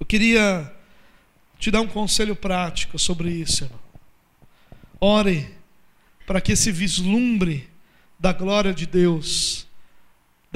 Eu 0.00 0.06
queria 0.06 0.74
te 1.58 1.70
dar 1.70 1.82
um 1.82 1.88
conselho 1.88 2.34
prático 2.34 2.98
sobre 2.98 3.28
isso, 3.28 3.64
irmão. 3.64 3.80
Ore 4.98 5.54
para 6.26 6.40
que 6.40 6.52
esse 6.52 6.72
vislumbre 6.72 7.68
da 8.18 8.32
glória 8.32 8.72
de 8.72 8.86
Deus, 8.86 9.65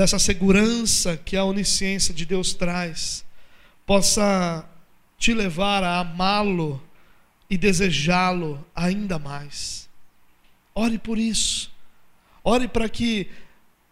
dessa 0.01 0.19
segurança 0.19 1.19
que 1.19 1.37
a 1.37 1.45
onisciência 1.45 2.15
de 2.15 2.25
Deus 2.25 2.55
traz, 2.55 3.23
possa 3.85 4.67
te 5.19 5.35
levar 5.35 5.85
a 5.85 5.99
amá-lo 5.99 6.83
e 7.51 7.59
desejá-lo 7.59 8.67
ainda 8.75 9.19
mais. 9.19 9.91
Ore 10.75 10.97
por 10.97 11.19
isso. 11.19 11.71
Ore 12.43 12.67
para 12.67 12.89
que, 12.89 13.29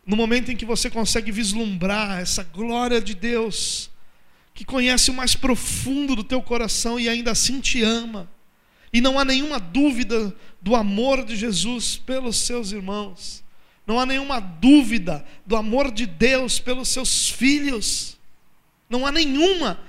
no 0.07 0.17
momento 0.17 0.51
em 0.51 0.57
que 0.57 0.65
você 0.65 0.89
consegue 0.89 1.31
vislumbrar 1.31 2.19
essa 2.19 2.43
glória 2.43 3.03
de 3.03 3.15
Deus, 3.15 3.91
que 4.55 4.65
conhece 4.65 5.11
o 5.11 5.15
mais 5.15 5.37
profundo 5.37 6.17
do 6.17 6.25
teu 6.25 6.41
coração 6.41 6.99
e 6.99 7.07
ainda 7.07 7.33
assim 7.33 7.61
te 7.61 7.83
ama, 7.83 8.31
e 8.91 9.03
não 9.03 9.19
há 9.19 9.27
nenhuma 9.27 9.61
dúvida 9.61 10.35
do 10.63 10.75
amor 10.75 11.23
de 11.23 11.37
Jesus 11.37 11.99
pelos 11.99 12.39
seus 12.39 12.73
irmãos. 12.73 13.45
Não 13.89 13.99
há 13.99 14.05
nenhuma 14.05 14.39
dúvida 14.39 15.25
do 15.47 15.57
amor 15.57 15.91
de 15.91 16.05
Deus 16.05 16.61
pelos 16.61 16.91
seus 16.91 17.31
filhos. 17.31 18.19
Não 18.91 19.07
há 19.07 19.11
nenhuma. 19.11 19.81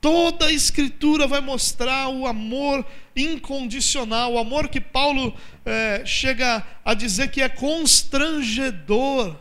Toda 0.00 0.46
a 0.46 0.52
Escritura 0.52 1.26
vai 1.26 1.42
mostrar 1.42 2.08
o 2.08 2.26
amor 2.26 2.86
incondicional, 3.14 4.32
o 4.32 4.38
amor 4.38 4.68
que 4.68 4.80
Paulo 4.80 5.36
é, 5.62 6.06
chega 6.06 6.66
a 6.82 6.94
dizer 6.94 7.30
que 7.30 7.42
é 7.42 7.48
constrangedor, 7.50 9.36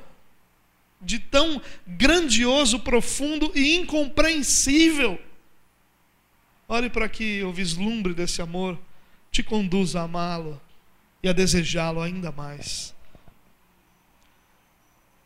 de 1.02 1.18
tão 1.18 1.62
grandioso, 1.88 2.80
profundo 2.80 3.54
e 3.56 3.78
incompreensível. 3.78 5.18
Olhe 6.68 6.90
para 6.90 7.08
que 7.08 7.42
o 7.44 7.54
vislumbre 7.54 8.14
desse 8.14 8.42
amor 8.42 8.78
te 9.32 9.42
conduz 9.42 9.96
a 9.96 10.02
amá-lo 10.02 10.62
e 11.22 11.30
a 11.30 11.34
desejá-lo 11.34 12.02
ainda 12.02 12.34
mais. 12.34 12.93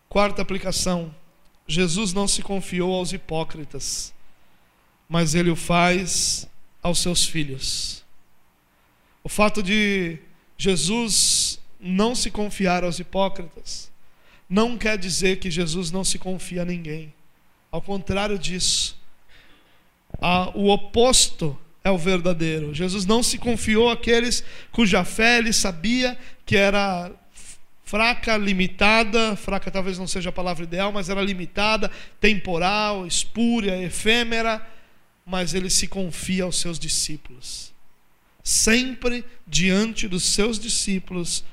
Quarta 0.10 0.42
aplicação: 0.42 1.14
Jesus 1.68 2.14
não 2.14 2.28
se 2.28 2.42
confiou 2.42 2.94
aos 2.94 3.14
hipócritas, 3.14 4.14
mas 5.08 5.36
ele 5.36 5.50
o 5.50 5.56
faz 5.56 6.48
aos 6.82 7.00
seus 7.00 7.26
filhos. 7.26 8.04
O 9.24 9.30
fato 9.30 9.62
de 9.62 10.18
Jesus 10.58 11.60
não 11.80 12.16
se 12.16 12.32
confiar 12.32 12.84
aos 12.84 13.00
hipócritas 13.00 13.92
não 14.50 14.78
quer 14.78 14.98
dizer 14.98 15.40
que 15.40 15.52
Jesus 15.52 15.92
não 15.92 16.04
se 16.04 16.18
confia 16.18 16.62
a 16.62 16.66
ninguém. 16.66 17.14
Ao 17.72 17.82
contrário 17.82 18.40
disso, 18.40 18.98
o 20.54 20.70
oposto 20.70 21.58
é 21.84 21.92
o 21.92 21.98
verdadeiro. 21.98 22.74
Jesus 22.74 23.06
não 23.06 23.22
se 23.22 23.38
confiou 23.38 23.90
àqueles 23.90 24.44
cuja 24.72 25.04
fé 25.04 25.40
ele 25.40 25.52
sabia 25.52 26.18
que 26.46 26.56
era 26.56 27.12
fraca, 27.88 28.36
limitada, 28.36 29.38
fraca 29.38 29.72
talvez 29.72 29.98
não 29.98 30.06
seja 30.06 30.28
a 30.28 30.34
palavra 30.34 30.66
ideal, 30.66 30.92
mas 30.92 31.08
era 31.08 31.22
limitada, 31.22 31.90
temporal, 32.20 33.08
espúria, 33.08 33.82
efêmera, 33.82 34.62
mas 35.26 35.54
ele 35.54 35.70
se 35.70 35.88
confia 35.88 36.44
aos 36.44 36.60
seus 36.60 36.78
discípulos. 36.78 37.74
sempre 38.44 39.26
diante 39.46 40.08
dos 40.08 40.24
seus 40.24 40.60
discípulos, 40.60 41.46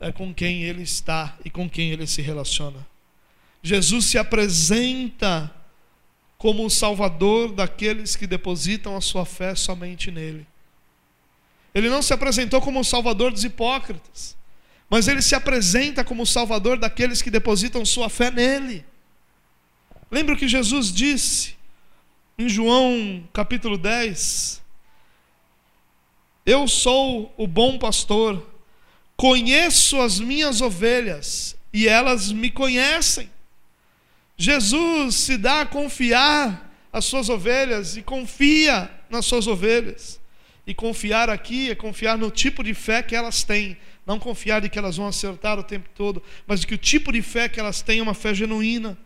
é 0.00 0.10
com 0.10 0.32
quem 0.32 0.62
ele 0.62 0.82
está 0.82 1.36
e 1.44 1.50
com 1.50 1.68
quem 1.68 1.90
ele 1.90 2.06
se 2.06 2.22
relaciona. 2.22 2.86
Jesus 3.62 4.06
se 4.06 4.16
apresenta 4.16 5.50
como 6.38 6.64
o 6.64 6.70
salvador 6.70 7.52
daqueles 7.52 8.16
que 8.16 8.26
depositam 8.26 8.96
a 8.96 9.00
sua 9.00 9.26
fé 9.26 9.54
somente 9.54 10.10
nele. 10.10 10.46
Ele 11.74 11.88
não 11.90 12.02
se 12.02 12.14
apresentou 12.14 12.60
como 12.62 12.80
o 12.80 12.84
salvador 12.84 13.30
dos 13.30 13.44
hipócritas, 13.44 14.36
mas 14.92 15.08
ele 15.08 15.22
se 15.22 15.34
apresenta 15.34 16.04
como 16.04 16.22
o 16.22 16.26
salvador 16.26 16.76
daqueles 16.76 17.22
que 17.22 17.30
depositam 17.30 17.82
sua 17.82 18.10
fé 18.10 18.30
nele. 18.30 18.84
Lembra 20.10 20.34
o 20.34 20.36
que 20.36 20.46
Jesus 20.46 20.92
disse 20.92 21.56
em 22.36 22.46
João 22.46 23.26
capítulo 23.32 23.78
10? 23.78 24.60
Eu 26.44 26.68
sou 26.68 27.32
o 27.38 27.46
bom 27.46 27.78
pastor, 27.78 28.46
conheço 29.16 29.98
as 29.98 30.20
minhas 30.20 30.60
ovelhas 30.60 31.56
e 31.72 31.88
elas 31.88 32.30
me 32.30 32.50
conhecem. 32.50 33.30
Jesus 34.36 35.14
se 35.14 35.38
dá 35.38 35.62
a 35.62 35.66
confiar 35.66 36.70
as 36.92 37.06
suas 37.06 37.30
ovelhas 37.30 37.96
e 37.96 38.02
confia 38.02 38.90
nas 39.08 39.24
suas 39.24 39.46
ovelhas. 39.46 40.20
E 40.66 40.74
confiar 40.74 41.30
aqui 41.30 41.70
é 41.70 41.74
confiar 41.74 42.18
no 42.18 42.30
tipo 42.30 42.62
de 42.62 42.74
fé 42.74 43.02
que 43.02 43.16
elas 43.16 43.42
têm. 43.42 43.78
Não 44.06 44.18
confiar 44.18 44.60
de 44.60 44.68
que 44.68 44.78
elas 44.78 44.96
vão 44.96 45.06
acertar 45.06 45.58
o 45.58 45.62
tempo 45.62 45.88
todo, 45.94 46.22
mas 46.46 46.60
de 46.60 46.66
que 46.66 46.74
o 46.74 46.78
tipo 46.78 47.12
de 47.12 47.22
fé 47.22 47.48
que 47.48 47.60
elas 47.60 47.82
têm 47.82 48.00
é 48.00 48.02
uma 48.02 48.14
fé 48.14 48.34
genuína. 48.34 48.98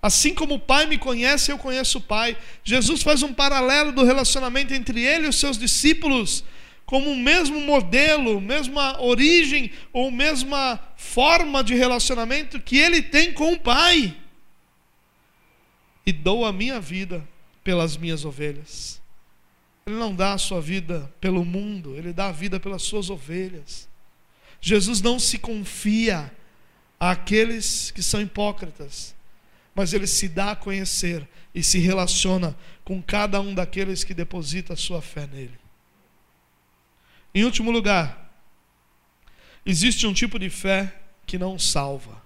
Assim 0.00 0.32
como 0.34 0.54
o 0.54 0.60
Pai 0.60 0.86
me 0.86 0.96
conhece, 0.96 1.52
eu 1.52 1.58
conheço 1.58 1.98
o 1.98 2.02
Pai. 2.02 2.36
Jesus 2.64 3.02
faz 3.02 3.22
um 3.22 3.34
paralelo 3.34 3.92
do 3.92 4.04
relacionamento 4.04 4.72
entre 4.72 5.04
ele 5.04 5.26
e 5.26 5.28
os 5.28 5.36
seus 5.36 5.58
discípulos, 5.58 6.44
como 6.86 7.10
o 7.10 7.16
mesmo 7.16 7.60
modelo, 7.60 8.40
mesma 8.40 9.00
origem 9.02 9.70
ou 9.92 10.10
mesma 10.10 10.80
forma 10.96 11.62
de 11.62 11.74
relacionamento 11.74 12.60
que 12.60 12.78
ele 12.78 13.02
tem 13.02 13.32
com 13.32 13.52
o 13.52 13.58
Pai 13.58 14.16
e 16.06 16.12
dou 16.12 16.44
a 16.44 16.52
minha 16.52 16.80
vida 16.80 17.26
pelas 17.62 17.96
minhas 17.96 18.24
ovelhas. 18.24 19.00
Ele 19.86 19.96
não 19.96 20.14
dá 20.14 20.32
a 20.32 20.38
sua 20.38 20.60
vida 20.60 21.12
pelo 21.20 21.44
mundo, 21.44 21.96
ele 21.96 22.12
dá 22.12 22.28
a 22.28 22.32
vida 22.32 22.60
pelas 22.60 22.82
suas 22.82 23.10
ovelhas. 23.10 23.88
Jesus 24.60 25.00
não 25.00 25.18
se 25.18 25.38
confia 25.38 26.30
àqueles 26.98 27.90
que 27.90 28.02
são 28.02 28.20
hipócritas, 28.20 29.14
mas 29.74 29.92
ele 29.92 30.06
se 30.06 30.28
dá 30.28 30.50
a 30.50 30.56
conhecer 30.56 31.26
e 31.54 31.62
se 31.62 31.78
relaciona 31.78 32.56
com 32.84 33.02
cada 33.02 33.40
um 33.40 33.54
daqueles 33.54 34.04
que 34.04 34.12
deposita 34.12 34.76
sua 34.76 35.00
fé 35.00 35.26
nele. 35.26 35.58
Em 37.34 37.44
último 37.44 37.70
lugar, 37.70 38.30
existe 39.64 40.06
um 40.06 40.12
tipo 40.12 40.38
de 40.38 40.50
fé 40.50 40.94
que 41.24 41.38
não 41.38 41.58
salva. 41.58 42.20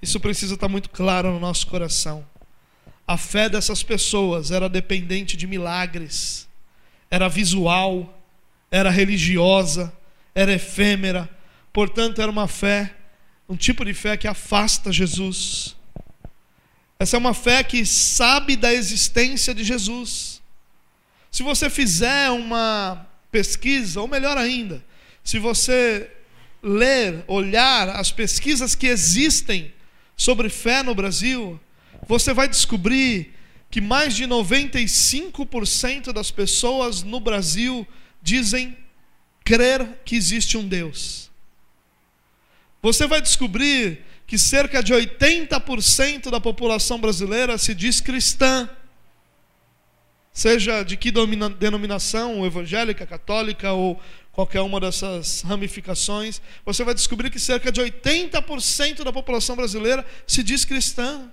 Isso 0.00 0.18
precisa 0.18 0.54
estar 0.54 0.68
muito 0.68 0.88
claro 0.88 1.30
no 1.30 1.38
nosso 1.38 1.66
coração. 1.66 2.26
A 3.06 3.16
fé 3.16 3.48
dessas 3.48 3.82
pessoas 3.82 4.50
era 4.50 4.68
dependente 4.68 5.36
de 5.36 5.46
milagres, 5.46 6.48
era 7.10 7.28
visual, 7.28 8.18
era 8.70 8.88
religiosa, 8.88 9.92
era 10.34 10.52
efêmera, 10.52 11.28
portanto, 11.72 12.20
era 12.20 12.30
uma 12.30 12.48
fé, 12.48 12.94
um 13.48 13.56
tipo 13.56 13.84
de 13.84 13.94
fé 13.94 14.16
que 14.16 14.28
afasta 14.28 14.92
Jesus. 14.92 15.76
Essa 16.98 17.16
é 17.16 17.18
uma 17.18 17.34
fé 17.34 17.64
que 17.64 17.84
sabe 17.86 18.56
da 18.56 18.72
existência 18.72 19.54
de 19.54 19.64
Jesus. 19.64 20.42
Se 21.30 21.42
você 21.42 21.70
fizer 21.70 22.30
uma 22.30 23.06
pesquisa, 23.30 24.00
ou 24.00 24.08
melhor 24.08 24.36
ainda, 24.36 24.84
se 25.24 25.38
você 25.38 26.10
ler, 26.62 27.24
olhar 27.26 27.88
as 27.88 28.12
pesquisas 28.12 28.74
que 28.74 28.86
existem 28.86 29.72
sobre 30.16 30.48
fé 30.48 30.82
no 30.82 30.94
Brasil, 30.94 31.58
você 32.06 32.34
vai 32.34 32.48
descobrir 32.48 33.34
que 33.70 33.80
mais 33.80 34.14
de 34.14 34.24
95% 34.24 36.12
das 36.12 36.30
pessoas 36.30 37.02
no 37.02 37.20
Brasil 37.20 37.86
dizem 38.20 38.76
crer 39.50 39.98
que 40.04 40.14
existe 40.14 40.56
um 40.56 40.66
Deus. 40.66 41.28
Você 42.80 43.06
vai 43.08 43.20
descobrir 43.20 44.04
que 44.24 44.38
cerca 44.38 44.80
de 44.80 44.94
80% 44.94 46.30
da 46.30 46.40
população 46.40 47.00
brasileira 47.00 47.58
se 47.58 47.74
diz 47.74 48.00
cristã. 48.00 48.70
Seja 50.32 50.84
de 50.84 50.96
que 50.96 51.10
denominação, 51.58 52.46
evangélica, 52.46 53.04
católica 53.04 53.72
ou 53.72 54.00
qualquer 54.30 54.60
uma 54.60 54.78
dessas 54.78 55.42
ramificações, 55.42 56.40
você 56.64 56.84
vai 56.84 56.94
descobrir 56.94 57.28
que 57.28 57.40
cerca 57.40 57.72
de 57.72 57.80
80% 57.80 59.02
da 59.02 59.12
população 59.12 59.56
brasileira 59.56 60.06
se 60.28 60.44
diz 60.44 60.64
cristã. 60.64 61.28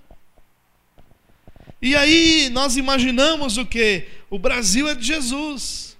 E 1.79 1.95
aí 1.95 2.49
nós 2.49 2.77
imaginamos 2.77 3.57
o 3.57 3.65
que? 3.65 4.07
O 4.27 4.39
Brasil 4.39 4.87
é 4.87 4.95
de 4.95 5.05
Jesus. 5.05 5.96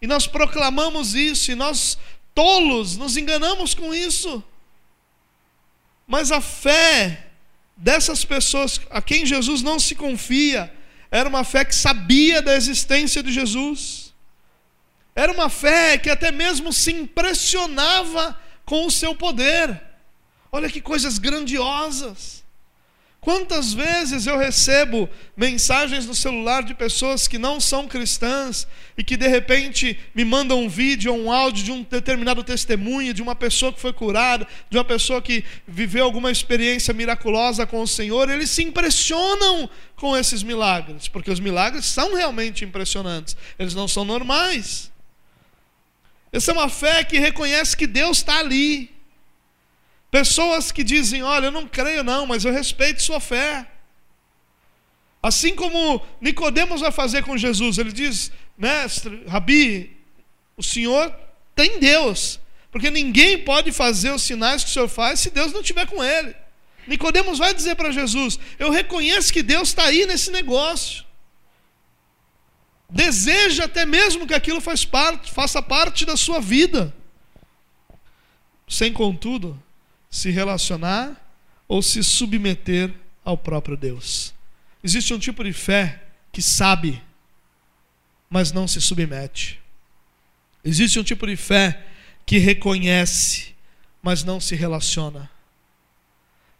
E 0.00 0.06
nós 0.06 0.26
proclamamos 0.26 1.14
isso, 1.14 1.50
e 1.50 1.54
nós, 1.54 1.98
tolos, 2.34 2.96
nos 2.96 3.16
enganamos 3.16 3.74
com 3.74 3.94
isso. 3.94 4.42
Mas 6.06 6.32
a 6.32 6.40
fé 6.40 7.26
dessas 7.76 8.24
pessoas 8.24 8.80
a 8.90 9.02
quem 9.02 9.26
Jesus 9.26 9.62
não 9.62 9.78
se 9.78 9.94
confia, 9.94 10.72
era 11.10 11.28
uma 11.28 11.44
fé 11.44 11.64
que 11.64 11.74
sabia 11.74 12.40
da 12.40 12.54
existência 12.54 13.22
de 13.22 13.32
Jesus. 13.32 14.14
Era 15.14 15.32
uma 15.32 15.48
fé 15.48 15.98
que 15.98 16.08
até 16.08 16.30
mesmo 16.30 16.72
se 16.72 16.92
impressionava 16.92 18.40
com 18.64 18.86
o 18.86 18.90
seu 18.90 19.14
poder. 19.14 19.82
Olha 20.52 20.70
que 20.70 20.80
coisas 20.80 21.18
grandiosas. 21.18 22.39
Quantas 23.20 23.74
vezes 23.74 24.26
eu 24.26 24.38
recebo 24.38 25.06
mensagens 25.36 26.06
no 26.06 26.14
celular 26.14 26.62
de 26.62 26.74
pessoas 26.74 27.28
que 27.28 27.36
não 27.36 27.60
são 27.60 27.86
cristãs 27.86 28.66
e 28.96 29.04
que 29.04 29.14
de 29.14 29.28
repente 29.28 29.98
me 30.14 30.24
mandam 30.24 30.62
um 30.62 30.70
vídeo 30.70 31.12
ou 31.12 31.18
um 31.20 31.30
áudio 31.30 31.62
de 31.62 31.70
um 31.70 31.82
determinado 31.82 32.42
testemunho, 32.42 33.12
de 33.12 33.20
uma 33.20 33.34
pessoa 33.34 33.74
que 33.74 33.80
foi 33.80 33.92
curada, 33.92 34.48
de 34.70 34.78
uma 34.78 34.84
pessoa 34.86 35.20
que 35.20 35.44
viveu 35.68 36.02
alguma 36.02 36.30
experiência 36.30 36.94
miraculosa 36.94 37.66
com 37.66 37.82
o 37.82 37.86
Senhor, 37.86 38.30
eles 38.30 38.48
se 38.48 38.62
impressionam 38.62 39.68
com 39.96 40.16
esses 40.16 40.42
milagres, 40.42 41.06
porque 41.06 41.30
os 41.30 41.40
milagres 41.40 41.84
são 41.84 42.14
realmente 42.14 42.64
impressionantes, 42.64 43.36
eles 43.58 43.74
não 43.74 43.86
são 43.86 44.02
normais. 44.02 44.90
Essa 46.32 46.52
é 46.52 46.54
uma 46.54 46.70
fé 46.70 47.04
que 47.04 47.18
reconhece 47.18 47.76
que 47.76 47.86
Deus 47.86 48.18
está 48.18 48.38
ali. 48.38 48.90
Pessoas 50.10 50.72
que 50.72 50.82
dizem: 50.82 51.22
Olha, 51.22 51.46
eu 51.46 51.52
não 51.52 51.66
creio, 51.66 52.02
não, 52.02 52.26
mas 52.26 52.44
eu 52.44 52.52
respeito 52.52 53.02
sua 53.02 53.20
fé. 53.20 53.66
Assim 55.22 55.54
como 55.54 56.04
Nicodemos 56.20 56.80
vai 56.80 56.90
fazer 56.90 57.22
com 57.22 57.36
Jesus, 57.36 57.78
ele 57.78 57.92
diz: 57.92 58.32
Mestre, 58.56 59.24
Rabi, 59.26 59.96
o 60.56 60.62
Senhor 60.62 61.14
tem 61.54 61.78
Deus, 61.78 62.40
porque 62.72 62.90
ninguém 62.90 63.38
pode 63.38 63.70
fazer 63.70 64.10
os 64.10 64.22
sinais 64.22 64.64
que 64.64 64.70
o 64.70 64.72
Senhor 64.72 64.88
faz 64.88 65.20
se 65.20 65.30
Deus 65.30 65.52
não 65.52 65.60
estiver 65.60 65.86
com 65.86 66.02
ele. 66.02 66.34
Nicodemos 66.86 67.38
vai 67.38 67.54
dizer 67.54 67.76
para 67.76 67.92
Jesus: 67.92 68.38
Eu 68.58 68.70
reconheço 68.70 69.32
que 69.32 69.42
Deus 69.42 69.68
está 69.68 69.84
aí 69.84 70.06
nesse 70.06 70.30
negócio 70.30 71.04
deseja 72.92 73.66
até 73.66 73.86
mesmo 73.86 74.26
que 74.26 74.34
aquilo 74.34 74.60
faz 74.60 74.84
parte, 74.84 75.30
faça 75.30 75.62
parte 75.62 76.04
da 76.04 76.16
sua 76.16 76.40
vida, 76.40 76.92
sem 78.68 78.92
contudo 78.92 79.60
se 80.10 80.30
relacionar 80.30 81.16
ou 81.68 81.80
se 81.80 82.02
submeter 82.02 82.92
ao 83.24 83.38
próprio 83.38 83.76
Deus. 83.76 84.34
Existe 84.82 85.14
um 85.14 85.18
tipo 85.18 85.44
de 85.44 85.52
fé 85.52 86.02
que 86.32 86.42
sabe, 86.42 87.00
mas 88.28 88.50
não 88.50 88.66
se 88.66 88.80
submete. 88.80 89.60
Existe 90.64 90.98
um 90.98 91.04
tipo 91.04 91.26
de 91.26 91.36
fé 91.36 91.86
que 92.26 92.38
reconhece, 92.38 93.54
mas 94.02 94.24
não 94.24 94.40
se 94.40 94.54
relaciona. 94.54 95.30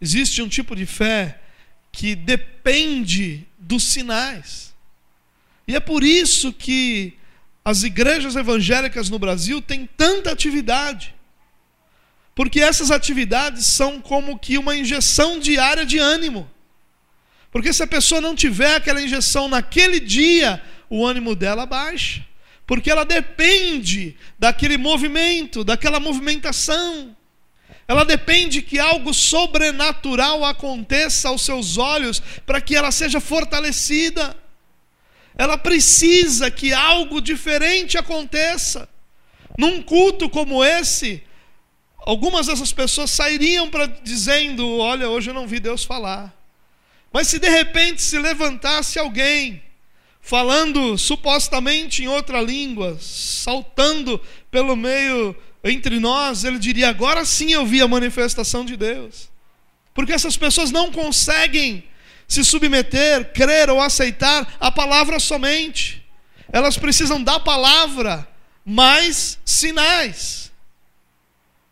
Existe 0.00 0.40
um 0.40 0.48
tipo 0.48 0.74
de 0.74 0.86
fé 0.86 1.40
que 1.92 2.14
depende 2.14 3.46
dos 3.58 3.84
sinais. 3.84 4.74
E 5.66 5.74
é 5.74 5.80
por 5.80 6.02
isso 6.02 6.52
que 6.52 7.14
as 7.64 7.82
igrejas 7.82 8.36
evangélicas 8.36 9.10
no 9.10 9.18
Brasil 9.18 9.60
têm 9.60 9.86
tanta 9.86 10.32
atividade. 10.32 11.14
Porque 12.40 12.58
essas 12.58 12.90
atividades 12.90 13.66
são 13.66 14.00
como 14.00 14.38
que 14.38 14.56
uma 14.56 14.74
injeção 14.74 15.38
diária 15.38 15.84
de 15.84 15.98
ânimo. 15.98 16.50
Porque 17.52 17.70
se 17.70 17.82
a 17.82 17.86
pessoa 17.86 18.18
não 18.18 18.34
tiver 18.34 18.76
aquela 18.76 19.02
injeção 19.02 19.46
naquele 19.46 20.00
dia, 20.00 20.62
o 20.88 21.06
ânimo 21.06 21.36
dela 21.36 21.66
baixa. 21.66 22.26
Porque 22.66 22.90
ela 22.90 23.04
depende 23.04 24.16
daquele 24.38 24.78
movimento, 24.78 25.62
daquela 25.62 26.00
movimentação. 26.00 27.14
Ela 27.86 28.04
depende 28.04 28.62
que 28.62 28.78
algo 28.78 29.12
sobrenatural 29.12 30.42
aconteça 30.42 31.28
aos 31.28 31.42
seus 31.42 31.76
olhos 31.76 32.22
para 32.46 32.58
que 32.58 32.74
ela 32.74 32.90
seja 32.90 33.20
fortalecida. 33.20 34.34
ela 35.36 35.58
precisa 35.58 36.50
que 36.50 36.72
algo 36.72 37.20
diferente 37.20 37.98
aconteça. 37.98 38.88
Num 39.58 39.82
culto 39.82 40.30
como 40.30 40.64
esse, 40.64 41.22
algumas 42.06 42.46
dessas 42.46 42.72
pessoas 42.72 43.10
sairiam 43.10 43.68
para 43.68 43.86
dizendo: 43.86 44.78
"Olha, 44.78 45.08
hoje 45.08 45.30
eu 45.30 45.34
não 45.34 45.46
vi 45.46 45.60
Deus 45.60 45.84
falar". 45.84 46.34
Mas 47.12 47.28
se 47.28 47.38
de 47.38 47.48
repente 47.48 48.02
se 48.02 48.18
levantasse 48.18 48.98
alguém 48.98 49.62
falando 50.20 50.96
supostamente 50.96 52.02
em 52.02 52.08
outra 52.08 52.40
língua, 52.40 52.96
saltando 53.00 54.20
pelo 54.50 54.76
meio 54.76 55.34
entre 55.64 55.98
nós, 55.98 56.44
ele 56.44 56.58
diria: 56.58 56.88
agora 56.88 57.24
sim 57.24 57.52
eu 57.52 57.66
vi 57.66 57.82
a 57.82 57.88
manifestação 57.88 58.64
de 58.64 58.76
Deus. 58.76 59.28
Porque 59.92 60.12
essas 60.12 60.36
pessoas 60.36 60.70
não 60.70 60.92
conseguem 60.92 61.84
se 62.28 62.44
submeter, 62.44 63.32
crer 63.32 63.68
ou 63.68 63.80
aceitar 63.80 64.56
a 64.60 64.70
palavra 64.70 65.18
somente. 65.18 66.04
Elas 66.52 66.76
precisam 66.76 67.22
da 67.22 67.40
palavra 67.40 68.26
mais 68.64 69.38
sinais. 69.44 70.49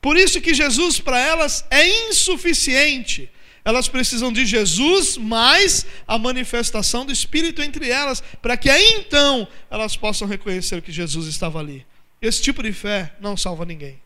Por 0.09 0.17
isso 0.17 0.41
que 0.41 0.55
Jesus 0.55 0.99
para 0.99 1.21
elas 1.21 1.67
é 1.71 1.87
insuficiente. 2.09 3.31
Elas 3.63 3.91
precisam 3.91 4.33
de 4.33 4.47
Jesus 4.47 5.19
mais 5.19 5.85
a 6.07 6.17
manifestação 6.17 7.05
do 7.05 7.13
Espírito 7.13 7.61
entre 7.61 7.91
elas, 7.91 8.23
para 8.41 8.57
que 8.57 8.71
aí 8.71 8.95
então 8.95 9.47
elas 9.71 9.99
possam 9.99 10.27
reconhecer 10.27 10.81
que 10.81 10.91
Jesus 10.91 11.27
estava 11.27 11.59
ali. 11.59 11.87
Esse 12.23 12.41
tipo 12.41 12.63
de 12.63 12.73
fé 12.73 13.15
não 13.21 13.37
salva 13.37 13.67
ninguém. 13.67 14.01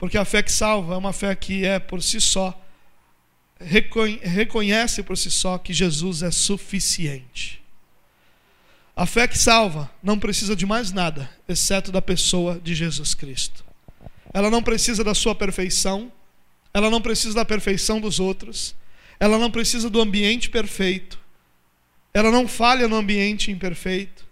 Porque 0.00 0.18
a 0.18 0.24
fé 0.24 0.42
que 0.42 0.50
salva 0.50 0.94
é 0.94 0.96
uma 0.96 1.12
fé 1.12 1.32
que 1.36 1.64
é 1.64 1.78
por 1.78 2.02
si 2.02 2.20
só, 2.20 2.60
reconhece 3.60 5.04
por 5.04 5.16
si 5.16 5.30
só 5.30 5.58
que 5.58 5.72
Jesus 5.72 6.24
é 6.24 6.32
suficiente. 6.32 7.62
A 8.96 9.06
fé 9.06 9.28
que 9.28 9.38
salva 9.38 9.88
não 10.02 10.18
precisa 10.18 10.56
de 10.56 10.66
mais 10.66 10.90
nada, 10.90 11.30
exceto 11.48 11.92
da 11.92 12.02
pessoa 12.02 12.58
de 12.58 12.74
Jesus 12.74 13.14
Cristo. 13.14 13.65
Ela 14.32 14.50
não 14.50 14.62
precisa 14.62 15.02
da 15.02 15.14
sua 15.14 15.34
perfeição, 15.34 16.12
ela 16.72 16.90
não 16.90 17.00
precisa 17.00 17.34
da 17.34 17.44
perfeição 17.44 18.00
dos 18.00 18.20
outros, 18.20 18.74
ela 19.18 19.38
não 19.38 19.50
precisa 19.50 19.88
do 19.88 20.00
ambiente 20.00 20.50
perfeito, 20.50 21.18
ela 22.12 22.30
não 22.30 22.46
falha 22.46 22.86
no 22.86 22.96
ambiente 22.96 23.50
imperfeito, 23.50 24.26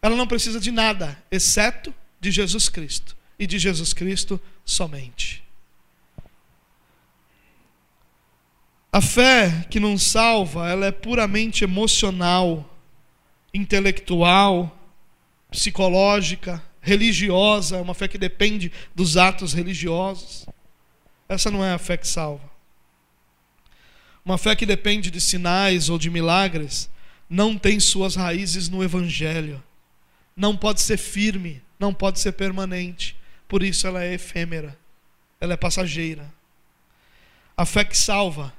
ela 0.00 0.14
não 0.16 0.26
precisa 0.26 0.60
de 0.60 0.70
nada, 0.70 1.22
exceto 1.30 1.94
de 2.20 2.30
Jesus 2.30 2.68
Cristo. 2.68 3.16
E 3.38 3.46
de 3.46 3.56
Jesus 3.56 3.92
Cristo 3.92 4.40
somente. 4.64 5.44
A 8.92 9.00
fé 9.00 9.64
que 9.70 9.78
não 9.78 9.96
salva, 9.96 10.68
ela 10.68 10.86
é 10.86 10.90
puramente 10.90 11.62
emocional, 11.62 12.76
intelectual, 13.54 14.76
psicológica, 15.50 16.60
religiosa, 16.80 17.76
é 17.76 17.80
uma 17.80 17.94
fé 17.94 18.08
que 18.08 18.18
depende 18.18 18.72
dos 18.94 19.16
atos 19.16 19.52
religiosos. 19.52 20.46
Essa 21.28 21.50
não 21.50 21.64
é 21.64 21.72
a 21.72 21.78
fé 21.78 21.96
que 21.96 22.08
salva. 22.08 22.48
Uma 24.24 24.38
fé 24.38 24.54
que 24.54 24.66
depende 24.66 25.10
de 25.10 25.20
sinais 25.20 25.88
ou 25.88 25.98
de 25.98 26.10
milagres 26.10 26.90
não 27.28 27.56
tem 27.58 27.78
suas 27.80 28.14
raízes 28.16 28.68
no 28.68 28.82
evangelho 28.82 29.62
não 30.38 30.56
pode 30.56 30.80
ser 30.80 30.96
firme, 30.96 31.60
não 31.80 31.92
pode 31.92 32.20
ser 32.20 32.30
permanente. 32.30 33.16
Por 33.48 33.60
isso 33.60 33.88
ela 33.88 34.04
é 34.04 34.14
efêmera, 34.14 34.78
ela 35.40 35.54
é 35.54 35.56
passageira. 35.56 36.32
A 37.56 37.66
fé 37.66 37.84
que 37.84 37.98
salva 37.98 38.54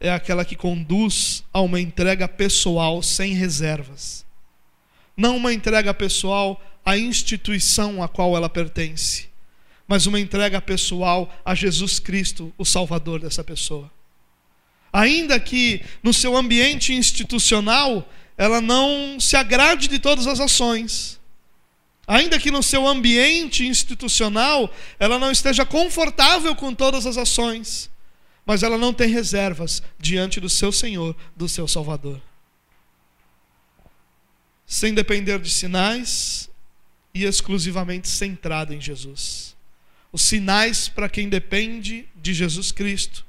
é 0.00 0.10
aquela 0.10 0.44
que 0.44 0.56
conduz 0.56 1.44
a 1.52 1.60
uma 1.60 1.80
entrega 1.80 2.26
pessoal 2.26 3.00
sem 3.00 3.32
reservas. 3.32 4.26
Não 5.16 5.36
uma 5.36 5.52
entrega 5.52 5.94
pessoal 5.94 6.60
à 6.84 6.96
instituição 6.96 8.02
a 8.02 8.08
qual 8.08 8.36
ela 8.36 8.48
pertence, 8.48 9.28
mas 9.86 10.06
uma 10.06 10.20
entrega 10.20 10.60
pessoal 10.60 11.32
a 11.44 11.54
Jesus 11.54 11.98
Cristo, 11.98 12.52
o 12.56 12.64
Salvador 12.64 13.20
dessa 13.20 13.42
pessoa. 13.42 13.90
Ainda 14.92 15.38
que 15.38 15.82
no 16.02 16.12
seu 16.12 16.36
ambiente 16.36 16.92
institucional 16.92 18.08
ela 18.36 18.60
não 18.60 19.20
se 19.20 19.36
agrade 19.36 19.86
de 19.86 19.98
todas 19.98 20.26
as 20.26 20.40
ações, 20.40 21.20
ainda 22.06 22.38
que 22.38 22.50
no 22.50 22.62
seu 22.62 22.88
ambiente 22.88 23.64
institucional 23.66 24.72
ela 24.98 25.18
não 25.18 25.30
esteja 25.30 25.64
confortável 25.64 26.56
com 26.56 26.74
todas 26.74 27.06
as 27.06 27.16
ações, 27.16 27.90
mas 28.44 28.64
ela 28.64 28.76
não 28.76 28.92
tem 28.92 29.08
reservas 29.08 29.82
diante 29.98 30.40
do 30.40 30.48
seu 30.48 30.72
Senhor, 30.72 31.14
do 31.36 31.48
seu 31.48 31.68
Salvador. 31.68 32.20
Sem 34.66 34.92
depender 34.92 35.38
de 35.38 35.50
sinais 35.50 36.49
e 37.14 37.24
exclusivamente 37.24 38.08
centrada 38.08 38.74
em 38.74 38.80
Jesus. 38.80 39.56
Os 40.12 40.22
sinais 40.22 40.88
para 40.88 41.08
quem 41.08 41.28
depende 41.28 42.08
de 42.16 42.34
Jesus 42.34 42.72
Cristo 42.72 43.24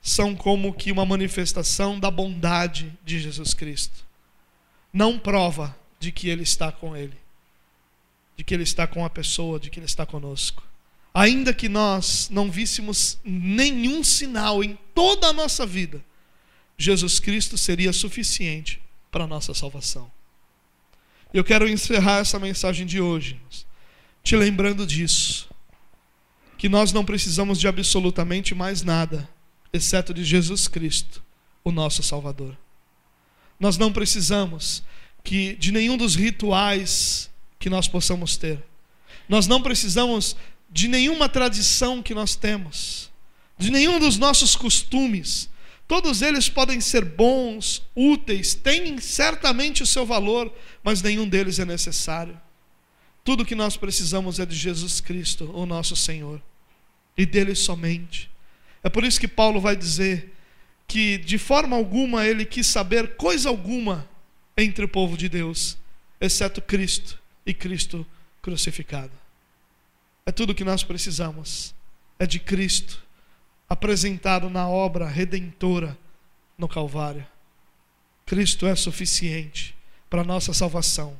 são 0.00 0.34
como 0.34 0.74
que 0.74 0.92
uma 0.92 1.06
manifestação 1.06 1.98
da 1.98 2.10
bondade 2.10 2.92
de 3.04 3.20
Jesus 3.20 3.54
Cristo. 3.54 4.04
Não 4.92 5.18
prova 5.18 5.76
de 5.98 6.10
que 6.10 6.28
ele 6.28 6.42
está 6.42 6.72
com 6.72 6.96
ele 6.96 7.22
de 8.36 8.44
que 8.44 8.54
Ele 8.54 8.62
está 8.62 8.86
com 8.86 9.04
a 9.04 9.10
pessoa, 9.10 9.58
de 9.58 9.70
que 9.70 9.78
Ele 9.78 9.86
está 9.86 10.04
conosco. 10.06 10.62
Ainda 11.14 11.52
que 11.52 11.68
nós 11.68 12.28
não 12.30 12.50
víssemos 12.50 13.18
nenhum 13.24 14.02
sinal 14.02 14.64
em 14.64 14.78
toda 14.94 15.28
a 15.28 15.32
nossa 15.32 15.66
vida, 15.66 16.02
Jesus 16.76 17.20
Cristo 17.20 17.58
seria 17.58 17.92
suficiente 17.92 18.80
para 19.10 19.24
a 19.24 19.26
nossa 19.26 19.52
salvação. 19.52 20.10
Eu 21.32 21.42
quero 21.42 21.66
encerrar 21.66 22.18
essa 22.18 22.38
mensagem 22.38 22.84
de 22.84 23.00
hoje, 23.00 23.40
te 24.22 24.36
lembrando 24.36 24.86
disso, 24.86 25.48
que 26.58 26.68
nós 26.68 26.92
não 26.92 27.04
precisamos 27.04 27.58
de 27.58 27.66
absolutamente 27.66 28.54
mais 28.54 28.82
nada, 28.82 29.28
exceto 29.72 30.12
de 30.12 30.22
Jesus 30.22 30.68
Cristo, 30.68 31.22
o 31.64 31.72
nosso 31.72 32.02
Salvador. 32.02 32.56
Nós 33.58 33.78
não 33.78 33.90
precisamos 33.90 34.82
que 35.24 35.54
de 35.56 35.72
nenhum 35.72 35.96
dos 35.96 36.14
rituais 36.14 37.30
que 37.58 37.70
nós 37.70 37.88
possamos 37.88 38.36
ter. 38.36 38.62
Nós 39.26 39.46
não 39.46 39.62
precisamos 39.62 40.36
de 40.70 40.86
nenhuma 40.86 41.28
tradição 41.28 42.02
que 42.02 42.14
nós 42.14 42.36
temos, 42.36 43.10
de 43.56 43.70
nenhum 43.70 43.98
dos 43.98 44.18
nossos 44.18 44.54
costumes. 44.54 45.48
Todos 45.92 46.22
eles 46.22 46.48
podem 46.48 46.80
ser 46.80 47.04
bons, 47.04 47.82
úteis, 47.94 48.54
têm 48.54 48.98
certamente 48.98 49.82
o 49.82 49.86
seu 49.86 50.06
valor, 50.06 50.50
mas 50.82 51.02
nenhum 51.02 51.28
deles 51.28 51.58
é 51.58 51.66
necessário. 51.66 52.40
Tudo 53.22 53.44
que 53.44 53.54
nós 53.54 53.76
precisamos 53.76 54.40
é 54.40 54.46
de 54.46 54.56
Jesus 54.56 55.02
Cristo, 55.02 55.54
o 55.54 55.66
nosso 55.66 55.94
Senhor, 55.94 56.40
e 57.14 57.26
dele 57.26 57.54
somente. 57.54 58.30
É 58.82 58.88
por 58.88 59.04
isso 59.04 59.20
que 59.20 59.28
Paulo 59.28 59.60
vai 59.60 59.76
dizer 59.76 60.32
que 60.88 61.18
de 61.18 61.36
forma 61.36 61.76
alguma 61.76 62.26
ele 62.26 62.46
quis 62.46 62.68
saber 62.68 63.14
coisa 63.16 63.50
alguma 63.50 64.08
entre 64.56 64.86
o 64.86 64.88
povo 64.88 65.14
de 65.14 65.28
Deus, 65.28 65.76
exceto 66.18 66.62
Cristo 66.62 67.20
e 67.44 67.52
Cristo 67.52 68.06
crucificado. 68.40 69.12
É 70.24 70.32
tudo 70.32 70.54
que 70.54 70.64
nós 70.64 70.82
precisamos. 70.82 71.74
É 72.18 72.26
de 72.26 72.38
Cristo 72.38 73.02
apresentado 73.72 74.50
na 74.50 74.68
obra 74.68 75.08
redentora 75.08 75.98
no 76.58 76.68
Calvário. 76.68 77.26
Cristo 78.26 78.66
é 78.66 78.76
suficiente 78.76 79.74
para 80.10 80.22
nossa 80.22 80.52
salvação. 80.52 81.18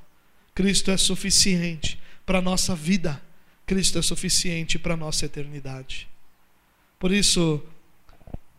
Cristo 0.54 0.90
é 0.90 0.98
suficiente 0.98 1.98
para 2.26 2.42
nossa 2.42 2.74
vida. 2.74 3.22
Cristo 3.64 3.98
é 3.98 4.02
suficiente 4.02 4.78
para 4.78 4.98
nossa 4.98 5.24
eternidade. 5.24 6.06
Por 6.98 7.10
isso, 7.10 7.62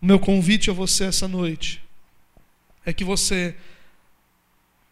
o 0.02 0.06
meu 0.06 0.20
convite 0.20 0.72
a 0.72 0.74
você 0.74 1.04
essa 1.04 1.28
noite 1.28 1.80
é 2.84 2.92
que 2.92 3.04
você, 3.04 3.56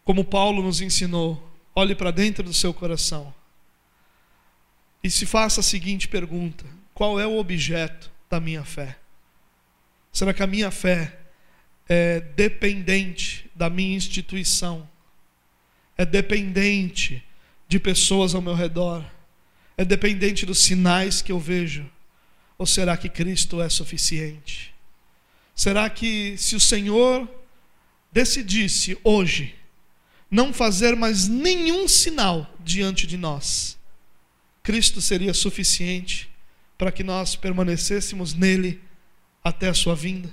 como 0.03 0.23
Paulo 0.23 0.61
nos 0.61 0.79
ensinou, 0.79 1.51
olhe 1.75 1.95
para 1.95 2.11
dentro 2.11 2.43
do 2.43 2.53
seu 2.53 2.71
coração 2.71 3.33
e 5.03 5.09
se 5.09 5.25
faça 5.25 5.61
a 5.61 5.63
seguinte 5.63 6.07
pergunta: 6.07 6.63
qual 6.93 7.19
é 7.19 7.25
o 7.25 7.39
objeto 7.39 8.11
da 8.31 8.39
minha 8.39 8.63
fé? 8.63 8.97
Será 10.11 10.33
que 10.33 10.41
a 10.41 10.47
minha 10.47 10.71
fé 10.71 11.19
é 11.87 12.21
dependente 12.21 13.51
da 13.53 13.69
minha 13.69 13.95
instituição? 13.95 14.89
É 15.97 16.05
dependente 16.05 17.21
de 17.67 17.77
pessoas 17.77 18.33
ao 18.33 18.41
meu 18.41 18.55
redor? 18.55 19.05
É 19.77 19.83
dependente 19.83 20.45
dos 20.45 20.59
sinais 20.59 21.21
que 21.21 21.31
eu 21.31 21.39
vejo? 21.39 21.89
Ou 22.57 22.65
será 22.65 22.95
que 22.95 23.09
Cristo 23.09 23.61
é 23.61 23.67
suficiente? 23.67 24.73
Será 25.53 25.89
que 25.89 26.37
se 26.37 26.55
o 26.55 26.59
Senhor 26.59 27.29
decidisse 28.13 28.97
hoje 29.03 29.55
não 30.29 30.53
fazer 30.53 30.95
mais 30.95 31.27
nenhum 31.27 31.87
sinal 31.89 32.55
diante 32.61 33.05
de 33.05 33.17
nós, 33.17 33.77
Cristo 34.63 35.01
seria 35.01 35.33
suficiente 35.33 36.30
para 36.81 36.91
que 36.91 37.03
nós 37.03 37.35
permanecêssemos 37.35 38.33
nele 38.33 38.81
até 39.43 39.69
a 39.69 39.73
sua 39.75 39.93
vinda? 39.93 40.31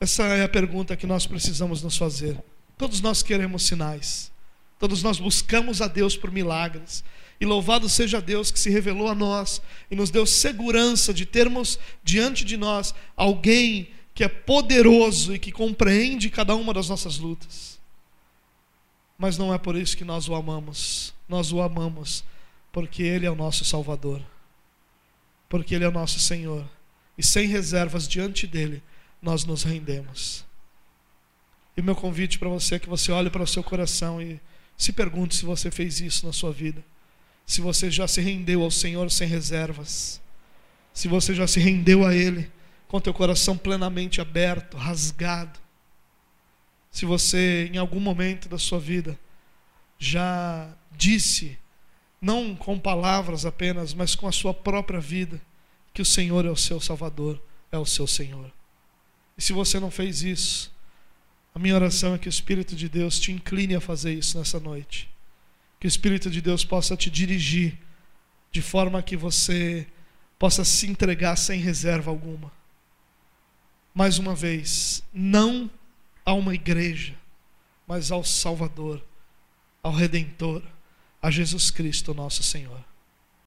Essa 0.00 0.22
é 0.22 0.42
a 0.42 0.48
pergunta 0.48 0.96
que 0.96 1.06
nós 1.06 1.26
precisamos 1.26 1.82
nos 1.82 1.98
fazer 1.98 2.42
Todos 2.78 3.02
nós 3.02 3.22
queremos 3.22 3.64
sinais. 3.64 4.32
Todos 4.78 5.02
nós 5.02 5.20
buscamos 5.20 5.82
a 5.82 5.86
Deus 5.86 6.16
por 6.16 6.30
milagres. 6.30 7.04
E 7.38 7.44
louvado 7.44 7.90
seja 7.90 8.22
Deus 8.22 8.50
que 8.50 8.58
se 8.58 8.70
revelou 8.70 9.06
a 9.06 9.14
nós 9.14 9.60
e 9.90 9.94
nos 9.94 10.10
deu 10.10 10.24
segurança 10.24 11.12
de 11.12 11.26
termos 11.26 11.78
diante 12.02 12.42
de 12.42 12.56
nós 12.56 12.94
alguém 13.14 13.90
que 14.14 14.24
é 14.24 14.28
poderoso 14.28 15.34
e 15.34 15.38
que 15.38 15.52
compreende 15.52 16.30
cada 16.30 16.54
uma 16.54 16.72
das 16.72 16.88
nossas 16.88 17.18
lutas. 17.18 17.78
Mas 19.18 19.36
não 19.36 19.52
é 19.52 19.58
por 19.58 19.76
isso 19.76 19.94
que 19.94 20.06
nós 20.06 20.26
o 20.26 20.34
amamos. 20.34 21.12
Nós 21.28 21.52
o 21.52 21.60
amamos 21.60 22.24
porque 22.72 23.02
Ele 23.02 23.26
é 23.26 23.30
o 23.30 23.36
nosso 23.36 23.64
Salvador, 23.64 24.22
porque 25.48 25.74
Ele 25.74 25.84
é 25.84 25.88
o 25.88 25.92
nosso 25.92 26.18
Senhor. 26.18 26.68
E 27.16 27.22
sem 27.22 27.46
reservas 27.46 28.08
diante 28.08 28.46
dEle, 28.46 28.82
nós 29.20 29.44
nos 29.44 29.62
rendemos. 29.62 30.44
E 31.76 31.80
o 31.80 31.84
meu 31.84 31.94
convite 31.94 32.38
para 32.38 32.48
você 32.48 32.76
é 32.76 32.78
que 32.78 32.88
você 32.88 33.12
olhe 33.12 33.30
para 33.30 33.42
o 33.42 33.46
seu 33.46 33.62
coração 33.62 34.20
e 34.20 34.40
se 34.76 34.92
pergunte 34.92 35.36
se 35.36 35.44
você 35.44 35.70
fez 35.70 36.00
isso 36.00 36.26
na 36.26 36.32
sua 36.32 36.52
vida. 36.52 36.82
Se 37.46 37.60
você 37.60 37.90
já 37.90 38.08
se 38.08 38.20
rendeu 38.20 38.62
ao 38.62 38.70
Senhor 38.70 39.10
sem 39.10 39.28
reservas. 39.28 40.20
Se 40.92 41.08
você 41.08 41.34
já 41.34 41.46
se 41.46 41.60
rendeu 41.60 42.06
a 42.06 42.14
Ele 42.14 42.50
com 42.88 43.00
teu 43.00 43.14
coração 43.14 43.56
plenamente 43.56 44.20
aberto, 44.20 44.76
rasgado. 44.76 45.58
Se 46.90 47.06
você, 47.06 47.70
em 47.72 47.78
algum 47.78 48.00
momento 48.00 48.48
da 48.48 48.58
sua 48.58 48.78
vida, 48.78 49.18
já 49.98 50.70
disse, 50.94 51.58
não 52.22 52.54
com 52.54 52.78
palavras 52.78 53.44
apenas, 53.44 53.92
mas 53.92 54.14
com 54.14 54.26
a 54.26 54.32
sua 54.32 54.54
própria 54.54 55.00
vida, 55.00 55.38
que 55.92 56.00
o 56.00 56.06
Senhor 56.06 56.46
é 56.46 56.50
o 56.50 56.56
seu 56.56 56.80
Salvador, 56.80 57.42
é 57.70 57.76
o 57.76 57.84
seu 57.84 58.06
Senhor. 58.06 58.50
E 59.36 59.42
se 59.42 59.52
você 59.52 59.78
não 59.78 59.90
fez 59.90 60.22
isso, 60.22 60.72
a 61.54 61.58
minha 61.58 61.74
oração 61.74 62.14
é 62.14 62.18
que 62.18 62.28
o 62.28 62.30
Espírito 62.30 62.76
de 62.76 62.88
Deus 62.88 63.18
te 63.18 63.32
incline 63.32 63.74
a 63.74 63.80
fazer 63.80 64.14
isso 64.14 64.38
nessa 64.38 64.60
noite. 64.60 65.10
Que 65.80 65.86
o 65.86 65.88
Espírito 65.88 66.30
de 66.30 66.40
Deus 66.40 66.64
possa 66.64 66.96
te 66.96 67.10
dirigir 67.10 67.76
de 68.50 68.62
forma 68.62 69.02
que 69.02 69.16
você 69.16 69.86
possa 70.38 70.64
se 70.64 70.86
entregar 70.86 71.36
sem 71.36 71.60
reserva 71.60 72.10
alguma 72.10 72.50
mais 73.94 74.18
uma 74.18 74.34
vez, 74.34 75.02
não 75.12 75.70
a 76.24 76.32
uma 76.32 76.54
igreja, 76.54 77.14
mas 77.86 78.10
ao 78.10 78.24
Salvador, 78.24 79.02
ao 79.82 79.92
Redentor, 79.92 80.62
a 81.22 81.30
Jesus 81.30 81.70
Cristo, 81.70 82.12
nosso 82.12 82.42
Senhor. 82.42 82.91